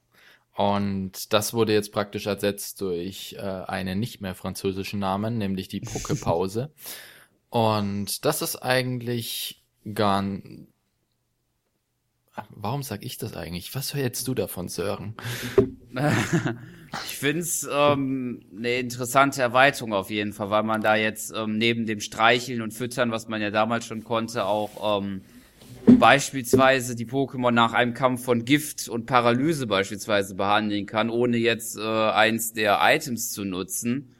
Und 0.55 1.33
das 1.33 1.53
wurde 1.53 1.73
jetzt 1.73 1.91
praktisch 1.91 2.25
ersetzt 2.27 2.81
durch 2.81 3.35
äh, 3.37 3.41
einen 3.41 3.99
nicht 3.99 4.21
mehr 4.21 4.35
französischen 4.35 4.99
Namen, 4.99 5.37
nämlich 5.37 5.67
die 5.67 5.81
Pokepause. 5.81 6.71
Und 7.49 8.25
das 8.25 8.41
ist 8.41 8.57
eigentlich 8.57 9.63
gar... 9.93 10.23
Warum 12.51 12.83
sag 12.83 13.03
ich 13.03 13.17
das 13.17 13.35
eigentlich? 13.35 13.73
Was 13.73 13.95
hältst 13.95 14.27
du 14.27 14.35
davon, 14.35 14.67
Sören? 14.67 15.15
ich 17.05 17.17
find's 17.17 17.67
ähm, 17.71 18.41
eine 18.55 18.77
interessante 18.77 19.41
Erweiterung 19.41 19.93
auf 19.93 20.11
jeden 20.11 20.33
Fall, 20.33 20.51
weil 20.51 20.61
man 20.61 20.81
da 20.81 20.95
jetzt 20.95 21.33
ähm, 21.35 21.57
neben 21.57 21.87
dem 21.87 21.99
Streicheln 21.99 22.61
und 22.61 22.75
Füttern, 22.75 23.11
was 23.11 23.27
man 23.27 23.41
ja 23.41 23.49
damals 23.49 23.87
schon 23.87 24.03
konnte, 24.03 24.45
auch 24.45 24.99
ähm, 24.99 25.21
beispielsweise 25.97 26.95
die 26.95 27.05
Pokémon 27.05 27.51
nach 27.51 27.73
einem 27.73 27.93
Kampf 27.93 28.23
von 28.23 28.45
Gift 28.45 28.87
und 28.89 29.05
Paralyse 29.05 29.65
beispielsweise 29.67 30.35
behandeln 30.35 30.85
kann, 30.85 31.09
ohne 31.09 31.37
jetzt 31.37 31.77
äh, 31.77 31.81
eins 31.81 32.53
der 32.53 32.79
Items 32.81 33.31
zu 33.31 33.45
nutzen. 33.45 34.13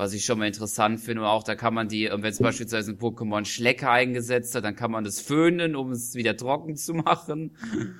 Was 0.00 0.14
ich 0.14 0.24
schon 0.24 0.38
mal 0.38 0.46
interessant 0.46 0.98
finde, 0.98 1.20
und 1.20 1.28
auch 1.28 1.42
da 1.42 1.54
kann 1.54 1.74
man 1.74 1.86
die, 1.86 2.06
äh, 2.06 2.12
wenn 2.12 2.24
es 2.24 2.38
beispielsweise 2.38 2.92
ein 2.92 2.98
Pokémon 2.98 3.44
Schlecker 3.44 3.90
eingesetzt 3.90 4.54
hat, 4.54 4.64
dann 4.64 4.74
kann 4.74 4.90
man 4.90 5.04
das 5.04 5.20
föhnen, 5.20 5.76
um 5.76 5.90
es 5.92 6.14
wieder 6.14 6.34
trocken 6.38 6.74
zu 6.76 6.94
machen. 6.94 7.50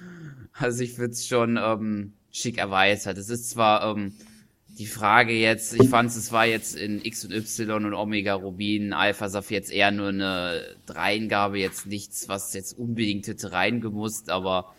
Also 0.53 0.83
ich 0.83 0.95
find's 0.95 1.27
schon 1.27 1.59
ähm, 1.63 2.15
schick 2.33 2.59
erweitert. 2.59 3.17
Es 3.19 3.29
ist 3.29 3.51
zwar 3.51 3.97
ähm, 3.97 4.15
die 4.79 4.87
Frage 4.87 5.33
jetzt, 5.33 5.75
ich 5.75 5.89
fand 5.89 6.11
es 6.11 6.33
war 6.33 6.45
jetzt 6.45 6.75
in 6.75 7.05
X 7.05 7.25
und 7.25 7.33
Y 7.33 7.85
und 7.85 7.95
Omega 7.95 8.35
Rubin, 8.35 8.93
Alpha 8.93 9.29
Saphir 9.29 9.59
jetzt 9.59 9.71
eher 9.71 9.91
nur 9.91 10.09
eine 10.09 10.63
Dreingabe, 10.87 11.59
jetzt 11.59 11.87
nichts, 11.87 12.29
was 12.29 12.55
jetzt 12.55 12.79
unbedingt 12.79 13.27
hätte 13.27 13.53
reingemusst, 13.53 14.29
aber 14.29 14.75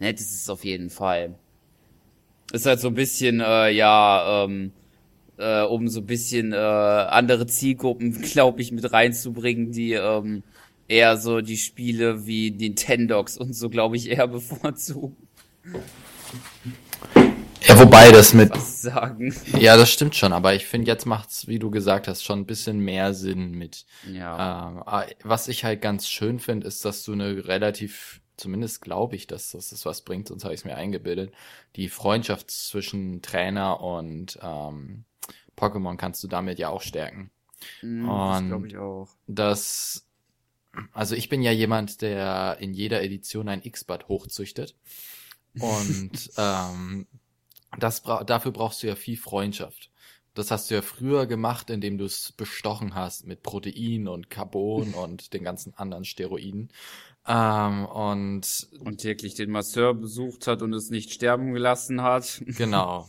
nett 0.00 0.20
ist 0.20 0.34
es 0.34 0.50
auf 0.50 0.64
jeden 0.64 0.90
Fall. 0.90 1.36
Ist 2.52 2.66
halt 2.66 2.80
so 2.80 2.88
ein 2.88 2.94
bisschen, 2.94 3.40
äh, 3.40 3.70
ja, 3.70 4.44
ähm, 4.44 4.72
äh, 5.38 5.62
um 5.62 5.88
so 5.88 6.00
ein 6.00 6.06
bisschen 6.06 6.52
äh, 6.52 6.56
andere 6.56 7.46
Zielgruppen, 7.46 8.20
glaube 8.22 8.62
ich, 8.62 8.72
mit 8.72 8.92
reinzubringen, 8.92 9.72
die 9.72 9.92
ähm, 9.92 10.42
eher 10.88 11.16
so 11.16 11.40
die 11.40 11.56
Spiele 11.56 12.26
wie 12.26 12.50
Nintendox 12.50 13.36
und 13.36 13.54
so, 13.54 13.68
glaube 13.68 13.96
ich, 13.96 14.10
eher 14.10 14.26
bevorzugen. 14.28 15.16
Ja, 17.66 17.80
wobei 17.80 18.12
das 18.12 18.32
mit... 18.32 18.50
Was 18.52 18.82
sagen. 18.82 19.34
Ja, 19.58 19.76
das 19.76 19.90
stimmt 19.90 20.14
schon, 20.14 20.32
aber 20.32 20.54
ich 20.54 20.66
finde, 20.66 20.86
jetzt 20.86 21.04
macht's, 21.04 21.48
wie 21.48 21.58
du 21.58 21.70
gesagt 21.70 22.06
hast, 22.06 22.22
schon 22.22 22.40
ein 22.40 22.46
bisschen 22.46 22.78
mehr 22.78 23.12
Sinn 23.12 23.52
mit 23.52 23.84
Ja. 24.12 24.68
Ähm, 24.68 24.82
ah, 24.86 25.04
was 25.24 25.48
ich 25.48 25.64
halt 25.64 25.82
ganz 25.82 26.08
schön 26.08 26.38
finde, 26.38 26.68
ist, 26.68 26.84
dass 26.84 27.02
du 27.02 27.12
eine 27.12 27.48
relativ, 27.48 28.20
zumindest 28.36 28.82
glaube 28.82 29.16
ich, 29.16 29.26
dass 29.26 29.52
das, 29.52 29.70
das 29.70 29.84
was 29.86 30.02
bringt, 30.02 30.28
sonst 30.28 30.44
habe 30.44 30.54
ich 30.54 30.60
es 30.60 30.64
mir 30.64 30.76
eingebildet, 30.76 31.32
die 31.76 31.88
Freundschaft 31.88 32.50
zwischen 32.50 33.22
Trainer 33.22 33.80
und 33.80 34.38
ähm, 34.42 35.04
Pokémon 35.56 35.96
kannst 35.96 36.22
du 36.22 36.28
damit 36.28 36.58
ja 36.58 36.68
auch 36.68 36.82
stärken. 36.82 37.30
Mm, 37.82 38.06
das 38.06 38.38
und- 38.40 38.48
glaube 38.48 38.66
ich 38.68 38.76
auch. 38.76 39.08
Das, 39.26 40.06
also 40.92 41.14
ich 41.14 41.28
bin 41.28 41.42
ja 41.42 41.52
jemand, 41.52 42.02
der 42.02 42.58
in 42.60 42.74
jeder 42.74 43.02
Edition 43.02 43.48
ein 43.48 43.62
X-Bad 43.62 44.08
hochzüchtet. 44.08 44.76
Und 45.58 46.30
ähm, 46.36 47.06
das 47.78 48.02
bra 48.02 48.24
dafür 48.24 48.52
brauchst 48.52 48.82
du 48.82 48.86
ja 48.86 48.94
viel 48.94 49.16
Freundschaft. 49.16 49.90
Das 50.34 50.50
hast 50.50 50.70
du 50.70 50.74
ja 50.74 50.82
früher 50.82 51.26
gemacht, 51.26 51.70
indem 51.70 51.96
du 51.96 52.04
es 52.04 52.32
bestochen 52.32 52.94
hast 52.94 53.26
mit 53.26 53.42
Protein 53.42 54.06
und 54.06 54.28
Carbon 54.28 54.92
und 54.92 55.32
den 55.32 55.44
ganzen 55.44 55.74
anderen 55.74 56.04
Steroiden. 56.04 56.70
Ähm, 57.26 57.86
und 57.86 58.68
Und 58.80 58.98
täglich 58.98 59.34
den 59.34 59.50
Masseur 59.50 59.94
besucht 59.94 60.46
hat 60.46 60.62
und 60.62 60.72
es 60.72 60.90
nicht 60.90 61.12
sterben 61.12 61.52
gelassen 61.52 62.02
hat. 62.02 62.42
Genau. 62.56 63.06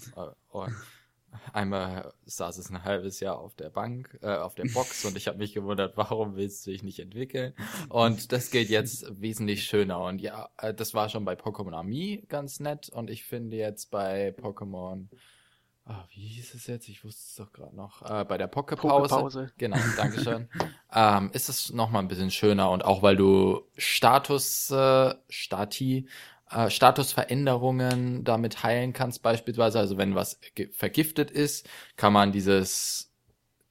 Und 0.49 0.73
Einmal 1.53 2.13
saß 2.25 2.57
es 2.57 2.69
ein 2.69 2.83
halbes 2.83 3.19
Jahr 3.19 3.39
auf 3.39 3.55
der 3.55 3.69
Bank, 3.69 4.17
äh, 4.21 4.35
auf 4.35 4.55
der 4.55 4.65
Box 4.73 5.05
und 5.05 5.17
ich 5.17 5.27
habe 5.27 5.37
mich 5.37 5.53
gewundert, 5.53 5.95
warum 5.95 6.35
willst 6.35 6.65
du 6.65 6.71
dich 6.71 6.83
nicht 6.83 6.99
entwickeln? 6.99 7.53
Und 7.89 8.31
das 8.31 8.51
geht 8.51 8.69
jetzt 8.69 9.05
wesentlich 9.21 9.63
schöner. 9.63 9.99
Und 10.01 10.21
ja, 10.21 10.49
äh, 10.57 10.73
das 10.73 10.93
war 10.93 11.09
schon 11.09 11.25
bei 11.25 11.33
Pokémon 11.33 11.73
Ami 11.73 12.23
ganz 12.27 12.59
nett 12.59 12.89
und 12.89 13.09
ich 13.09 13.23
finde 13.23 13.57
jetzt 13.57 13.91
bei 13.91 14.29
Pokémon, 14.29 15.07
ah, 15.87 16.05
wie 16.13 16.27
hieß 16.27 16.53
es 16.53 16.67
jetzt? 16.67 16.89
Ich 16.89 17.03
wusste 17.03 17.21
es 17.27 17.35
doch 17.35 17.53
gerade 17.53 17.75
noch. 17.75 18.01
Äh, 18.09 18.25
bei 18.25 18.37
der 18.37 18.47
Pokepause. 18.47 19.07
Pokepause. 19.07 19.51
Genau, 19.57 19.77
Dankeschön. 19.97 20.49
ähm, 20.93 21.29
ist 21.33 21.49
es 21.49 21.71
noch 21.71 21.89
mal 21.89 21.99
ein 21.99 22.07
bisschen 22.07 22.31
schöner 22.31 22.69
und 22.71 22.83
auch 22.85 23.01
weil 23.01 23.15
du 23.15 23.61
Status, 23.77 24.69
äh, 24.71 25.15
Stati, 25.29 26.07
äh, 26.49 26.69
Statusveränderungen 26.69 28.23
damit 28.23 28.63
heilen 28.63 28.93
kannst 28.93 29.21
beispielsweise. 29.23 29.79
Also 29.79 29.97
wenn 29.97 30.15
was 30.15 30.39
vergiftet 30.71 31.31
ist, 31.31 31.67
kann 31.95 32.13
man 32.13 32.31
dieses 32.31 33.11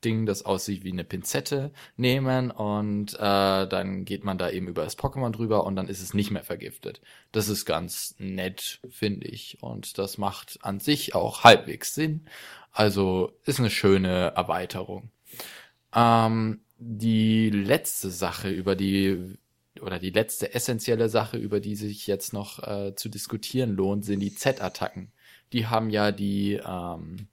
Ding, 0.04 0.26
das 0.26 0.44
aussieht 0.44 0.84
wie 0.84 0.92
eine 0.92 1.04
Pinzette, 1.04 1.72
nehmen 1.96 2.50
und 2.50 3.14
äh, 3.14 3.66
dann 3.66 4.04
geht 4.04 4.24
man 4.24 4.38
da 4.38 4.50
eben 4.50 4.68
über 4.68 4.84
das 4.84 4.98
Pokémon 4.98 5.30
drüber 5.30 5.64
und 5.64 5.76
dann 5.76 5.88
ist 5.88 6.02
es 6.02 6.14
nicht 6.14 6.30
mehr 6.30 6.44
vergiftet. 6.44 7.00
Das 7.32 7.48
ist 7.48 7.64
ganz 7.64 8.14
nett, 8.18 8.80
finde 8.90 9.26
ich. 9.26 9.58
Und 9.62 9.98
das 9.98 10.18
macht 10.18 10.58
an 10.62 10.80
sich 10.80 11.14
auch 11.14 11.44
halbwegs 11.44 11.94
Sinn. 11.94 12.26
Also 12.72 13.32
ist 13.44 13.58
eine 13.58 13.70
schöne 13.70 14.32
Erweiterung. 14.36 15.10
Ähm, 15.94 16.60
die 16.78 17.50
letzte 17.50 18.10
Sache, 18.10 18.50
über 18.50 18.76
die 18.76 19.38
oder 19.80 19.98
die 19.98 20.10
letzte 20.10 20.54
essentielle 20.54 21.08
Sache, 21.08 21.36
über 21.36 21.60
die 21.60 21.76
sich 21.76 22.06
jetzt 22.06 22.32
noch 22.32 22.62
äh, 22.62 22.94
zu 22.96 23.08
diskutieren 23.08 23.74
lohnt, 23.76 24.04
sind 24.04 24.20
die 24.20 24.34
Z-Attacken. 24.34 25.12
Die 25.52 25.66
haben 25.66 25.90
ja 25.90 26.12
die 26.12 26.54
ähm, 26.54 27.28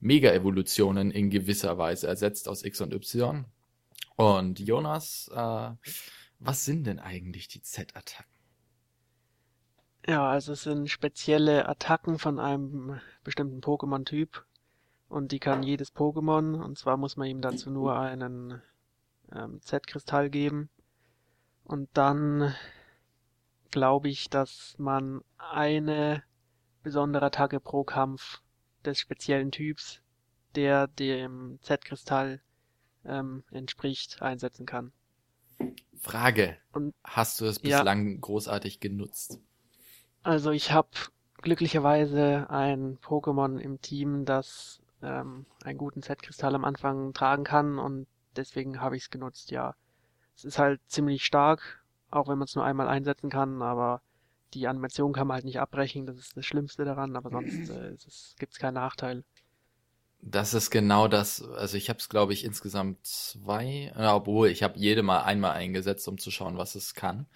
Mega-Evolutionen 0.00 1.10
in 1.10 1.30
gewisser 1.30 1.78
Weise 1.78 2.06
ersetzt 2.06 2.48
aus 2.48 2.64
X 2.64 2.80
und 2.80 2.92
Y. 2.92 3.44
Und 4.16 4.58
Jonas, 4.60 5.30
äh, 5.34 5.70
was 6.38 6.64
sind 6.64 6.86
denn 6.86 6.98
eigentlich 6.98 7.48
die 7.48 7.62
Z-Attacken? 7.62 8.36
Ja, 10.06 10.28
also 10.28 10.52
es 10.52 10.62
sind 10.62 10.88
spezielle 10.88 11.68
Attacken 11.68 12.18
von 12.18 12.38
einem 12.38 13.00
bestimmten 13.24 13.60
Pokémon-Typ 13.60 14.44
und 15.08 15.32
die 15.32 15.40
kann 15.40 15.62
jedes 15.64 15.94
Pokémon 15.94 16.62
und 16.62 16.78
zwar 16.78 16.96
muss 16.96 17.16
man 17.16 17.28
ihm 17.28 17.40
dazu 17.40 17.70
nur 17.70 17.98
einen 17.98 18.62
ähm, 19.32 19.60
Z-Kristall 19.62 20.30
geben 20.30 20.70
und 21.64 21.88
dann 21.94 22.54
glaube 23.72 24.08
ich, 24.08 24.30
dass 24.30 24.76
man 24.78 25.22
eine 25.38 26.22
besondere 26.84 27.26
Attacke 27.26 27.58
pro 27.58 27.82
Kampf 27.82 28.42
des 28.86 28.98
speziellen 28.98 29.50
Typs, 29.50 30.00
der 30.54 30.86
dem 30.86 31.58
Z-Kristall 31.62 32.40
ähm, 33.04 33.44
entspricht, 33.50 34.22
einsetzen 34.22 34.66
kann. 34.66 34.92
Frage. 35.98 36.56
Und- 36.72 36.94
Hast 37.04 37.40
du 37.40 37.46
es 37.46 37.60
Ja. 37.62 37.78
bislang 37.78 38.20
großartig 38.20 38.80
genutzt? 38.80 39.38
Also 40.22 40.50
ich 40.50 40.72
habe 40.72 40.88
glücklicherweise 41.42 42.48
ein 42.50 42.98
Pokémon 42.98 43.58
im 43.58 43.80
Team, 43.80 44.24
das 44.24 44.80
ähm, 45.02 45.46
einen 45.62 45.78
guten 45.78 46.02
Z-Kristall 46.02 46.54
am 46.54 46.64
Anfang 46.64 47.12
tragen 47.12 47.44
kann 47.44 47.78
und 47.78 48.06
deswegen 48.34 48.80
habe 48.80 48.96
ich 48.96 49.04
es 49.04 49.10
genutzt, 49.10 49.50
ja. 49.50 49.74
Es 50.36 50.44
ist 50.44 50.58
halt 50.58 50.80
ziemlich 50.88 51.24
stark, 51.24 51.84
auch 52.10 52.28
wenn 52.28 52.38
man 52.38 52.46
es 52.46 52.54
nur 52.54 52.64
einmal 52.64 52.88
einsetzen 52.88 53.30
kann, 53.30 53.62
aber 53.62 54.02
die 54.54 54.66
Animation 54.66 55.12
kann 55.12 55.26
man 55.26 55.36
halt 55.36 55.44
nicht 55.44 55.60
abbrechen, 55.60 56.06
das 56.06 56.16
ist 56.16 56.36
das 56.36 56.46
Schlimmste 56.46 56.84
daran, 56.84 57.16
aber 57.16 57.30
sonst 57.30 57.70
äh, 57.70 57.96
gibt 58.38 58.52
es 58.52 58.58
keinen 58.58 58.74
Nachteil. 58.74 59.24
Das 60.22 60.54
ist 60.54 60.70
genau 60.70 61.08
das. 61.08 61.42
Also 61.42 61.76
ich 61.76 61.88
habe 61.88 61.98
es, 61.98 62.08
glaube 62.08 62.32
ich, 62.32 62.44
insgesamt 62.44 63.06
zwei, 63.06 63.92
obwohl 63.96 64.48
ich 64.48 64.62
habe 64.62 64.78
jede 64.78 65.02
mal 65.02 65.22
einmal 65.22 65.52
eingesetzt, 65.52 66.08
um 66.08 66.18
zu 66.18 66.30
schauen, 66.30 66.56
was 66.56 66.74
es 66.74 66.94
kann. 66.94 67.26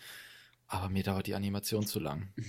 Aber 0.67 0.89
mir 0.89 1.03
dauert 1.03 1.27
die 1.27 1.35
Animation 1.35 1.87
zu 1.87 2.01
lang. 2.01 2.33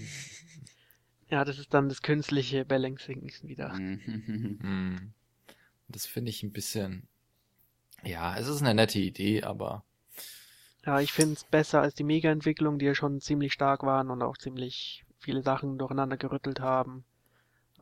Ja, 1.30 1.46
das 1.46 1.60
ist 1.60 1.74
dann 1.74 1.88
das 1.88 2.02
künstliche 2.02 2.66
Balancing 2.66 3.32
wieder. 3.44 3.74
Mhm. 3.74 4.60
Hm. 4.62 5.14
Das 5.88 6.06
finde 6.06 6.30
ich 6.30 6.42
ein 6.44 6.52
bisschen. 6.52 7.08
Ja, 8.04 8.38
es 8.38 8.48
ist 8.48 8.62
eine 8.62 8.74
nette 8.74 9.00
Idee, 9.00 9.44
aber 9.44 9.84
Ja, 10.86 11.00
ich 11.00 11.14
finde 11.14 11.34
es 11.34 11.44
besser 11.44 11.82
als 11.82 11.94
die 11.94 12.04
Mega-Entwicklung, 12.04 12.80
die 12.80 12.86
ja 12.86 12.96
schon 12.96 13.22
ziemlich 13.22 13.54
stark 13.54 13.84
waren 13.84 14.10
und 14.10 14.22
auch 14.24 14.38
ziemlich 14.38 15.06
viele 15.20 15.44
Sachen 15.44 15.78
durcheinander 15.78 16.18
gerüttelt 16.18 16.60
haben. 16.60 17.06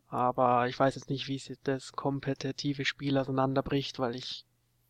Aber 0.08 0.68
ich 0.68 0.78
weiß 0.78 0.96
jetzt 0.96 1.10
nicht, 1.10 1.28
wie 1.28 1.40
sich 1.40 1.58
das 1.64 1.94
kompetitive 1.94 2.84
Spiel 2.84 3.18
auseinanderbricht, 3.18 4.00
weil 4.00 4.16
ich 4.16 4.46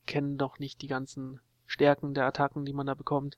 kenne 0.07 0.35
noch 0.35 0.59
nicht 0.59 0.81
die 0.81 0.87
ganzen 0.87 1.39
Stärken 1.67 2.13
der 2.13 2.25
Attacken, 2.25 2.65
die 2.65 2.73
man 2.73 2.87
da 2.87 2.95
bekommt. 2.95 3.37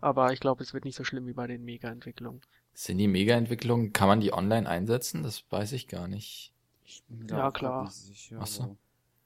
Aber 0.00 0.32
ich 0.32 0.40
glaube, 0.40 0.64
es 0.64 0.74
wird 0.74 0.84
nicht 0.84 0.96
so 0.96 1.04
schlimm 1.04 1.26
wie 1.28 1.32
bei 1.32 1.46
den 1.46 1.64
Mega-Entwicklungen. 1.64 2.40
sind 2.74 2.98
die 2.98 3.06
Mega-Entwicklungen, 3.06 3.92
kann 3.92 4.08
man 4.08 4.20
die 4.20 4.32
online 4.32 4.68
einsetzen? 4.68 5.22
Das 5.22 5.44
weiß 5.50 5.72
ich 5.72 5.86
gar 5.86 6.08
nicht. 6.08 6.52
Ich 6.84 7.04
Ja, 7.30 7.52
klar. 7.52 7.88
sicher, 7.88 8.38
Ach 8.40 8.46
so. 8.48 8.76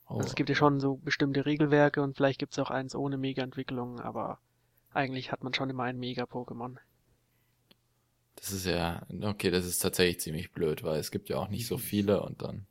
Oh. 0.09 0.17
Also 0.17 0.29
es 0.29 0.35
gibt 0.35 0.51
ja 0.51 0.55
schon 0.55 0.81
so 0.81 0.97
bestimmte 0.97 1.47
Regelwerke 1.47 2.03
und 2.03 2.17
vielleicht 2.17 2.39
gibt 2.39 2.53
es 2.53 2.59
auch 2.59 2.71
eins 2.71 2.95
ohne 2.95 3.17
Mega-Entwicklung, 3.17 4.01
aber 4.01 4.39
eigentlich 4.97 5.31
hat 5.33 5.45
man 5.45 5.55
schon 5.55 5.71
immer 5.71 5.85
ein 5.85 5.99
Mega-Pokémon. 5.99 6.79
Das 8.37 8.53
ist 8.53 8.67
ja, 8.67 9.07
okay, 9.23 9.51
das 9.51 9.65
ist 9.65 9.79
tatsächlich 9.81 10.21
ziemlich 10.21 10.53
blöd, 10.53 10.83
weil 10.83 10.99
es 11.01 11.11
gibt 11.11 11.29
ja 11.29 11.37
auch 11.39 11.49
nicht 11.49 11.67
so 11.67 11.79
viele 11.79 12.23
und 12.23 12.43
dann. 12.43 12.67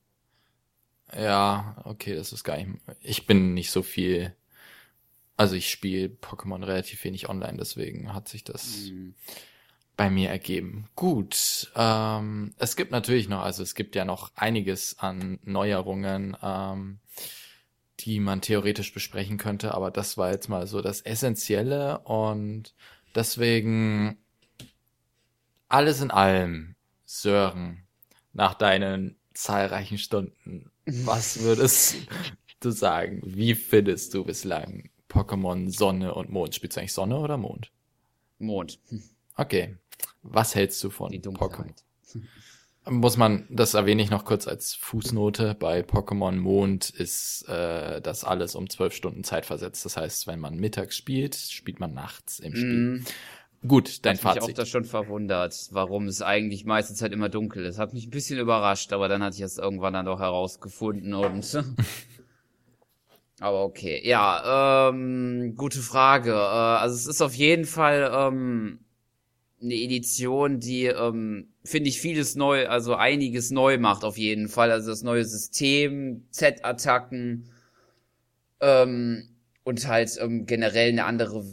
Ja, 1.15 1.82
okay, 1.86 2.15
das 2.15 2.34
ist 2.34 2.43
gar 2.43 2.57
nicht. 2.57 2.69
Ich 3.01 3.26
bin 3.26 3.53
nicht 3.53 3.71
so 3.71 3.84
viel. 3.84 4.36
Also 5.38 5.55
ich 5.55 5.69
spiele 5.69 6.07
Pokémon 6.07 6.65
relativ 6.65 7.03
wenig 7.03 7.30
online, 7.30 7.57
deswegen 7.57 8.13
hat 8.13 8.28
sich 8.30 8.43
das 8.43 8.89
Mhm. 8.89 9.13
bei 9.97 10.09
mir 10.09 10.30
ergeben. 10.30 10.88
Gut, 10.95 11.71
ähm, 11.76 12.53
es 12.57 12.76
gibt 12.76 12.91
natürlich 12.91 13.30
noch, 13.30 13.41
also 13.41 13.63
es 13.63 13.76
gibt 13.76 13.95
ja 13.95 14.05
noch 14.05 14.32
einiges 14.36 14.99
an 14.99 15.39
Neuerungen, 15.43 16.38
ähm, 16.41 16.99
die 18.02 18.20
man 18.20 18.41
theoretisch 18.41 18.93
besprechen 18.93 19.38
könnte, 19.38 19.74
aber 19.74 19.91
das 19.91 20.18
war 20.18 20.32
jetzt 20.32 20.50
mal 20.50 20.68
so 20.68 20.82
das 20.82 21.02
Essentielle 21.02 22.00
und 22.00 22.74
deswegen 23.16 24.18
alles 25.68 26.02
in 26.02 26.12
allem, 26.12 26.76
Sören, 27.06 27.84
nach 28.34 28.54
deinen 28.56 29.18
zahlreichen 29.34 29.98
Stunden, 29.98 30.72
was 30.86 31.39
würdest 31.41 31.96
du 32.60 32.72
sagen? 32.72 33.22
Wie 33.24 33.56
findest 33.56 34.14
du 34.14 34.24
bislang 34.26 34.89
Pokémon 35.10 35.72
Sonne 35.72 36.14
und 36.14 36.30
Mond? 36.30 36.56
Spielst 36.56 36.78
du 36.78 36.82
eigentlich 36.82 36.93
Sonne 36.93 37.18
oder 37.18 37.38
Mond? 37.38 37.72
Mond. 38.39 38.80
Okay. 39.36 39.78
Was 40.22 40.56
hältst 40.56 40.84
du 40.84 40.89
von 40.89 41.12
Pokémon? 41.12 41.74
Muss 42.88 43.17
man, 43.17 43.47
das 43.49 43.73
erwähne 43.73 44.03
ich 44.03 44.11
noch 44.11 44.25
kurz 44.25 44.47
als 44.47 44.75
Fußnote, 44.75 45.55
bei 45.59 45.81
Pokémon 45.81 46.33
Mond 46.33 46.91
ist 46.91 47.47
äh, 47.49 47.99
das 47.99 48.23
alles 48.23 48.53
um 48.53 48.69
zwölf 48.69 48.93
Stunden 48.93 49.23
Zeit 49.23 49.47
versetzt. 49.47 49.86
Das 49.86 49.97
heißt, 49.97 50.27
wenn 50.27 50.39
man 50.39 50.55
mittags 50.55 50.95
spielt, 50.95 51.36
spielt 51.36 51.79
man 51.79 51.93
nachts 51.93 52.39
im 52.39 52.55
Spiel. 52.55 52.77
Mhm. 52.77 53.05
Gut, 53.67 54.05
dein 54.05 54.17
Hat 54.17 54.23
mich 54.23 54.31
auch 54.33 54.36
Fazit. 54.41 54.57
das 54.59 54.69
schon 54.69 54.86
verwundert, 54.86 55.69
warum 55.71 56.07
es 56.07 56.21
eigentlich 56.21 56.65
meiste 56.65 56.93
Zeit 56.93 57.11
immer 57.11 57.29
dunkel 57.29 57.65
ist. 57.65 57.79
Hat 57.79 57.93
mich 57.93 58.05
ein 58.05 58.11
bisschen 58.11 58.38
überrascht, 58.38 58.93
aber 58.93 59.07
dann 59.07 59.23
hatte 59.23 59.38
ich 59.38 59.41
es 59.41 59.57
irgendwann 59.57 59.93
dann 59.93 60.05
doch 60.05 60.19
herausgefunden 60.19 61.15
und. 61.15 61.63
aber 63.39 63.63
okay. 63.63 64.01
Ja, 64.07 64.89
ähm, 64.89 65.55
gute 65.55 65.79
Frage. 65.79 66.33
Äh, 66.33 66.36
also 66.36 66.95
es 66.95 67.07
ist 67.07 67.21
auf 67.21 67.33
jeden 67.33 67.65
Fall 67.65 68.11
ähm, 68.13 68.84
eine 69.66 69.76
Edition, 69.76 70.59
die, 70.59 70.86
ähm, 70.86 71.49
finde 71.63 71.89
ich, 71.89 71.99
vieles 71.99 72.36
neu, 72.36 72.68
also 72.68 72.95
einiges 72.95 73.51
neu 73.51 73.78
macht 73.78 74.03
auf 74.03 74.18
jeden 74.18 74.47
Fall. 74.47 74.72
Also 74.72 74.89
das 74.89 75.03
neue 75.03 75.26
System, 75.26 76.26
Z-Attacken, 76.32 77.49
ähm, 78.61 79.36
und 79.63 79.88
halt 79.88 80.18
ähm, 80.22 80.45
generell 80.45 80.89
eine 80.89 81.05
andere, 81.05 81.43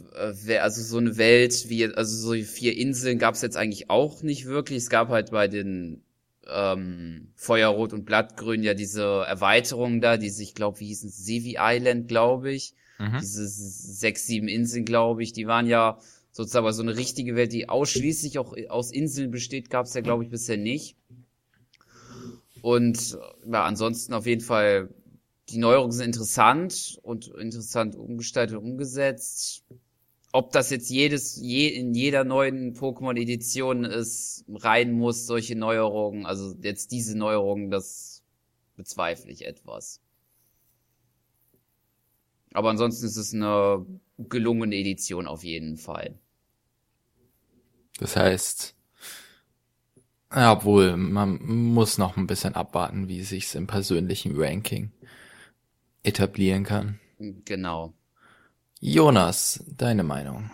äh, 0.46 0.58
also 0.58 0.82
so 0.82 0.98
eine 0.98 1.16
Welt 1.16 1.68
wie, 1.68 1.86
also 1.86 2.14
so 2.14 2.44
vier 2.44 2.76
Inseln 2.76 3.18
gab 3.18 3.34
es 3.34 3.42
jetzt 3.42 3.56
eigentlich 3.56 3.88
auch 3.88 4.22
nicht 4.22 4.44
wirklich. 4.44 4.78
Es 4.78 4.90
gab 4.90 5.08
halt 5.08 5.30
bei 5.30 5.48
den 5.48 6.02
ähm, 6.46 7.32
Feuerrot 7.34 7.94
und 7.94 8.04
Blattgrün 8.04 8.62
ja 8.62 8.74
diese 8.74 9.24
Erweiterungen 9.26 10.02
da, 10.02 10.18
die 10.18 10.28
sich, 10.28 10.54
glaube 10.54 10.80
wie 10.80 10.88
hießen, 10.88 11.08
Sevi 11.08 11.56
Island, 11.58 12.06
glaube 12.06 12.52
ich. 12.52 12.74
Mhm. 12.98 13.18
Diese 13.18 13.48
sechs, 13.48 14.26
sieben 14.26 14.46
Inseln, 14.46 14.84
glaube 14.84 15.22
ich, 15.22 15.32
die 15.32 15.46
waren 15.46 15.66
ja 15.66 15.98
sozusagen 16.32 16.64
aber 16.64 16.72
so 16.72 16.82
eine 16.82 16.96
richtige 16.96 17.36
Welt, 17.36 17.52
die 17.52 17.68
ausschließlich 17.68 18.38
auch 18.38 18.56
aus 18.68 18.90
Inseln 18.90 19.30
besteht, 19.30 19.70
gab 19.70 19.86
es 19.86 19.94
ja, 19.94 20.00
glaube 20.00 20.24
ich, 20.24 20.30
bisher 20.30 20.56
nicht. 20.56 20.96
Und 22.62 23.18
ja, 23.50 23.64
ansonsten 23.64 24.14
auf 24.14 24.26
jeden 24.26 24.40
Fall, 24.40 24.88
die 25.50 25.58
Neuerungen 25.58 25.92
sind 25.92 26.06
interessant 26.06 26.98
und 27.02 27.28
interessant 27.28 27.96
umgestaltet 27.96 28.56
und 28.56 28.64
umgesetzt. 28.64 29.64
Ob 30.32 30.52
das 30.52 30.70
jetzt 30.70 30.88
jedes, 30.88 31.36
je, 31.36 31.68
in 31.68 31.92
jeder 31.92 32.24
neuen 32.24 32.74
Pokémon-Edition 32.74 33.84
ist, 33.84 34.46
rein 34.48 34.92
muss, 34.92 35.26
solche 35.26 35.56
Neuerungen, 35.56 36.24
also 36.24 36.54
jetzt 36.62 36.92
diese 36.92 37.18
Neuerungen, 37.18 37.70
das 37.70 38.22
bezweifle 38.76 39.30
ich 39.30 39.44
etwas. 39.44 40.00
Aber 42.54 42.70
ansonsten 42.70 43.04
ist 43.04 43.16
es 43.16 43.34
eine 43.34 43.84
gelungene 44.18 44.76
Edition 44.76 45.26
auf 45.26 45.44
jeden 45.44 45.76
Fall. 45.76 46.18
Das 47.98 48.16
heißt, 48.16 48.74
ja, 50.34 50.52
obwohl 50.52 50.96
man 50.96 51.38
muss 51.42 51.98
noch 51.98 52.16
ein 52.16 52.26
bisschen 52.26 52.54
abwarten, 52.54 53.08
wie 53.08 53.22
sich's 53.22 53.54
im 53.54 53.66
persönlichen 53.66 54.32
Ranking 54.40 54.90
etablieren 56.02 56.64
kann. 56.64 56.98
Genau. 57.18 57.92
Jonas, 58.80 59.62
deine 59.68 60.02
Meinung? 60.02 60.50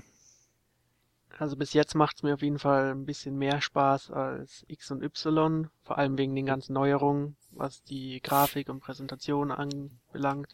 Also 1.39 1.57
bis 1.57 1.73
jetzt 1.73 1.95
macht's 1.95 2.25
mir 2.25 2.35
auf 2.35 2.43
jeden 2.43 2.59
Fall 2.59 2.91
ein 2.91 3.07
bisschen 3.07 3.39
mehr 3.39 3.61
Spaß 3.61 4.11
als 4.11 4.65
X 4.67 4.91
und 4.91 5.05
Y, 5.05 5.71
vor 5.85 5.97
allem 5.97 6.19
wegen 6.19 6.35
den 6.35 6.47
ganzen 6.47 6.73
Neuerungen, 6.73 7.37
was 7.53 7.85
die 7.85 8.21
Grafik 8.21 8.69
und 8.69 8.81
Präsentation 8.81 9.53
anbelangt. 9.53 10.53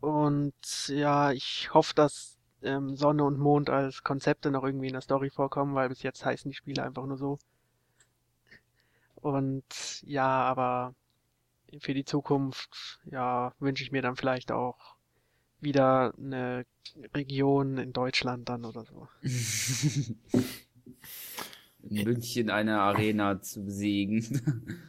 Und 0.00 0.54
ja, 0.86 1.32
ich 1.32 1.74
hoffe, 1.74 1.94
dass 1.94 2.35
ähm, 2.62 2.96
Sonne 2.96 3.24
und 3.24 3.38
Mond 3.38 3.70
als 3.70 4.02
Konzepte 4.02 4.50
noch 4.50 4.64
irgendwie 4.64 4.88
in 4.88 4.92
der 4.94 5.02
Story 5.02 5.30
vorkommen, 5.30 5.74
weil 5.74 5.88
bis 5.88 6.02
jetzt 6.02 6.24
heißen 6.24 6.50
die 6.50 6.56
Spiele 6.56 6.82
einfach 6.82 7.06
nur 7.06 7.16
so. 7.16 7.38
Und 9.16 10.02
ja, 10.02 10.26
aber 10.26 10.94
für 11.80 11.94
die 11.94 12.04
Zukunft, 12.04 13.00
ja, 13.04 13.52
wünsche 13.58 13.82
ich 13.82 13.92
mir 13.92 14.02
dann 14.02 14.16
vielleicht 14.16 14.52
auch 14.52 14.96
wieder 15.60 16.14
eine 16.18 16.64
Region 17.14 17.78
in 17.78 17.92
Deutschland 17.92 18.48
dann 18.48 18.64
oder 18.64 18.84
so. 18.84 19.08
In 21.88 22.02
München 22.02 22.50
eine 22.50 22.80
Arena 22.80 23.40
zu 23.40 23.64
besiegen. 23.64 24.82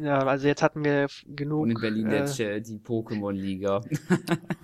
Ja, 0.00 0.18
also 0.18 0.46
jetzt 0.46 0.62
hatten 0.62 0.84
wir 0.84 1.08
genug, 1.26 1.62
Und 1.62 1.70
in 1.70 1.80
Berlin 1.80 2.10
jetzt 2.10 2.38
äh, 2.40 2.60
die 2.60 2.78
Pokémon-Liga. 2.78 3.80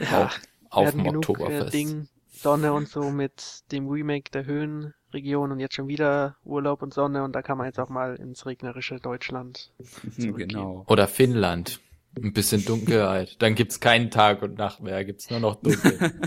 ja, 0.01 0.31
Auf, 0.71 0.91
dem 0.91 1.05
genug 1.05 1.15
äh, 1.15 1.33
Oktoberfest. 1.33 1.75
Ding, 1.75 2.09
Sonne 2.29 2.73
und 2.73 2.89
so 2.89 3.11
mit 3.11 3.63
dem 3.73 3.89
Remake 3.89 4.31
der 4.31 4.47
Höhenregion 4.47 5.51
und 5.53 5.61
jetzt 5.61 5.75
schon 5.75 5.89
wieder 5.89 6.37
Urlaub 6.45 6.83
und 6.83 6.95
Sonne 6.95 7.25
und 7.25 7.33
da 7.33 7.43
kann 7.43 7.59
man 7.59 7.67
jetzt 7.67 7.81
auch 7.81 7.89
mal 7.89 8.17
ins 8.17 8.47
regnerische 8.47 8.97
Deutschland. 8.97 9.73
genau. 10.17 10.85
Oder 10.89 11.09
Finnland. 11.09 11.81
Ein 12.17 12.33
bisschen 12.33 12.65
Dunkelheit. 12.65 13.41
Dann 13.41 13.55
gibt's 13.55 13.81
keinen 13.81 14.11
Tag 14.11 14.43
und 14.43 14.59
Nacht 14.59 14.81
mehr, 14.81 15.05
gibt's 15.05 15.31
nur 15.31 15.41
noch 15.41 15.57
Dunkel. 15.57 16.21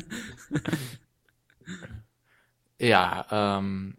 ja, 2.80 3.26
ähm, 3.60 3.98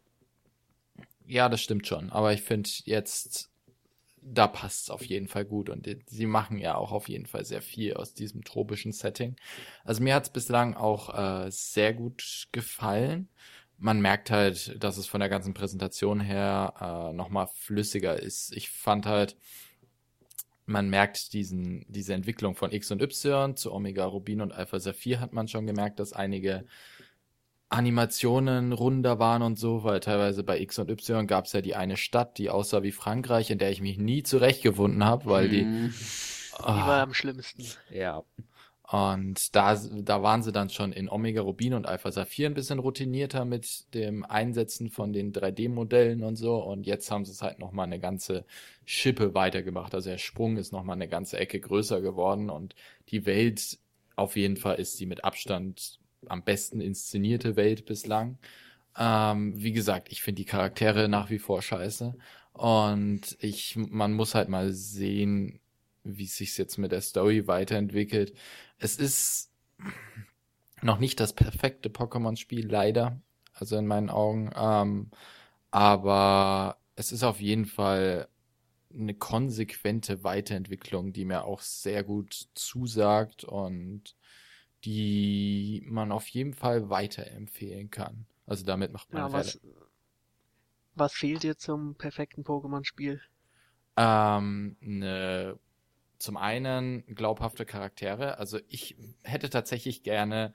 ja, 1.27 1.49
das 1.49 1.61
stimmt 1.61 1.87
schon. 1.87 2.11
Aber 2.11 2.33
ich 2.33 2.43
finde 2.43 2.69
jetzt, 2.85 3.51
da 4.23 4.47
passt's 4.47 4.91
auf 4.91 5.05
jeden 5.05 5.29
Fall 5.29 5.45
gut 5.45 5.69
und 5.69 5.87
die- 5.87 5.99
sie 6.07 6.27
machen 6.27 6.59
ja 6.59 6.77
auch 6.77 6.93
auf 6.93 7.09
jeden 7.09 7.27
Fall 7.27 7.45
sehr 7.45 7.63
viel 7.63 7.95
aus 7.95 8.15
diesem 8.15 8.45
tropischen 8.45 8.93
Setting. 8.93 9.37
Also 9.85 10.03
mir 10.03 10.15
hat's 10.15 10.31
bislang 10.31 10.75
auch 10.75 11.47
äh, 11.47 11.51
sehr 11.51 11.93
gut 11.95 12.49
gefallen. 12.53 13.29
Man 13.79 14.01
merkt 14.01 14.31
halt, 14.31 14.83
dass 14.83 14.97
es 14.97 15.07
von 15.09 15.21
der 15.21 15.29
ganzen 15.29 15.55
Präsentation 15.55 16.21
her 16.21 17.11
äh, 17.11 17.13
nochmal 17.15 17.49
flüssiger 17.49 18.19
ist. 18.23 18.53
Ich 18.57 18.71
fand 18.71 19.07
halt, 19.07 19.37
man 20.65 20.89
merkt 20.89 21.33
diesen, 21.33 21.85
diese 21.89 22.15
Entwicklung 22.15 22.55
von 22.55 22.71
X 22.73 22.91
und 22.93 23.03
Y 23.03 23.57
zu 23.57 23.73
Omega 23.73 24.05
Rubin 24.05 24.41
und 24.41 24.53
Alpha 24.53 24.79
Saphir 24.79 25.19
hat 25.21 25.33
man 25.33 25.49
schon 25.49 25.67
gemerkt, 25.67 25.99
dass 25.99 26.13
einige 26.13 26.65
Animationen 27.73 28.73
runder 28.73 29.19
waren 29.19 29.43
und 29.43 29.59
so, 29.59 29.85
weil 29.85 30.01
teilweise 30.01 30.45
bei 30.45 30.61
X 30.61 30.79
und 30.79 30.91
Y 30.91 31.27
gab 31.27 31.47
es 31.47 31.53
ja 31.53 31.61
die 31.63 31.75
eine 31.75 31.97
Stadt, 31.97 32.39
die 32.39 32.51
aussah 32.51 32.83
wie 32.83 32.93
Frankreich, 32.93 33.51
in 33.51 33.59
der 33.59 33.71
ich 33.71 33.81
mich 33.81 33.99
nie 33.99 34.23
zurechtgefunden 34.23 35.05
habe, 35.05 35.27
weil 35.27 35.49
die 35.49 35.65
Mhm. 35.65 35.95
Die 36.69 36.87
war 36.87 37.01
ah, 37.01 37.03
am 37.03 37.15
schlimmsten. 37.15 37.65
Ja. 37.91 38.25
und 38.91 39.57
da, 39.57 39.75
da 39.75 40.23
waren 40.23 40.43
sie 40.43 40.53
dann 40.53 40.69
schon 40.71 40.93
in 40.93 41.09
Omega 41.09 41.41
Rubin 41.41 41.75
und 41.75 41.87
Alpha 41.87 42.13
Saphir 42.13 42.47
ein 42.47 42.55
bisschen 42.55 42.79
routinierter 42.79 43.45
mit 43.47 43.93
dem 43.95 44.25
Einsetzen 44.25 44.91
von 44.91 45.13
den 45.15 45.33
3D-Modellen 45.33 46.23
und 46.23 46.37
so. 46.37 46.57
Und 46.59 46.87
jetzt 46.87 47.11
haben 47.11 47.25
sie 47.25 47.33
es 47.33 47.43
halt 47.43 47.59
nochmal 47.59 47.87
eine 47.87 47.99
ganze 48.01 48.45
Schippe 48.85 49.35
weitergemacht. 49.35 49.95
Also 49.95 50.11
der 50.11 50.19
Sprung 50.19 50.59
ist 50.59 50.73
nochmal 50.73 50.97
eine 50.97 51.09
ganze 51.09 51.39
Ecke 51.39 51.59
größer 51.59 52.03
geworden 52.03 52.51
und 52.51 52.75
die 53.09 53.25
Welt 53.27 53.79
auf 54.17 54.37
jeden 54.37 54.57
Fall 54.59 54.77
ist 54.77 55.01
die 55.01 55.07
mit 55.07 55.25
Abstand 55.25 55.99
am 56.27 56.43
besten 56.43 56.81
inszenierte 56.81 57.57
Welt 57.57 57.87
bislang. 57.87 58.39
Ähm, 58.97 59.55
wie 59.57 59.73
gesagt, 59.73 60.11
ich 60.11 60.23
finde 60.23 60.43
die 60.43 60.47
Charaktere 60.47 61.09
nach 61.09 61.31
wie 61.31 61.39
vor 61.39 61.63
scheiße. 61.63 62.15
Und 62.53 63.37
ich, 63.41 63.77
man 63.77 64.13
muss 64.13 64.35
halt 64.35 64.49
mal 64.49 64.73
sehen, 64.73 65.61
wie 66.05 66.25
es 66.25 66.37
sich 66.37 66.57
jetzt 66.59 66.79
mit 66.79 66.93
der 66.93 67.01
Story 67.01 67.47
weiterentwickelt. 67.47 68.35
Es 68.79 68.97
ist 68.97 69.51
noch 70.83 70.99
nicht 70.99 71.21
das 71.21 71.33
perfekte 71.33 71.89
Pokémon-Spiel, 71.89 72.69
leider. 72.69 73.21
Also 73.55 73.77
in 73.77 73.87
meinen 73.87 74.11
Augen. 74.11 74.51
Ähm, 74.55 75.11
aber 75.71 76.79
es 76.97 77.13
ist 77.13 77.23
auf 77.23 77.41
jeden 77.41 77.67
Fall 77.67 78.29
eine 78.93 79.15
konsequente 79.15 80.23
Weiterentwicklung, 80.25 81.13
die 81.13 81.25
mir 81.25 81.45
auch 81.45 81.61
sehr 81.61 82.05
gut 82.05 82.49
zusagt 82.55 83.45
und 83.45 84.15
die 84.85 85.83
man 85.87 86.13
auf 86.13 86.29
jeden 86.29 86.55
Fall 86.55 86.91
weiterempfehlen 86.91 87.91
kann. 87.91 88.27
Also 88.47 88.65
damit 88.65 88.93
macht 88.93 89.13
man 89.13 89.31
Ja, 89.31 89.33
was, 89.33 89.59
was 90.95 91.13
fehlt 91.13 91.43
dir 91.43 91.59
zum 91.59 91.97
perfekten 91.97 92.45
Pokémon-Spiel? 92.45 93.21
ähm, 93.97 94.77
eine, 94.83 95.59
zum 96.19 96.37
einen 96.37 97.05
glaubhafte 97.15 97.67
Charaktere. 97.67 98.39
Also 98.39 98.61
ich 98.69 98.97
hätte 99.25 99.51
tatsächlich 99.51 100.03
gerne 100.03 100.55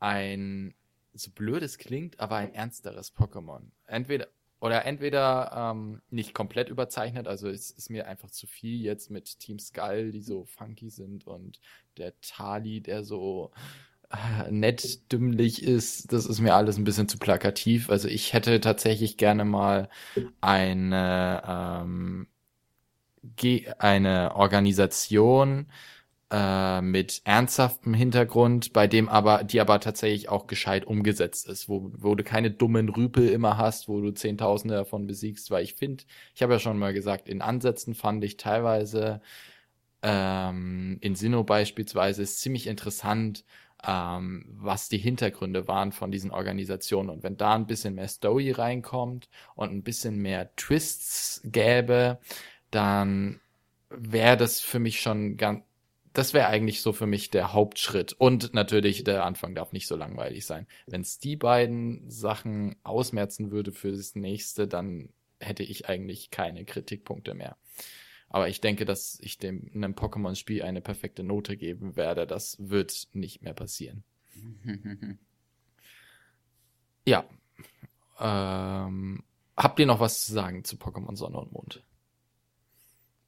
ein, 0.00 0.74
so 1.14 1.30
blöd 1.32 1.62
es 1.62 1.78
klingt, 1.78 2.20
aber 2.20 2.36
ein 2.36 2.54
ernsteres 2.54 3.14
Pokémon. 3.16 3.70
Entweder 3.86 4.28
oder 4.60 4.84
entweder 4.84 5.72
ähm, 5.72 6.00
nicht 6.10 6.34
komplett 6.34 6.68
überzeichnet, 6.68 7.28
also 7.28 7.48
es 7.48 7.70
ist 7.70 7.90
mir 7.90 8.06
einfach 8.08 8.30
zu 8.30 8.46
viel 8.46 8.80
jetzt 8.80 9.10
mit 9.10 9.38
Team 9.38 9.58
Skull, 9.58 10.10
die 10.12 10.22
so 10.22 10.44
funky 10.44 10.90
sind 10.90 11.26
und 11.26 11.60
der 11.96 12.12
Tali, 12.20 12.80
der 12.80 13.04
so 13.04 13.52
äh, 14.10 14.50
nett 14.50 15.12
dümmlich 15.12 15.62
ist, 15.62 16.12
das 16.12 16.26
ist 16.26 16.40
mir 16.40 16.54
alles 16.54 16.76
ein 16.78 16.84
bisschen 16.84 17.08
zu 17.08 17.18
plakativ. 17.18 17.90
Also 17.90 18.08
ich 18.08 18.32
hätte 18.32 18.60
tatsächlich 18.60 19.16
gerne 19.16 19.44
mal 19.44 19.88
eine 20.40 21.42
ähm, 21.46 22.28
eine 23.78 24.34
Organisation 24.36 25.66
äh, 26.30 26.80
mit 26.82 27.22
ernsthaftem 27.24 27.94
Hintergrund, 27.94 28.72
bei 28.72 28.86
dem 28.86 29.08
aber, 29.08 29.44
die 29.44 29.60
aber 29.60 29.80
tatsächlich 29.80 30.28
auch 30.28 30.46
gescheit 30.46 30.84
umgesetzt 30.84 31.48
ist, 31.48 31.68
wo, 31.68 31.90
wo 31.96 32.14
du 32.14 32.24
keine 32.24 32.50
dummen 32.50 32.88
Rüpel 32.88 33.28
immer 33.28 33.56
hast, 33.56 33.88
wo 33.88 34.00
du 34.00 34.10
Zehntausende 34.12 34.74
davon 34.74 35.06
besiegst, 35.06 35.50
weil 35.50 35.64
ich 35.64 35.74
finde, 35.74 36.04
ich 36.34 36.42
habe 36.42 36.54
ja 36.54 36.58
schon 36.58 36.78
mal 36.78 36.92
gesagt, 36.92 37.28
in 37.28 37.42
Ansätzen 37.42 37.94
fand 37.94 38.22
ich 38.24 38.36
teilweise 38.36 39.20
ähm, 40.02 40.98
in 41.00 41.14
Sinnoh 41.14 41.44
beispielsweise 41.44 42.22
ist 42.22 42.40
ziemlich 42.40 42.66
interessant, 42.66 43.44
ähm, 43.86 44.44
was 44.48 44.88
die 44.88 44.98
Hintergründe 44.98 45.68
waren 45.68 45.92
von 45.92 46.10
diesen 46.10 46.30
Organisationen. 46.30 47.10
Und 47.10 47.22
wenn 47.22 47.36
da 47.36 47.54
ein 47.54 47.66
bisschen 47.66 47.94
mehr 47.94 48.08
Story 48.08 48.50
reinkommt 48.52 49.28
und 49.54 49.70
ein 49.70 49.82
bisschen 49.82 50.16
mehr 50.18 50.54
Twists 50.56 51.40
gäbe, 51.44 52.18
dann 52.70 53.40
wäre 53.90 54.36
das 54.36 54.60
für 54.60 54.78
mich 54.78 55.00
schon 55.00 55.36
ganz, 55.36 55.62
das 56.18 56.34
wäre 56.34 56.48
eigentlich 56.48 56.82
so 56.82 56.92
für 56.92 57.06
mich 57.06 57.30
der 57.30 57.52
Hauptschritt. 57.52 58.12
Und 58.12 58.52
natürlich, 58.52 59.04
der 59.04 59.24
Anfang 59.24 59.54
darf 59.54 59.72
nicht 59.72 59.86
so 59.86 59.94
langweilig 59.94 60.44
sein. 60.46 60.66
Wenn 60.86 61.02
es 61.02 61.20
die 61.20 61.36
beiden 61.36 62.10
Sachen 62.10 62.74
ausmerzen 62.82 63.52
würde 63.52 63.70
für 63.70 63.92
das 63.92 64.16
nächste, 64.16 64.66
dann 64.66 65.10
hätte 65.38 65.62
ich 65.62 65.88
eigentlich 65.88 66.30
keine 66.30 66.64
Kritikpunkte 66.64 67.34
mehr. 67.34 67.56
Aber 68.28 68.48
ich 68.48 68.60
denke, 68.60 68.84
dass 68.84 69.18
ich 69.22 69.38
dem 69.38 69.70
einem 69.72 69.94
Pokémon-Spiel 69.94 70.62
eine 70.62 70.80
perfekte 70.80 71.22
Note 71.22 71.56
geben 71.56 71.94
werde. 71.94 72.26
Das 72.26 72.56
wird 72.58 73.08
nicht 73.12 73.42
mehr 73.42 73.54
passieren. 73.54 74.02
Ja. 77.06 77.24
Ähm, 78.20 79.24
habt 79.56 79.80
ihr 79.80 79.86
noch 79.86 79.98
was 79.98 80.26
zu 80.26 80.32
sagen 80.34 80.62
zu 80.62 80.76
Pokémon 80.76 81.16
Sonne 81.16 81.38
und 81.38 81.52
Mond? 81.52 81.82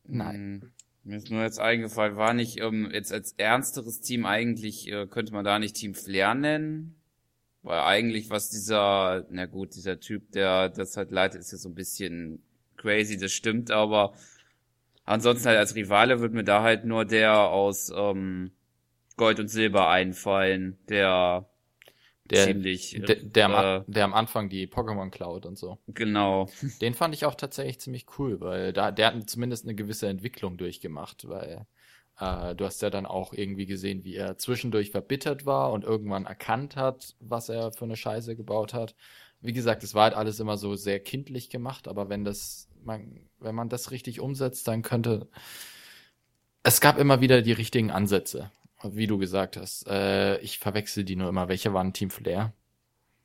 Nein. 0.04 0.70
Mir 1.02 1.16
ist 1.16 1.30
nur 1.30 1.42
jetzt 1.42 1.58
eingefallen, 1.58 2.16
war 2.16 2.34
nicht 2.34 2.60
ähm, 2.60 2.90
jetzt 2.92 3.12
als 3.12 3.32
ernsteres 3.38 4.00
Team 4.00 4.26
eigentlich, 4.26 4.90
äh, 4.90 5.06
könnte 5.06 5.32
man 5.32 5.44
da 5.44 5.58
nicht 5.58 5.76
Team 5.76 5.94
Flair 5.94 6.34
nennen? 6.34 6.94
Weil 7.62 7.80
eigentlich, 7.80 8.30
was 8.30 8.50
dieser, 8.50 9.26
na 9.30 9.46
gut, 9.46 9.74
dieser 9.74 10.00
Typ, 10.00 10.32
der 10.32 10.68
das 10.68 10.96
halt 10.96 11.10
leitet, 11.10 11.40
ist 11.40 11.52
ja 11.52 11.58
so 11.58 11.68
ein 11.68 11.74
bisschen 11.74 12.42
crazy, 12.76 13.18
das 13.18 13.32
stimmt, 13.32 13.70
aber 13.70 14.14
ansonsten 15.04 15.48
halt 15.48 15.58
als 15.58 15.74
Rivale 15.74 16.20
wird 16.20 16.32
mir 16.32 16.44
da 16.44 16.62
halt 16.62 16.84
nur 16.84 17.04
der 17.04 17.38
aus 17.38 17.92
ähm, 17.94 18.52
Gold 19.16 19.40
und 19.40 19.48
Silber 19.48 19.90
einfallen, 19.90 20.78
der, 20.88 21.49
Der, 22.30 22.46
ziemlich, 22.46 23.00
der, 23.06 23.16
der, 23.16 23.46
am, 23.46 23.82
äh, 23.82 23.84
der 23.86 24.04
am 24.04 24.14
Anfang 24.14 24.48
die 24.48 24.66
Pokémon 24.66 25.10
klaut 25.10 25.46
und 25.46 25.58
so. 25.58 25.78
genau. 25.88 26.48
Den 26.80 26.94
fand 26.94 27.14
ich 27.14 27.24
auch 27.24 27.34
tatsächlich 27.34 27.80
ziemlich 27.80 28.06
cool, 28.18 28.40
weil 28.40 28.72
da 28.72 28.90
der 28.90 29.08
hat 29.08 29.30
zumindest 29.30 29.64
eine 29.64 29.74
gewisse 29.74 30.08
Entwicklung 30.08 30.56
durchgemacht, 30.56 31.28
weil 31.28 31.66
äh, 32.18 32.54
du 32.54 32.64
hast 32.64 32.82
ja 32.82 32.90
dann 32.90 33.06
auch 33.06 33.32
irgendwie 33.32 33.66
gesehen, 33.66 34.04
wie 34.04 34.14
er 34.14 34.38
zwischendurch 34.38 34.90
verbittert 34.90 35.46
war 35.46 35.72
und 35.72 35.84
irgendwann 35.84 36.26
erkannt 36.26 36.76
hat, 36.76 37.14
was 37.20 37.48
er 37.48 37.72
für 37.72 37.84
eine 37.84 37.96
Scheiße 37.96 38.36
gebaut 38.36 38.74
hat. 38.74 38.94
Wie 39.40 39.52
gesagt, 39.52 39.82
es 39.82 39.94
war 39.94 40.04
halt 40.04 40.14
alles 40.14 40.38
immer 40.38 40.58
so 40.58 40.76
sehr 40.76 41.00
kindlich 41.00 41.48
gemacht, 41.50 41.88
aber 41.88 42.08
wenn 42.08 42.24
das 42.24 42.68
man 42.84 43.20
wenn 43.38 43.54
man 43.54 43.68
das 43.68 43.90
richtig 43.90 44.20
umsetzt, 44.20 44.68
dann 44.68 44.82
könnte 44.82 45.28
es 46.62 46.80
gab 46.80 46.98
immer 46.98 47.20
wieder 47.20 47.42
die 47.42 47.52
richtigen 47.52 47.90
Ansätze, 47.90 48.50
wie 48.82 49.06
du 49.06 49.18
gesagt 49.18 49.56
hast. 49.56 49.86
Äh, 49.86 50.38
ich 50.40 50.58
verwechsel 50.58 51.04
die 51.04 51.16
nur 51.16 51.28
immer. 51.28 51.48
Welche 51.48 51.72
waren 51.72 51.92
Team 51.92 52.10
Flair? 52.10 52.54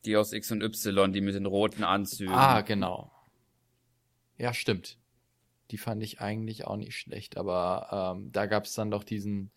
Die 0.06 0.18
aus 0.18 0.34
X 0.34 0.52
und 0.52 0.62
Y, 0.62 1.14
die 1.14 1.22
mit 1.22 1.36
den 1.36 1.46
roten 1.46 1.84
Anzügen. 1.84 2.34
Ah, 2.34 2.62
genau. 2.62 3.12
Ja, 4.38 4.54
stimmt. 4.54 4.98
Die 5.72 5.78
fand 5.78 6.04
ich 6.04 6.22
eigentlich 6.22 6.66
auch 6.66 6.78
nicht 6.78 6.96
schlecht, 6.96 7.38
aber 7.38 8.16
ähm, 8.16 8.32
da 8.32 8.46
gab 8.46 8.66
es 8.66 8.74
dann 8.74 8.92
doch 8.92 9.04
diesen, 9.04 9.52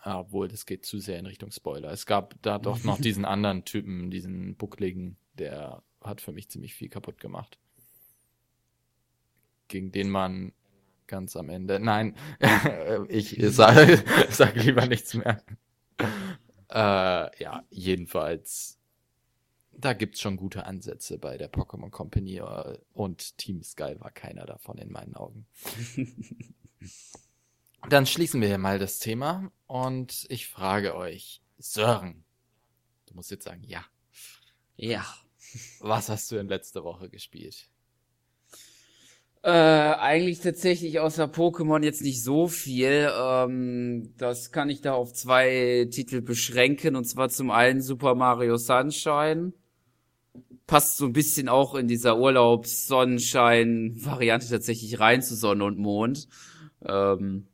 ah, 0.00 0.20
obwohl 0.20 0.46
das 0.46 0.64
geht 0.64 0.86
zu 0.86 1.00
sehr 1.00 1.18
in 1.18 1.26
Richtung 1.26 1.50
Spoiler. 1.50 1.90
Es 1.90 2.06
gab 2.06 2.40
da 2.42 2.58
doch 2.58 2.84
noch 2.84 3.00
diesen 3.00 3.24
anderen 3.24 3.64
Typen, 3.64 4.10
diesen 4.10 4.56
buckligen, 4.56 5.16
der 5.34 5.82
hat 6.00 6.20
für 6.20 6.32
mich 6.32 6.48
ziemlich 6.50 6.74
viel 6.74 6.88
kaputt 6.88 7.18
gemacht. 7.18 7.58
Gegen 9.66 9.90
den 9.90 10.08
man 10.08 10.52
ganz 11.08 11.34
am 11.36 11.48
Ende, 11.48 11.80
nein, 11.80 12.14
ich 13.08 13.36
sage 13.48 14.04
sag 14.30 14.54
lieber 14.54 14.86
nichts 14.86 15.14
mehr. 15.14 15.42
Äh, 16.70 17.42
ja, 17.42 17.64
jedenfalls 17.70 18.78
da 19.78 19.92
gibt's 19.92 20.20
schon 20.20 20.36
gute 20.36 20.66
Ansätze 20.66 21.18
bei 21.18 21.38
der 21.38 21.50
Pokémon 21.52 21.90
Company 21.90 22.38
äh, 22.38 22.78
und 22.92 23.38
Team 23.38 23.62
Sky 23.62 23.94
war 24.00 24.10
keiner 24.10 24.44
davon 24.44 24.76
in 24.78 24.90
meinen 24.90 25.14
Augen. 25.14 25.46
Dann 27.88 28.06
schließen 28.06 28.40
wir 28.40 28.48
hier 28.48 28.58
mal 28.58 28.80
das 28.80 28.98
Thema 28.98 29.52
und 29.66 30.26
ich 30.30 30.48
frage 30.48 30.96
euch, 30.96 31.40
Sören, 31.58 32.24
du 33.06 33.14
musst 33.14 33.30
jetzt 33.30 33.44
sagen, 33.44 33.62
ja, 33.64 33.84
Ja. 34.76 35.06
was 35.78 36.08
hast 36.08 36.30
du 36.32 36.36
in 36.36 36.48
letzter 36.48 36.82
Woche 36.82 37.08
gespielt? 37.08 37.70
Äh, 39.42 39.50
eigentlich 39.50 40.40
tatsächlich 40.40 40.98
außer 40.98 41.26
Pokémon 41.26 41.84
jetzt 41.84 42.02
nicht 42.02 42.24
so 42.24 42.48
viel. 42.48 43.08
Ähm, 43.16 44.12
das 44.18 44.50
kann 44.50 44.68
ich 44.68 44.80
da 44.80 44.94
auf 44.94 45.12
zwei 45.12 45.86
Titel 45.90 46.22
beschränken. 46.22 46.96
Und 46.96 47.04
zwar 47.04 47.28
zum 47.28 47.52
einen 47.52 47.80
Super 47.80 48.16
Mario 48.16 48.56
Sunshine. 48.56 49.52
Passt 50.66 50.96
so 50.96 51.06
ein 51.06 51.12
bisschen 51.12 51.48
auch 51.48 51.76
in 51.76 51.86
dieser 51.86 52.18
Urlaubs-Sonnenschein-Variante 52.18 54.48
tatsächlich 54.48 54.98
rein 55.00 55.22
zu 55.22 55.36
Sonne 55.36 55.64
und 55.64 55.78
Mond. 55.78 56.26
Ähm, 56.84 57.46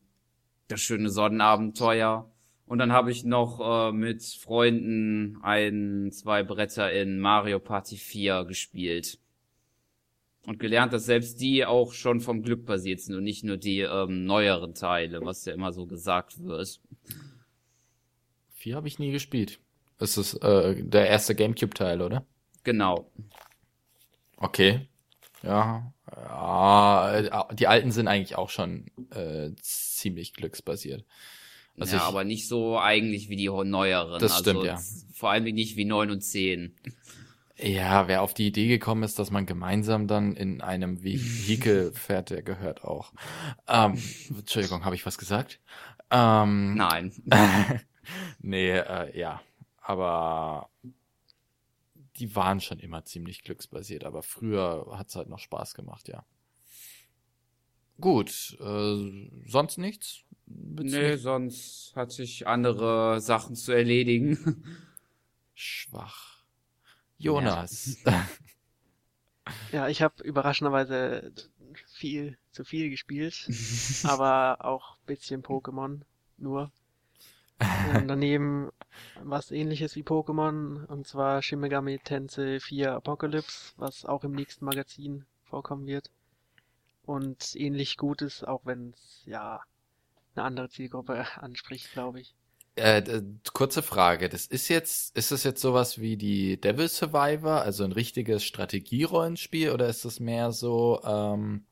das 0.68 0.80
schöne 0.80 1.10
Sonnenabenteuer. 1.10 2.30
Und 2.66 2.78
dann 2.78 2.92
habe 2.92 3.10
ich 3.10 3.24
noch 3.24 3.60
äh, 3.60 3.92
mit 3.92 4.24
Freunden 4.24 5.36
ein, 5.42 6.10
zwei 6.12 6.42
Bretter 6.42 6.90
in 6.90 7.20
Mario 7.20 7.60
Party 7.60 7.98
4 7.98 8.46
gespielt 8.46 9.18
und 10.46 10.58
gelernt, 10.58 10.92
dass 10.92 11.06
selbst 11.06 11.40
die 11.40 11.64
auch 11.64 11.92
schon 11.92 12.20
vom 12.20 12.42
Glück 12.42 12.66
basiert 12.66 13.00
sind 13.00 13.14
und 13.16 13.24
nicht 13.24 13.44
nur 13.44 13.56
die 13.56 13.80
ähm, 13.80 14.24
neueren 14.24 14.74
Teile, 14.74 15.20
was 15.24 15.44
ja 15.44 15.54
immer 15.54 15.72
so 15.72 15.86
gesagt 15.86 16.42
wird. 16.44 16.80
Vier 18.54 18.76
habe 18.76 18.88
ich 18.88 18.98
nie 18.98 19.12
gespielt. 19.12 19.60
Das 19.98 20.18
ist 20.18 20.34
äh, 20.42 20.82
der 20.82 21.08
erste 21.08 21.34
Gamecube-Teil, 21.34 22.02
oder? 22.02 22.26
Genau. 22.62 23.10
Okay. 24.36 24.88
Ja. 25.42 25.92
ja. 26.14 27.18
äh, 27.18 27.54
Die 27.54 27.66
alten 27.66 27.92
sind 27.92 28.08
eigentlich 28.08 28.36
auch 28.36 28.50
schon 28.50 28.86
äh, 29.10 29.50
ziemlich 29.60 30.32
glücksbasiert. 30.34 31.04
Also 31.78 31.96
ja, 31.96 32.02
ich- 32.02 32.08
aber 32.08 32.24
nicht 32.24 32.48
so 32.48 32.78
eigentlich 32.78 33.28
wie 33.28 33.36
die 33.36 33.48
neueren. 33.48 34.20
Das 34.20 34.32
also 34.32 34.50
stimmt, 34.50 34.64
ja. 34.64 34.78
Vor 35.12 35.30
allem 35.30 35.44
nicht 35.44 35.76
wie 35.76 35.84
9 35.84 36.10
und 36.10 36.20
10. 36.22 36.74
Ja, 37.56 38.08
wer 38.08 38.22
auf 38.22 38.34
die 38.34 38.48
Idee 38.48 38.66
gekommen 38.66 39.04
ist, 39.04 39.18
dass 39.18 39.30
man 39.30 39.46
gemeinsam 39.46 40.08
dann 40.08 40.34
in 40.34 40.60
einem 40.60 41.02
Vehikel 41.02 41.92
fährt, 41.94 42.30
der 42.30 42.42
gehört 42.42 42.82
auch. 42.84 43.12
Ähm, 43.68 43.96
Entschuldigung, 44.28 44.84
habe 44.84 44.96
ich 44.96 45.06
was 45.06 45.18
gesagt? 45.18 45.60
Ähm, 46.10 46.74
Nein. 46.74 47.12
nee, 48.40 48.70
äh, 48.70 49.16
ja. 49.16 49.40
Aber 49.80 50.68
die 52.16 52.34
waren 52.34 52.60
schon 52.60 52.80
immer 52.80 53.04
ziemlich 53.04 53.42
glücksbasiert, 53.42 54.04
aber 54.04 54.22
früher 54.22 54.86
hat's 54.98 55.14
halt 55.14 55.28
noch 55.28 55.38
Spaß 55.38 55.74
gemacht, 55.74 56.08
ja. 56.08 56.24
Gut, 58.00 58.56
äh, 58.60 59.30
sonst 59.46 59.78
nichts? 59.78 60.24
Nee, 60.46 61.16
sonst 61.16 61.92
hatte 61.94 62.22
ich 62.22 62.46
andere 62.46 63.20
Sachen 63.20 63.54
zu 63.54 63.72
erledigen. 63.72 64.64
Schwach. 65.54 66.33
Jonas. 67.24 67.98
Ja, 69.72 69.88
ich 69.88 70.00
habe 70.00 70.22
überraschenderweise 70.24 71.30
viel 71.92 72.38
zu 72.50 72.64
viel 72.64 72.88
gespielt, 72.88 73.46
aber 74.04 74.64
auch 74.64 74.96
bisschen 75.00 75.42
Pokémon 75.42 76.00
nur. 76.38 76.72
Und 77.94 78.08
daneben 78.08 78.70
was 79.22 79.50
ähnliches 79.50 79.96
wie 79.96 80.02
Pokémon, 80.02 80.86
und 80.86 81.06
zwar 81.06 81.42
Shin 81.42 81.60
Megami 81.60 81.98
Tensei 81.98 82.58
4 82.58 82.92
Apocalypse, 82.92 83.74
was 83.76 84.04
auch 84.04 84.24
im 84.24 84.32
nächsten 84.32 84.64
Magazin 84.64 85.26
vorkommen 85.44 85.86
wird. 85.86 86.10
Und 87.04 87.54
ähnlich 87.54 87.98
Gutes, 87.98 88.44
auch 88.44 88.62
wenn 88.64 88.94
es 88.94 89.22
ja 89.26 89.60
eine 90.34 90.44
andere 90.44 90.70
Zielgruppe 90.70 91.26
anspricht, 91.36 91.92
glaube 91.92 92.20
ich. 92.20 92.34
Äh, 92.76 93.22
kurze 93.52 93.82
Frage. 93.82 94.28
Das 94.28 94.46
ist 94.46 94.68
jetzt, 94.68 95.16
ist 95.16 95.30
das 95.30 95.44
jetzt 95.44 95.60
sowas 95.60 96.00
wie 96.00 96.16
die 96.16 96.60
Devil 96.60 96.88
Survivor, 96.88 97.62
also 97.62 97.84
ein 97.84 97.92
richtiges 97.92 98.42
Strategierollenspiel, 98.44 99.70
oder 99.70 99.88
ist 99.88 100.04
das 100.04 100.18
mehr 100.18 100.50
so 100.50 101.00
ähm, 101.04 101.66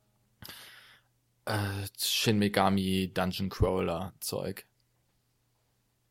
äh, 1.45 1.59
Shin 1.99 2.39
Megami 2.39 3.11
Dungeon 3.13 3.49
Crawler 3.49 4.13
Zeug? 4.21 4.65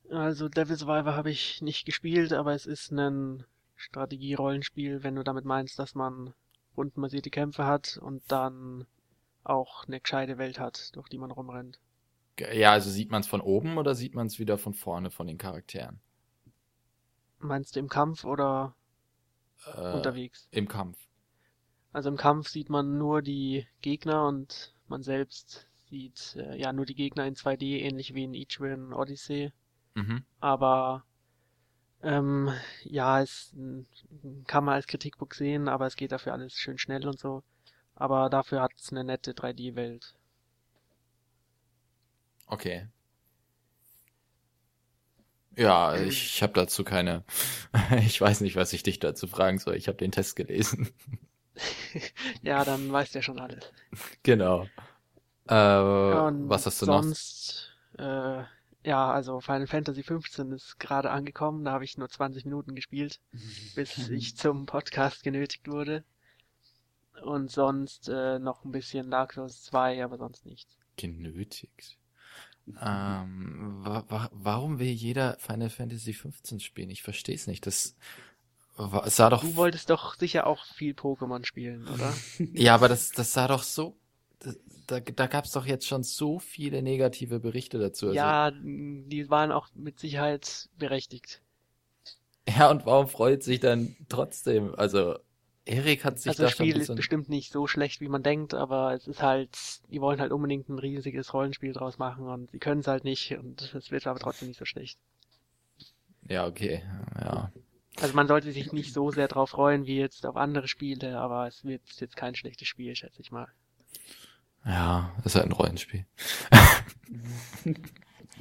Also 0.10 0.50
Devil 0.50 0.76
Survivor 0.76 1.16
habe 1.16 1.32
ich 1.32 1.62
nicht 1.62 1.86
gespielt, 1.86 2.34
aber 2.34 2.54
es 2.54 2.66
ist 2.66 2.92
ein 2.92 3.46
Strategie-Rollenspiel, 3.78 5.04
wenn 5.04 5.16
du 5.16 5.24
damit 5.24 5.46
meinst, 5.46 5.80
dass 5.80 5.96
man 5.96 6.34
rundenbasierte 6.76 7.30
Kämpfe 7.30 7.66
hat 7.66 7.98
und 7.98 8.24
dann 8.28 8.86
auch 9.44 9.88
eine 9.88 10.02
gescheite 10.02 10.38
Welt 10.38 10.60
hat, 10.60 10.94
durch 10.96 11.08
die 11.08 11.18
man 11.18 11.32
rumrennt. 11.32 11.80
Ja, 12.39 12.71
also 12.73 12.89
sieht 12.89 13.09
man 13.09 13.21
es 13.21 13.27
von 13.27 13.39
oben 13.41 13.77
oder 13.77 13.95
sieht 13.95 14.15
man 14.15 14.27
es 14.27 14.38
wieder 14.39 14.57
von 14.57 14.73
vorne 14.73 15.11
von 15.11 15.27
den 15.27 15.38
Charakteren? 15.38 16.01
Meinst 17.39 17.75
du 17.75 17.82
im 17.82 17.89
Kampf 17.89 18.23
oder 18.23 18.73
Äh, 19.65 19.71
unterwegs? 19.91 20.49
Im 20.51 20.67
Kampf. 20.67 20.97
Also 21.93 22.09
im 22.09 22.17
Kampf 22.17 22.49
sieht 22.49 22.69
man 22.69 22.97
nur 22.97 23.21
die 23.21 23.65
Gegner 23.82 24.27
und 24.27 24.73
man 24.89 25.03
selbst 25.03 25.67
sieht 25.89 26.36
äh, 26.36 26.57
ja 26.59 26.73
nur 26.73 26.86
die 26.86 26.95
Gegner 26.95 27.25
in 27.25 27.36
2D, 27.36 27.79
ähnlich 27.79 28.13
wie 28.13 28.25
in 28.25 28.34
Etrian 28.34 28.91
Odyssey. 28.91 29.53
Mhm. 29.95 30.23
Aber 30.41 31.05
ähm, 32.03 32.51
ja, 32.84 33.21
es 33.21 33.55
kann 34.47 34.65
man 34.65 34.75
als 34.75 34.88
Kritikpunkt 34.88 35.36
sehen, 35.36 35.67
aber 35.69 35.88
es 35.88 35.95
geht 35.97 36.11
dafür 36.11 36.34
alles 36.34 36.53
schön 36.53 36.77
schnell 36.77 37.07
und 37.07 37.19
so. 37.19 37.43
Aber 37.95 38.29
dafür 38.29 38.61
hat 38.61 38.73
es 38.77 38.91
eine 38.91 39.03
nette 39.05 39.34
3D-Welt. 39.34 40.15
Okay. 42.52 42.86
Ja, 45.56 45.95
ich, 45.95 46.36
ich 46.36 46.43
habe 46.43 46.54
dazu 46.54 46.84
keine. 46.84 47.24
Ich 48.06 48.20
weiß 48.20 48.41
nicht, 48.41 48.56
was 48.58 48.74
ich 48.74 48.84
dich 48.84 48.99
dazu 48.99 49.26
fragen 49.26 49.58
soll. 49.58 49.76
Ich 49.76 49.88
habe 49.88 49.97
den 49.97 50.12
Test 50.12 50.36
gelesen. 50.36 50.89
Ja, 52.41 52.64
dann 52.64 52.91
weißt 52.91 53.14
du 53.14 53.20
ja 53.20 53.24
schon 53.24 53.38
alles. 53.38 53.72
genau. 54.24 54.64
Äh, 55.47 55.54
was 55.54 56.66
hast 56.66 56.82
du 56.82 56.86
noch? 56.86 57.04
sonst, 57.04 57.76
äh, 57.99 58.43
ja, 58.84 59.12
also 59.12 59.41
Final 59.41 59.68
Fantasy 59.68 60.02
15 60.02 60.54
ist 60.54 60.80
gerade 60.80 61.12
angekommen, 61.12 61.66
da 61.66 61.74
habe 61.74 61.84
ich 61.84 61.97
nur 61.97 62.10
20 62.10 62.45
Minuten 62.45 62.74
gespielt, 62.74 63.20
bis 63.76 64.10
ich 64.10 64.38
zum 64.38 64.66
Podcast 64.66 65.24
genötigt 65.24 65.68
wurde. 65.68 66.06
Und 67.22 67.52
sonst 67.52 68.08
äh, 68.08 68.39
noch 68.39 68.64
ein 68.64 68.72
bisschen 68.72 69.12
Dark 69.12 69.34
Souls 69.34 69.62
2, 69.66 70.04
aber 70.04 70.18
sonst 70.18 70.45
nichts. 70.45 70.78
Genötigt. 70.95 71.99
Ähm, 72.82 73.80
wa 73.84 74.03
wa 74.09 74.30
warum 74.34 74.80
will 74.80 74.91
jeder 74.91 75.38
Final 75.39 75.70
Fantasy 75.70 76.14
15 76.14 76.59
spielen? 76.59 76.89
Ich 76.89 77.03
verstehe 77.03 77.36
es 77.36 77.47
nicht. 77.47 77.66
Das 77.68 77.95
wa- 78.78 79.03
es 79.05 79.18
sah 79.18 79.30
doch. 79.30 79.43
Du 79.43 79.55
wolltest 79.55 79.89
doch 79.89 80.16
sicher 80.16 80.47
auch 80.47 80.64
viel 80.64 80.93
Pokémon 80.93 81.43
spielen, 81.43 81.86
oder? 81.89 82.24
Ja, 82.53 82.76
aber 82.76 82.88
das, 82.89 83.14
das 83.14 83.34
sah 83.34 83.47
doch 83.47 83.64
so. 83.64 83.97
Da, 84.88 84.99
da 84.99 85.28
gab 85.28 85.45
es 85.45 85.51
doch 85.51 85.66
jetzt 85.66 85.88
schon 85.88 86.03
so 86.03 86.39
viele 86.39 86.82
negative 86.82 87.39
Berichte 87.39 87.80
dazu. 87.80 88.09
Also, 88.09 88.34
Ja, 88.34 88.51
die 88.51 89.28
waren 89.32 89.51
auch 89.51 89.70
mit 89.74 89.99
Sicherheit 89.99 90.70
berechtigt. 90.78 91.41
ja, 92.47 92.70
und 92.70 92.86
warum 92.86 93.07
freut 93.07 93.43
sich 93.43 93.59
dann 93.59 93.95
trotzdem? 94.09 94.74
Also, 94.76 95.18
Erik 95.66 96.03
hat 96.03 96.20
sich 96.20 96.30
Also 96.30 96.43
da 96.43 96.47
das 96.47 96.53
Spiel 96.53 96.78
ist 96.78 96.95
bestimmt 96.95 97.30
nicht 97.30 97.51
so 97.51 97.68
schlecht, 97.68 98.01
wie 98.01 98.09
man 98.09 98.24
denkt, 98.24 98.53
aber 98.53 98.93
es 98.93 99.07
ist 99.07 99.22
halt, 99.22 99.57
die 99.91 100.01
wollen 100.01 100.20
halt 100.20 100.32
unbedingt 100.32 100.70
ein 100.70 100.80
riesiges 100.80 101.34
Rollenspiel 101.34 101.74
draus 101.74 101.99
machen 101.99 102.28
und 102.28 102.49
sie 102.51 102.59
können 102.59 102.82
es 102.82 102.88
halt 102.88 103.03
nicht 103.03 103.32
und 103.38 103.74
es 103.76 103.91
wird 103.91 104.07
aber 104.07 104.20
trotzdem 104.20 104.47
nicht 104.47 104.57
so 104.57 104.66
schlecht. 104.66 104.99
Ja, 106.28 106.47
okay. 106.47 106.84
Ja. 107.20 107.51
Also 107.99 108.16
man 108.16 108.28
sollte 108.28 108.51
sich 108.51 108.72
nicht 108.72 108.93
so 108.93 109.12
sehr 109.12 109.28
drauf 109.28 109.51
freuen 109.51 109.86
wie 109.86 109.97
jetzt 109.97 110.26
auf 110.26 110.36
andere 110.36 110.68
Spiele, 110.68 111.20
aber 111.20 111.47
es 111.47 111.64
wird 111.64 111.82
jetzt 111.99 112.16
kein 112.16 112.36
schlechtes 112.36 112.68
Spiel, 112.68 112.95
schätze 112.95 113.22
ich 113.22 113.32
mal. 113.32 113.47
Ja, 114.66 115.16
ist 115.24 115.36
halt 115.36 115.45
ein 115.45 115.51
Rollenspiel. 115.51 116.05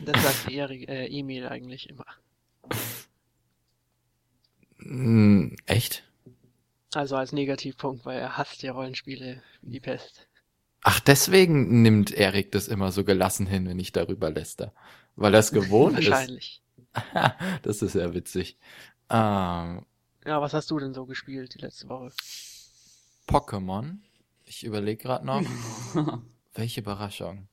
Das 0.02 0.22
sagt 0.22 0.50
Erik, 0.50 0.88
äh, 0.88 1.06
Emil 1.08 1.46
eigentlich 1.46 1.90
immer. 1.90 2.06
Hm, 4.78 5.56
echt? 5.66 6.09
Also 6.94 7.16
als 7.16 7.32
Negativpunkt, 7.32 8.04
weil 8.04 8.18
er 8.18 8.36
hasst 8.36 8.62
ja 8.62 8.72
Rollenspiele 8.72 9.42
wie 9.62 9.70
die 9.70 9.80
Pest. 9.80 10.26
Ach, 10.82 10.98
deswegen 11.00 11.82
nimmt 11.82 12.10
Erik 12.10 12.52
das 12.52 12.68
immer 12.68 12.90
so 12.90 13.04
gelassen 13.04 13.46
hin, 13.46 13.68
wenn 13.68 13.78
ich 13.78 13.92
darüber 13.92 14.30
läster. 14.30 14.72
Weil 15.16 15.34
er 15.34 15.40
es 15.40 15.52
gewohnt 15.52 15.98
ist. 15.98 16.10
Wahrscheinlich. 16.10 16.62
das 17.62 17.82
ist 17.82 17.94
ja 17.94 18.14
witzig. 18.14 18.58
Ähm, 19.10 19.84
Ja, 20.24 20.40
was 20.40 20.54
hast 20.54 20.70
du 20.70 20.78
denn 20.78 20.94
so 20.94 21.06
gespielt 21.06 21.54
die 21.54 21.58
letzte 21.58 21.88
Woche? 21.88 22.12
Pokémon. 23.28 23.98
Ich 24.44 24.64
überlege 24.64 25.02
gerade 25.02 25.24
noch. 25.26 25.42
Welche 26.54 26.80
Überraschung. 26.80 27.48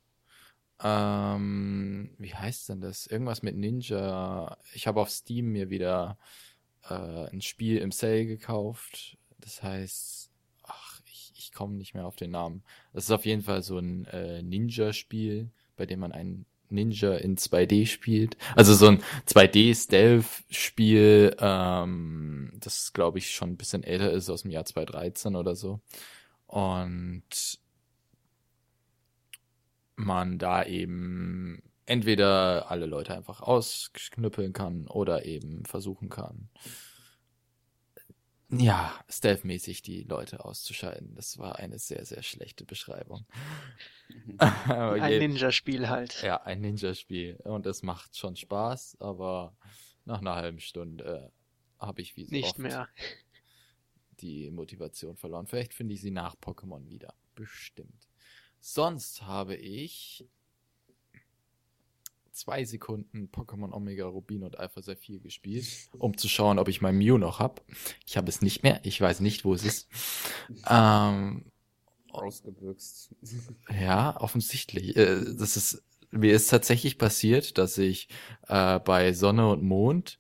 Ähm, 0.82 2.12
wie 2.18 2.34
heißt 2.34 2.70
denn 2.70 2.82
das? 2.82 3.08
Irgendwas 3.08 3.44
mit 3.44 3.56
Ninja. 3.56 4.58
Ich 4.74 4.88
habe 4.88 5.02
auf 5.02 5.10
Steam 5.10 5.52
mir 5.52 5.70
wieder 5.70 6.18
äh, 6.90 7.30
ein 7.32 7.42
Spiel 7.42 7.78
im 7.78 7.92
Sale 7.92 8.26
gekauft. 8.26 9.18
Das 9.40 9.64
heißt, 9.64 10.30
ach, 10.64 11.02
ich, 11.06 11.32
ich 11.38 11.54
komme 11.54 11.76
nicht 11.76 11.94
mehr 11.94 12.06
auf 12.06 12.16
den 12.16 12.32
Namen. 12.32 12.64
Das 12.94 13.06
ist 13.06 13.12
auf 13.12 13.26
jeden 13.26 13.44
Fall 13.44 13.64
so 13.64 13.78
ein 13.78 14.06
äh, 14.06 14.42
Ninja-Spiel, 14.42 15.50
bei 15.76 15.86
dem 15.86 16.00
man 16.00 16.12
einen 16.12 16.46
Ninja 16.70 17.16
in 17.16 17.38
2D 17.38 17.86
spielt. 17.86 18.38
Also 18.56 18.74
so 18.74 18.88
ein 18.88 19.04
2D-Stealth-Spiel, 19.28 21.36
ähm, 21.40 22.52
das 22.60 22.94
glaube 22.94 23.20
ich 23.20 23.32
schon 23.32 23.52
ein 23.52 23.58
bisschen 23.58 23.84
älter 23.84 24.12
ist, 24.12 24.30
aus 24.30 24.42
dem 24.42 24.52
Jahr 24.52 24.66
2013 24.66 25.36
oder 25.36 25.56
so. 25.56 25.80
Und 26.48 27.60
man 29.96 30.38
da 30.38 30.64
eben 30.64 31.64
entweder 31.86 32.70
alle 32.70 32.86
Leute 32.86 33.16
einfach 33.16 33.42
ausknüppeln 33.42 34.54
kann 34.54 34.88
oder 34.88 35.26
eben 35.26 35.66
versuchen 35.66 36.10
kann, 36.10 36.50
ja, 38.50 38.94
stealthmäßig 39.10 39.82
die 39.82 40.04
Leute 40.04 40.46
auszuschalten. 40.46 41.16
Das 41.16 41.38
war 41.38 41.58
eine 41.58 41.80
sehr, 41.80 42.06
sehr 42.06 42.24
schlechte 42.24 42.66
Beschreibung. 42.66 43.26
Aber 44.38 44.94
Ein 45.02 45.20
Ninja-Spiel 45.20 45.90
halt. 45.90 46.22
ja, 46.22 46.42
ein 46.44 46.62
Ninja-Spiel. 46.62 47.36
Und 47.44 47.66
es 47.66 47.84
macht 47.84 48.16
schon 48.16 48.36
Spaß, 48.36 48.98
aber 49.00 49.56
nach 50.06 50.22
einer 50.22 50.36
halben 50.36 50.60
Stunde 50.62 51.32
äh, 51.80 51.84
habe 51.86 52.02
ich 52.02 52.16
wie 52.16 52.24
so 52.26 52.32
Nicht 52.32 52.58
mehr. 52.58 52.88
die 54.22 54.50
Motivation 54.50 55.18
verloren. 55.18 55.48
Vielleicht 55.48 55.74
finde 55.74 55.94
ich 55.94 56.02
sie 56.02 56.12
nach 56.12 56.36
Pokémon 56.36 56.88
wieder. 56.90 57.14
Bestimmt. 57.36 58.08
Sonst 58.60 59.24
habe 59.24 59.56
ich 59.56 60.26
zwei 62.38 62.64
Sekunden 62.66 63.30
Pokémon 63.32 63.74
Omega 63.74 64.06
Rubin 64.06 64.44
und 64.44 64.60
Alpha 64.60 64.82
Saphir 64.82 65.20
gespielt, 65.20 65.66
um 65.98 66.18
zu 66.18 66.28
schauen, 66.30 66.60
ob 66.60 66.68
ich 66.68 66.82
mein 66.82 66.98
Mew 66.98 67.18
noch 67.18 67.40
hab. 67.40 67.64
Ich 68.06 68.18
habe 68.18 68.30
es 68.30 68.42
nicht 68.42 68.64
mehr. 68.64 68.80
Ich 68.84 69.00
weiß 69.02 69.20
nicht, 69.20 69.44
wo 69.44 69.54
es 69.54 69.64
ist. 69.64 69.90
Ähm, 70.70 71.46
Ausgebüxt. 72.12 73.16
ja, 73.82 74.20
offensichtlich. 74.20 74.96
Äh, 74.96 75.24
das 75.38 75.58
ist 75.58 75.84
mir 76.12 76.34
ist 76.34 76.50
tatsächlich 76.50 76.98
passiert, 76.98 77.58
dass 77.58 77.78
ich 77.78 78.08
äh, 78.48 78.80
bei 78.80 79.14
Sonne 79.14 79.50
und 79.50 79.64
Mond 79.64 80.20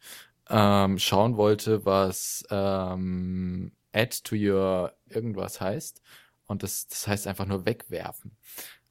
ähm, 0.49 0.99
schauen 0.99 1.38
wollte, 1.38 1.86
was 1.86 2.45
ähm, 2.49 3.72
add 3.93 4.18
to 4.24 4.36
your 4.36 4.93
irgendwas 5.09 5.61
heißt. 5.61 6.01
Und 6.45 6.63
das, 6.63 6.88
das 6.88 7.07
heißt 7.07 7.28
einfach 7.28 7.45
nur 7.45 7.65
wegwerfen. 7.65 8.38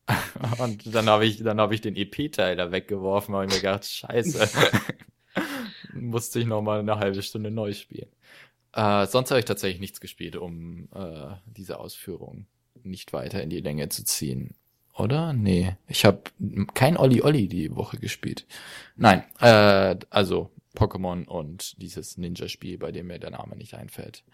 und 0.58 0.94
dann 0.94 1.06
habe 1.06 1.26
ich, 1.26 1.42
dann 1.42 1.60
habe 1.60 1.74
ich 1.74 1.80
den 1.80 1.96
EP-Teil 1.96 2.56
da 2.56 2.70
weggeworfen, 2.70 3.34
weil 3.34 3.46
ich 3.46 3.54
mir 3.54 3.60
gedacht, 3.60 3.84
scheiße. 3.84 4.48
Musste 5.94 6.40
ich 6.40 6.46
nochmal 6.46 6.80
eine 6.80 6.98
halbe 6.98 7.22
Stunde 7.22 7.50
neu 7.50 7.72
spielen. 7.72 8.08
Äh, 8.72 9.06
sonst 9.06 9.30
habe 9.30 9.40
ich 9.40 9.46
tatsächlich 9.46 9.80
nichts 9.80 10.00
gespielt, 10.00 10.36
um 10.36 10.88
äh, 10.94 11.34
diese 11.46 11.78
Ausführung 11.78 12.46
nicht 12.82 13.12
weiter 13.12 13.42
in 13.42 13.50
die 13.50 13.60
Länge 13.60 13.88
zu 13.88 14.04
ziehen. 14.04 14.54
Oder? 14.94 15.32
Nee. 15.32 15.76
Ich 15.88 16.04
habe 16.04 16.22
kein 16.74 16.96
Olli 16.96 17.22
Olli 17.22 17.48
die 17.48 17.74
Woche 17.74 17.98
gespielt. 17.98 18.46
Nein, 18.96 19.24
äh, 19.40 19.96
also 20.10 20.50
Pokémon 20.74 21.26
und 21.26 21.80
dieses 21.82 22.16
Ninja-Spiel, 22.16 22.78
bei 22.78 22.92
dem 22.92 23.08
mir 23.08 23.18
der 23.18 23.30
Name 23.30 23.56
nicht 23.56 23.74
einfällt. 23.74 24.24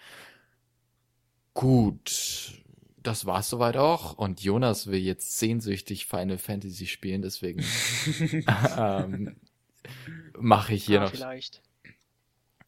Gut, 1.55 2.62
das 3.03 3.27
war's 3.27 3.49
soweit 3.51 3.77
auch. 3.77 4.15
Und 4.15 4.43
Jonas 4.43 4.87
will 4.87 5.01
jetzt 5.01 5.39
sehnsüchtig 5.39 6.07
Final 6.07 6.39
Fantasy 6.39 6.87
spielen, 6.87 7.23
deswegen 7.23 7.63
ähm, 8.79 9.37
mache 10.39 10.75
ich 10.75 10.85
hier 10.85 11.01
Ah, 11.01 11.05
noch. 11.05 11.11
vielleicht. 11.13 11.63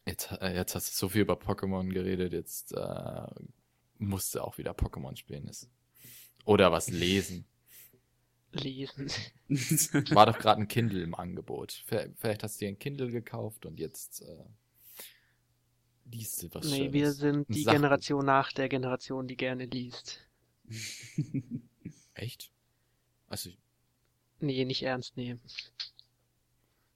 Jetzt, 0.07 0.33
äh, 0.41 0.55
jetzt 0.55 0.75
hast 0.75 0.91
du 0.91 0.95
so 0.97 1.09
viel 1.09 1.23
über 1.23 1.35
Pokémon 1.35 1.89
geredet, 1.89 2.33
jetzt 2.33 2.73
äh, 2.73 3.27
musst 3.99 4.35
du 4.35 4.41
auch 4.43 4.59
wieder 4.59 4.73
Pokémon 4.73 5.17
spielen. 5.17 5.47
Ist. 5.49 5.71
Oder 6.45 6.71
was 6.73 6.89
lesen. 6.91 7.47
Lesen. 8.53 9.09
War 10.11 10.27
doch 10.27 10.39
gerade 10.39 10.61
ein 10.61 10.69
Kindle 10.69 11.03
im 11.03 11.15
Angebot. 11.15 11.83
Vielleicht 11.87 12.43
hast 12.43 12.61
du 12.61 12.67
dir 12.67 12.69
ein 12.69 12.79
Kindle 12.79 13.11
gekauft 13.11 13.67
und 13.67 13.81
jetzt 13.81 14.23
äh, 14.23 14.45
liest 16.05 16.43
du 16.43 16.49
was 16.55 16.67
Nee, 16.67 16.91
Schönes. 16.91 16.93
wir 16.93 17.13
sind 17.13 17.47
die 17.55 17.65
Sachbuch. 17.65 17.73
Generation 17.73 18.25
nach 18.27 18.53
der 18.53 18.69
Generation, 18.69 19.27
die 19.29 19.37
gerne 19.37 19.67
liest. 19.67 20.21
Echt? 22.15 22.51
Also, 23.29 23.51
Nee, 24.41 24.65
nicht 24.65 24.83
ernst 24.83 25.17
nehmen. 25.17 25.41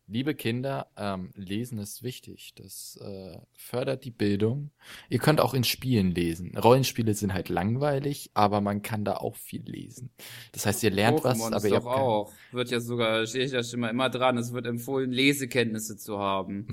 Liebe 0.09 0.34
Kinder, 0.34 0.88
ähm, 0.96 1.30
lesen 1.34 1.78
ist 1.78 2.02
wichtig. 2.02 2.54
Das 2.56 2.98
äh, 3.00 3.38
fördert 3.54 4.04
die 4.04 4.11
Bildung. 4.11 4.70
Ihr 5.09 5.18
könnt 5.18 5.40
auch 5.40 5.54
in 5.54 5.64
Spielen 5.64 6.12
lesen. 6.12 6.56
Rollenspiele 6.56 7.14
sind 7.14 7.34
halt 7.34 7.50
langweilig, 7.50 8.30
aber 8.34 8.61
man 8.61 8.82
kann 8.82 9.04
da 9.04 9.14
auch 9.18 9.36
viel 9.36 9.62
lesen. 9.62 10.11
Das 10.52 10.66
heißt, 10.66 10.82
ihr 10.82 10.90
lernt 10.90 11.22
was, 11.24 11.38
Pokémon 11.38 11.46
aber 11.48 11.56
ist 11.56 11.64
ihr 11.64 11.70
doch 11.70 11.84
habt 11.84 11.98
auch. 11.98 12.32
Wird 12.52 12.70
ja 12.70 12.80
sogar, 12.80 13.26
stehe 13.26 13.44
ich 13.44 13.52
ja 13.52 13.62
schon 13.62 13.80
mal 13.80 13.90
immer 13.90 14.09
dran, 14.09 14.38
es 14.38 14.52
wird 14.52 14.66
empfohlen, 14.66 15.12
Lesekenntnisse 15.12 15.98
zu 15.98 16.18
haben. 16.18 16.66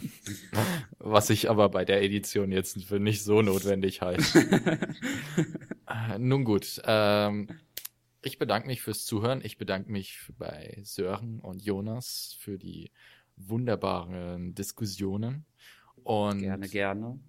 was 0.97 1.29
ich 1.29 1.49
aber 1.49 1.69
bei 1.69 1.83
der 1.83 2.01
Edition 2.01 2.51
jetzt 2.51 2.83
für 2.85 2.99
nicht 2.99 3.23
so 3.23 3.41
notwendig 3.41 4.01
halte. 4.01 4.23
Äh, 5.87 6.17
Nun 6.17 6.45
gut, 6.45 6.81
ähm, 6.85 7.47
ich 8.25 8.39
bedanke 8.39 8.67
mich 8.67 8.81
fürs 8.81 9.05
Zuhören. 9.05 9.41
Ich 9.43 9.59
bedanke 9.59 9.91
mich 9.91 10.19
bei 10.39 10.79
Sören 10.81 11.39
und 11.39 11.63
Jonas 11.63 12.35
für 12.39 12.57
die 12.57 12.91
wunderbaren 13.37 14.55
Diskussionen. 14.55 15.45
Und 16.03 16.39
gerne, 16.39 16.69
gerne. 16.69 17.19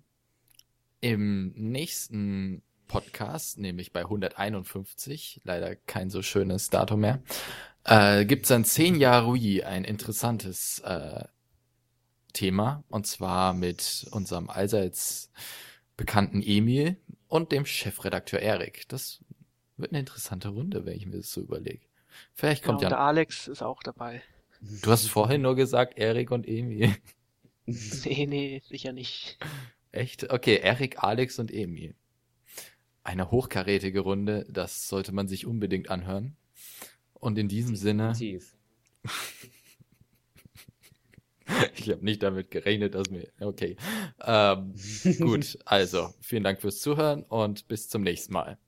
im 1.00 1.52
nächsten 1.54 2.62
Podcast, 2.88 3.58
nämlich 3.58 3.92
bei 3.92 4.00
151, 4.02 5.40
leider 5.44 5.74
kein 5.76 6.10
so 6.10 6.22
schönes 6.22 6.68
Datum 6.68 7.00
mehr, 7.00 7.22
äh, 7.84 8.24
gibt's 8.24 8.48
dann 8.48 8.64
10 8.64 8.96
Jahre 8.96 9.34
Wii, 9.34 9.62
ein 9.64 9.84
interessantes 9.84 10.80
äh, 10.80 11.24
Thema, 12.32 12.84
und 12.88 13.06
zwar 13.06 13.54
mit 13.54 14.06
unserem 14.10 14.50
allseits 14.50 15.30
bekannten 15.96 16.42
Emil 16.42 16.96
und 17.28 17.52
dem 17.52 17.64
Chefredakteur 17.64 18.40
Erik. 18.40 18.88
Das 18.88 19.24
wird 19.76 19.92
eine 19.92 20.00
interessante 20.00 20.48
Runde, 20.48 20.84
wenn 20.84 20.96
ich 20.96 21.06
mir 21.06 21.16
das 21.16 21.32
so 21.32 21.40
überlege. 21.40 21.86
Vielleicht 22.34 22.62
Genau, 22.62 22.74
kommt 22.74 22.84
und 22.84 22.90
der 22.90 22.98
ja. 22.98 23.06
Alex 23.06 23.48
ist 23.48 23.62
auch 23.62 23.82
dabei. 23.82 24.22
Du 24.82 24.90
hast 24.90 25.08
vorhin 25.08 25.42
nur 25.42 25.56
gesagt, 25.56 25.98
Erik 25.98 26.30
und 26.30 26.46
Emil. 26.46 26.94
Nee, 28.04 28.26
nee, 28.26 28.62
sicher 28.64 28.92
nicht. 28.92 29.38
Echt? 29.90 30.30
Okay, 30.30 30.60
Erik, 30.62 31.02
Alex 31.02 31.40
und 31.40 31.52
Emil. 31.52 31.96
Eine 33.02 33.32
hochkarätige 33.32 33.98
Runde, 34.00 34.46
das 34.48 34.86
sollte 34.86 35.10
man 35.10 35.26
sich 35.26 35.46
unbedingt 35.46 35.90
anhören. 35.90 36.36
Und 37.14 37.38
in 37.38 37.48
diesem 37.48 37.74
Sinne, 37.74 38.12
Tief. 38.12 38.54
ich 41.76 41.90
habe 41.90 42.04
nicht 42.04 42.22
damit 42.22 42.50
gerechnet, 42.50 42.94
dass 42.94 43.10
mir. 43.10 43.28
Okay. 43.40 43.76
Ähm, 44.22 44.74
gut, 45.18 45.58
also, 45.64 46.14
vielen 46.20 46.44
Dank 46.44 46.60
fürs 46.60 46.80
Zuhören 46.80 47.24
und 47.24 47.66
bis 47.68 47.88
zum 47.88 48.02
nächsten 48.02 48.32
Mal. 48.32 48.58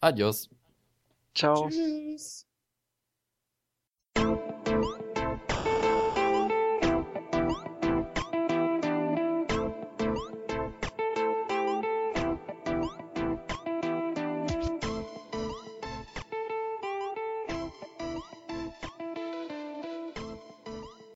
Adios. 0.00 0.48
Ciao. 1.34 1.68
Tschüss. 1.68 2.46